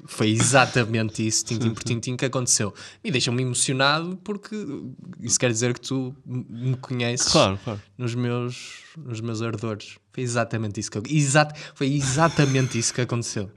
Foi 0.07 0.31
exatamente 0.31 1.27
isso, 1.27 1.45
tintim 1.47 1.71
por 1.75 1.83
tintim, 1.83 2.17
que 2.17 2.25
aconteceu. 2.25 2.73
E 3.03 3.11
deixam-me 3.11 3.43
emocionado 3.43 4.17
porque 4.25 4.55
isso 5.21 5.39
quer 5.39 5.51
dizer 5.51 5.75
que 5.75 5.81
tu 5.81 6.15
me 6.27 6.77
conheces 6.77 7.31
Claro, 7.31 7.59
claro. 7.65 7.81
nos 7.97 8.15
meus, 8.15 8.83
nos 8.97 9.21
meus 9.21 9.43
ardores. 9.43 9.99
Foi 10.13 10.23
exatamente 10.23 10.81
isso 10.81 10.91
que 10.91 11.17
exato, 11.17 11.55
foi 11.75 11.93
exatamente 11.95 12.79
isso 12.79 12.93
que 12.93 13.01
aconteceu. 13.01 13.51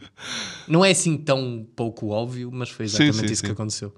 Não 0.68 0.84
é 0.86 0.92
assim 0.92 1.18
tão 1.18 1.66
pouco 1.76 2.10
óbvio, 2.10 2.52
mas 2.52 2.70
foi 2.70 2.88
Sim, 2.88 3.04
exatamente 3.04 3.28
sim, 3.28 3.34
isso 3.34 3.42
sim. 3.42 3.46
que 3.48 3.52
aconteceu. 3.52 3.94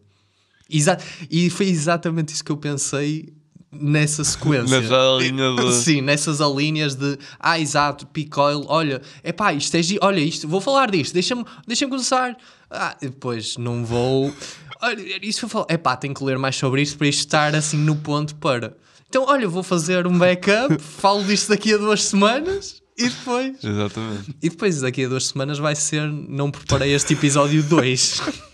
Exa 0.70 0.98
e 1.30 1.50
foi 1.50 1.68
exatamente 1.68 2.34
isso 2.34 2.44
que 2.44 2.52
eu 2.52 2.58
pensei 2.58 3.34
nessa 3.80 4.24
sequência. 4.24 4.80
Nessa 4.80 5.18
linha 5.20 5.56
de- 5.56 5.74
Sim, 5.84 6.02
nessas 6.02 6.42
alíneas 6.42 6.96
de 6.96 7.18
ah, 7.40 7.60
exato, 7.60 8.06
Picoil, 8.08 8.66
olha, 8.68 9.02
é 9.24 9.32
pá, 9.32 9.54
isto 9.54 9.76
é 9.76 9.82
olha 10.02 10.20
isto, 10.20 10.48
vou 10.48 10.62
falar 10.62 10.92
disto, 10.92 11.14
deixa-me 11.14 11.46
deixa 11.68 11.88
começar. 11.88 12.38
Ah, 12.70 12.96
depois 13.00 13.58
não 13.58 13.86
vou. 13.86 14.34
Olha, 14.82 15.02
isso 15.22 15.46
eu 15.46 15.50
falo, 15.50 15.66
é 15.70 15.78
pá, 15.78 15.96
tenho 15.96 16.14
que 16.14 16.24
ler 16.24 16.38
mais 16.38 16.56
sobre 16.56 16.82
isto 16.82 16.98
para 16.98 17.08
isto 17.08 17.20
estar 17.20 17.56
assim 17.56 17.78
no 17.78 17.96
ponto 17.96 18.36
para. 18.36 18.76
Então, 19.08 19.26
olha, 19.28 19.48
vou 19.48 19.62
fazer 19.62 20.08
um 20.08 20.18
backup, 20.18 20.76
falo 20.82 21.24
disto 21.24 21.50
daqui 21.50 21.74
a 21.74 21.78
duas 21.78 22.04
semanas 22.04 22.82
e 22.98 23.10
depois. 23.10 23.64
Exatamente. 23.64 24.36
E 24.42 24.50
depois, 24.50 24.82
daqui 24.82 25.06
a 25.06 25.08
duas 25.08 25.28
semanas, 25.28 25.60
vai 25.60 25.76
ser. 25.76 26.02
Não 26.12 26.50
preparei 26.50 26.94
este 26.94 27.14
episódio 27.14 27.62
2. 27.64 28.22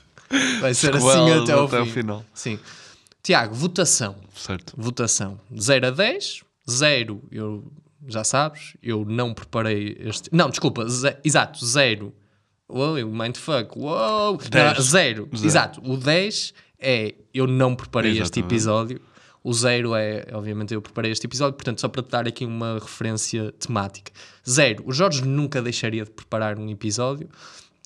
Vai 0.61 0.75
ser 0.75 0.95
assim 0.95 1.07
Sequela 1.07 1.41
até 1.41 1.53
ao, 1.53 1.65
até 1.65 1.77
ao 1.77 1.85
fim. 1.87 1.91
final. 1.91 2.23
Sim. 2.35 2.59
Tiago, 3.29 3.53
votação. 3.53 4.15
Certo. 4.33 4.73
Votação. 4.75 5.39
0 5.55 5.85
a 5.85 5.91
10. 5.91 6.41
0, 6.67 7.21
eu 7.31 7.71
já 8.07 8.23
sabes, 8.23 8.75
eu 8.81 9.05
não 9.05 9.35
preparei 9.35 9.95
este. 9.99 10.29
Não, 10.33 10.49
desculpa, 10.49 10.87
ze- 10.89 11.15
exato, 11.23 11.63
0. 11.63 12.11
Uou, 12.67 12.95
mindfuck. 13.07 13.77
Uou! 13.77 14.37
Dez. 14.37 14.79
0. 14.81 14.81
Zero. 14.81 15.29
Exato. 15.45 15.79
O 15.87 15.95
10 15.95 16.55
é 16.79 17.13
eu 17.31 17.45
não 17.45 17.75
preparei 17.75 18.13
este 18.13 18.21
Exatamente. 18.23 18.51
episódio. 18.51 19.01
O 19.43 19.53
0 19.53 19.93
é, 19.95 20.25
obviamente, 20.33 20.73
eu 20.73 20.81
preparei 20.81 21.11
este 21.11 21.27
episódio, 21.27 21.53
portanto, 21.53 21.79
só 21.81 21.87
para 21.87 22.01
te 22.01 22.09
dar 22.09 22.27
aqui 22.27 22.45
uma 22.45 22.79
referência 22.79 23.51
temática. 23.59 24.11
0. 24.49 24.83
O 24.87 24.91
Jorge 24.91 25.23
nunca 25.23 25.61
deixaria 25.61 26.03
de 26.03 26.09
preparar 26.09 26.57
um 26.57 26.67
episódio. 26.67 27.29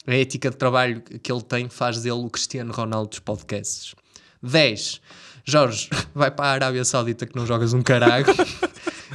A 0.08 0.16
ética 0.16 0.50
de 0.50 0.56
trabalho 0.56 1.02
que 1.02 1.30
ele 1.30 1.41
tem 1.41 1.68
faz 1.68 2.02
dele 2.02 2.16
o 2.16 2.30
Cristiano 2.30 2.72
Ronaldo 2.72 3.10
dos 3.10 3.20
podcasts. 3.20 3.94
10. 4.41 5.02
Jorge, 5.46 5.89
vai 6.16 6.32
para 6.32 6.46
a 6.46 6.52
Arábia 6.52 6.86
Saudita 6.86 7.26
que 7.26 7.36
não 7.36 7.46
jogas 7.46 7.74
um 7.74 7.82
caralho 7.82 8.26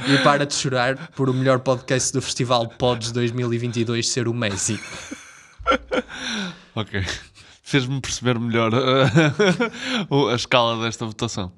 e 0.07 0.17
para 0.23 0.45
de 0.45 0.53
chorar 0.53 1.09
por 1.15 1.27
o 1.29 1.33
melhor 1.33 1.59
podcast 1.59 2.13
do 2.13 2.21
Festival 2.21 2.67
Pods 2.67 3.11
2022 3.11 4.07
ser 4.07 4.27
o 4.27 4.33
Messi. 4.33 4.79
Ok. 6.75 7.03
Fez-me 7.63 7.99
perceber 8.01 8.39
melhor 8.39 8.71
uh, 8.73 8.77
o- 10.09 10.27
a 10.29 10.35
escala 10.35 10.83
desta 10.83 11.05
votação. 11.05 11.51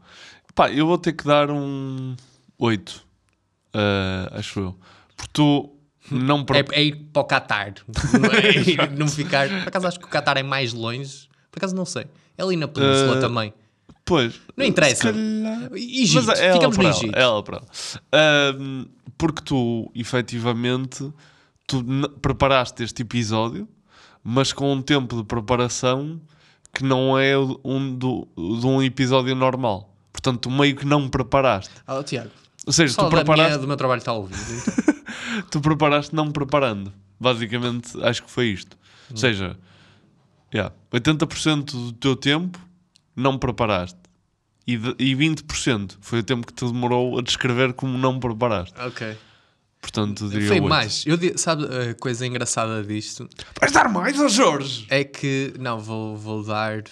Pá, 0.55 0.69
eu 0.69 0.86
vou 0.86 0.97
ter 0.97 1.13
que 1.13 1.24
dar 1.26 1.49
um 1.49 2.15
8. 2.57 2.89
uh, 3.76 4.38
acho 4.38 4.59
eu. 4.59 4.80
Porque 5.15 5.30
tu 5.34 5.74
não. 6.09 6.43
pro- 6.43 6.57
É, 6.57 6.65
é 6.72 6.84
ir 6.86 6.95
para 7.13 7.22
o 7.22 7.26
Qatar. 7.26 7.74
Não, 8.19 8.30
é 8.30 8.88
não 8.97 9.07
ficar. 9.07 9.47
Por 9.47 9.67
acaso 9.69 9.88
acho 9.88 9.99
que 9.99 10.05
o 10.05 10.09
Qatar 10.09 10.38
é 10.38 10.43
mais 10.43 10.74
longe. 10.74 11.30
Por 11.49 11.59
acaso 11.59 11.76
não 11.76 11.86
sei. 11.86 12.05
É 12.38 12.43
ali 12.43 12.55
na 12.57 12.67
Península 12.67 13.17
Uh, 13.17 13.22
também. 13.22 13.53
Pois. 14.06 14.39
Não 14.58 14.66
interessa. 14.66 15.12
calhar- 15.14 15.70
Egito. 15.74 16.24
Mas 16.26 16.39
é 16.39 16.45
ela 16.47 16.54
Ficamos 16.56 16.78
no 16.78 16.84
ela, 16.84 16.91
Egito. 16.95 17.16
é 17.18 17.22
ela 17.22 17.43
para 17.43 17.58
ela. 17.58 17.68
Ahm, 18.12 18.86
porque 19.18 19.41
tu, 19.43 19.91
efetivamente, 19.95 21.12
tu 21.68 21.84
preparaste 22.22 22.84
este 22.84 23.04
episódio, 23.04 23.68
mas 24.24 24.52
com 24.52 24.72
um 24.74 24.82
tempo 24.82 25.16
de 25.16 25.24
preparação 25.24 26.20
que 26.74 26.84
não 26.84 27.18
é 27.20 27.34
um 27.64 27.93
do, 27.95 28.28
de 28.36 28.66
um 28.66 28.82
episódio 28.82 29.36
normal. 29.36 29.93
Portanto, 30.12 30.39
tu 30.41 30.52
meio 30.52 30.76
que 30.76 30.86
não 30.86 31.08
preparaste. 31.10 31.72
Oh, 31.88 32.04
Tiago. 32.04 32.30
Ou 32.66 32.74
seja, 32.74 32.95
tu 32.95 33.10
preparaste, 33.10 33.49
minha, 33.52 33.58
do 33.58 33.68
meu 33.68 33.78
trabalho 33.78 33.99
está 33.99 34.14
ouvido. 34.14 34.39
Então. 34.39 35.43
tu 35.49 35.62
preparaste 35.62 36.14
não 36.16 36.32
preparando. 36.32 36.93
Basicamente, 37.20 37.89
acho 38.04 38.24
que 38.24 38.30
foi 38.32 38.47
isto. 38.47 38.78
Ou 39.10 39.18
seja, 39.18 39.58
yeah, 40.54 40.74
80% 40.91 41.64
do 41.72 41.91
teu 41.93 42.16
tempo 42.16 42.60
não 43.16 43.38
preparaste. 43.38 43.99
E, 44.66 44.78
de, 44.78 44.95
e 44.99 45.16
20% 45.16 45.97
foi 46.01 46.20
o 46.20 46.24
tempo 46.24 46.45
que 46.45 46.53
te 46.53 46.66
demorou 46.66 47.18
a 47.18 47.22
descrever 47.22 47.74
como 47.74 47.97
não 47.97 48.20
preparaste. 48.20 48.80
ok. 48.80 49.18
Portanto, 49.82 50.30
diria 50.30 50.47
Foi 50.47 50.57
oito. 50.59 50.70
mais. 50.70 51.03
Eu, 51.07 51.18
sabe 51.38 51.66
a 51.66 51.95
coisa 51.95 52.26
engraçada 52.28 52.84
disto? 52.84 53.28
Vais 53.59 53.72
dar 53.72 53.89
mais 53.89 54.20
ao 54.20 54.30
Jorge? 54.30 54.86
É 54.89 55.03
que. 55.03 55.55
Não, 55.59 55.80
vou, 55.80 56.16
vou 56.16 56.43
dar. 56.43 56.84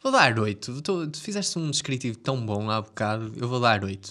Vou 0.00 0.12
dar 0.12 0.38
8. 0.38 0.82
Tu, 0.82 1.08
tu 1.08 1.20
fizeste 1.20 1.58
um 1.58 1.68
descritivo 1.68 2.16
tão 2.16 2.44
bom 2.44 2.70
há 2.70 2.80
bocado, 2.80 3.32
eu 3.36 3.48
vou 3.48 3.58
dar 3.60 3.84
8. 3.84 4.10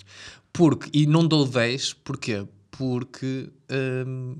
Porque, 0.52 0.90
e 0.94 1.06
não 1.06 1.26
dou 1.26 1.48
10, 1.48 1.94
porquê? 1.94 2.46
Porque 2.70 3.50
hum, 4.06 4.36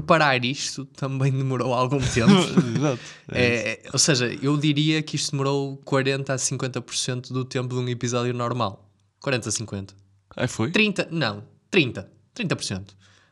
preparar 0.00 0.44
isto 0.44 0.84
também 0.86 1.30
demorou 1.32 1.72
algum 1.72 1.98
tempo. 2.12 2.32
Exato. 2.76 3.00
É 3.30 3.44
É, 3.44 3.70
é, 3.72 3.82
ou 3.92 3.98
seja, 3.98 4.26
eu 4.42 4.56
diria 4.56 5.02
que 5.02 5.16
isto 5.16 5.30
demorou 5.32 5.76
40 5.84 6.32
a 6.32 6.36
50% 6.36 7.32
do 7.32 7.44
tempo 7.44 7.74
de 7.74 7.80
um 7.80 7.88
episódio 7.88 8.34
normal. 8.34 8.88
40 9.20 9.48
a 9.48 9.52
50. 9.52 9.94
Aí 10.36 10.48
foi? 10.48 10.70
30, 10.70 11.08
não, 11.10 11.44
30. 11.70 12.10
30%. 12.36 12.86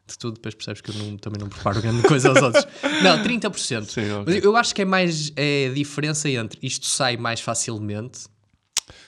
De 0.06 0.18
tudo, 0.18 0.34
depois 0.34 0.54
percebes 0.54 0.80
que 0.80 0.90
eu 0.90 0.94
não- 0.96 1.16
também 1.16 1.40
não 1.40 1.48
preparo 1.48 1.80
grande 1.80 2.02
coisa 2.02 2.28
aos 2.30 2.42
outros. 2.42 2.66
Não, 3.02 3.22
30%. 3.22 3.84
Sim, 3.86 4.10
ok. 4.10 4.34
Mas 4.34 4.44
eu 4.44 4.56
acho 4.56 4.74
que 4.74 4.82
é 4.82 4.84
mais 4.84 5.32
é 5.36 5.68
a 5.70 5.72
diferença 5.74 6.28
entre 6.28 6.58
isto 6.62 6.86
sai 6.86 7.16
mais 7.16 7.40
facilmente 7.40 8.18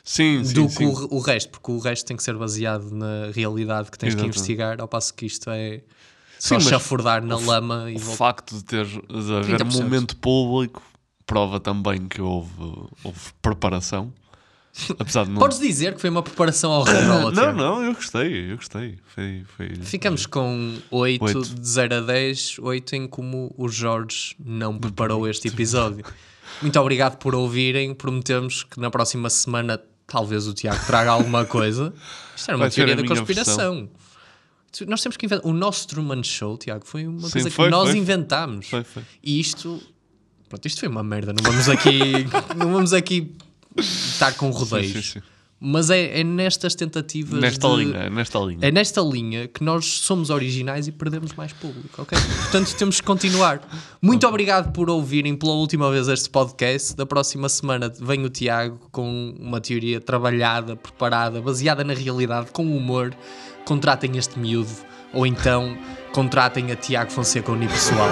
Sim, 0.05 0.45
sim, 0.45 0.55
do 0.55 0.69
sim. 0.69 0.77
que 0.79 0.85
o, 0.85 1.15
o 1.17 1.19
resto, 1.21 1.51
porque 1.51 1.71
o 1.73 1.79
resto 1.79 2.07
tem 2.07 2.17
que 2.17 2.23
ser 2.23 2.37
baseado 2.37 2.91
na 2.93 3.31
realidade 3.33 3.91
que 3.91 3.99
tens 3.99 4.11
Exatamente. 4.11 4.33
que 4.35 4.39
investigar, 4.39 4.81
ao 4.81 4.87
passo 4.89 5.13
que 5.15 5.27
isto 5.27 5.51
é 5.51 5.83
Sim, 6.39 6.55
mas 6.55 6.65
chafurdar 6.65 7.25
na 7.25 7.37
lama 7.39 7.91
e 7.91 7.97
O 7.97 7.99
voltar. 7.99 8.17
facto 8.17 8.57
de 8.57 8.65
ter 8.65 8.85
de 8.87 9.35
haver 9.35 9.61
30%. 9.61 9.73
momento 9.73 10.17
público 10.17 10.83
prova 11.27 11.59
também 11.59 12.07
que 12.07 12.21
houve, 12.21 12.51
houve 13.03 13.21
preparação. 13.41 14.13
Apesar 14.99 15.25
de 15.25 15.31
não. 15.31 15.39
Podes 15.39 15.59
dizer 15.61 15.95
que 15.95 16.01
foi 16.01 16.11
uma 16.11 16.23
preparação 16.23 16.73
horrível. 16.73 17.31
não, 17.33 17.53
não, 17.53 17.83
eu 17.85 17.95
gostei, 17.95 18.51
eu 18.53 18.57
gostei. 18.57 18.99
Foi, 19.07 19.45
foi, 19.57 19.75
Ficamos 19.77 20.27
com 20.27 20.77
8, 20.91 21.25
Oito. 21.25 21.43
de 21.43 21.69
0 21.69 21.95
a 21.97 22.01
10, 22.01 22.59
8 22.59 22.97
em 22.97 23.07
como 23.07 23.55
o 23.57 23.69
Jorge 23.69 24.35
não 24.45 24.77
preparou 24.79 25.27
este 25.31 25.49
episódio. 25.49 26.05
Muito 26.61 26.79
obrigado 26.81 27.17
por 27.19 27.35
ouvirem. 27.35 27.95
Prometemos 27.95 28.65
que 28.65 28.81
na 28.81 28.91
próxima 28.91 29.31
semana 29.31 29.81
talvez 30.07 30.47
o 30.47 30.53
Tiago 30.53 30.85
traga 30.87 31.11
alguma 31.13 31.45
coisa. 31.45 31.95
Isto 32.37 32.51
era 32.51 32.57
uma 32.57 32.65
Vai 32.65 32.71
teoria 32.71 32.97
da 32.97 33.07
conspiração. 33.07 33.89
Tu- 34.77 34.87
Nós 34.89 35.03
temos 35.03 35.17
que 35.17 35.27
inventar. 35.27 35.47
O 35.49 35.53
nosso 35.53 35.87
Truman 35.89 36.23
Show, 36.23 36.57
Tiago, 36.59 36.85
foi 36.87 37.07
uma 37.07 37.27
Sim, 37.27 37.33
coisa 37.33 37.51
foi, 37.51 37.65
que 37.67 37.71
nós 37.71 37.91
foi. 37.91 37.99
inventámos. 37.99 38.69
Foi, 38.69 38.83
foi. 38.85 39.03
E 39.23 39.39
isto. 39.39 39.81
Pronto, 40.49 40.67
isto 40.67 40.81
foi 40.81 40.89
uma 40.89 41.03
merda. 41.03 41.33
Não 41.33 41.43
vamos 41.43 41.69
aqui. 41.69 42.27
não 42.57 42.73
vamos 42.73 42.93
aqui 42.93 43.33
estar 43.79 44.33
com 44.35 44.51
rodeios. 44.51 44.93
Sim, 44.93 45.21
sim. 45.21 45.23
Mas 45.67 45.89
é, 45.89 46.21
é 46.21 46.25
nestas 46.25 46.75
tentativas. 46.75 47.41
Nesta 47.41 47.69
de- 47.69 47.77
linha, 47.77 48.11
nesta 48.11 48.39
linha. 48.41 48.59
é 48.61 48.71
nesta 48.71 49.01
linha 49.01 49.49
que 49.49 49.65
nós 49.65 49.87
somos 49.87 50.29
originais 50.29 50.87
e 50.89 50.93
perdemos 50.93 51.33
mais 51.33 51.53
público, 51.55 52.03
ok? 52.03 52.19
Portanto, 52.19 52.75
temos 52.77 53.01
que 53.01 53.07
continuar. 53.07 53.67
Muito 54.03 54.27
obrigado 54.27 54.73
por 54.73 54.91
ouvirem 54.91 55.35
pela 55.35 55.53
última 55.53 55.91
vez 55.91 56.07
este 56.09 56.29
podcast. 56.29 56.95
Da 56.95 57.07
próxima 57.07 57.49
semana 57.49 57.91
vem 57.99 58.25
o 58.25 58.29
Tiago 58.29 58.79
com 58.93 59.35
uma 59.39 59.59
teoria 59.61 60.01
trabalhada, 60.01 60.77
preparada, 60.77 61.41
baseada 61.41 61.83
na 61.83 61.95
realidade, 61.95 62.51
com 62.53 62.77
humor. 62.77 63.17
Contratem 63.65 64.19
este 64.19 64.39
miúdo 64.39 64.71
ou 65.13 65.27
então 65.27 65.77
contratem 66.13 66.71
a 66.71 66.77
Tiago 66.77 67.11
Fonseca 67.11 67.51
Unipessoal. 67.51 68.11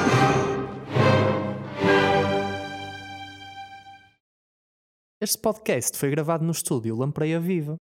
Este 5.20 5.38
podcast 5.38 5.96
foi 5.98 6.10
gravado 6.10 6.44
no 6.44 6.52
estúdio 6.52 6.96
Lampreia 6.96 7.38
Viva. 7.38 7.76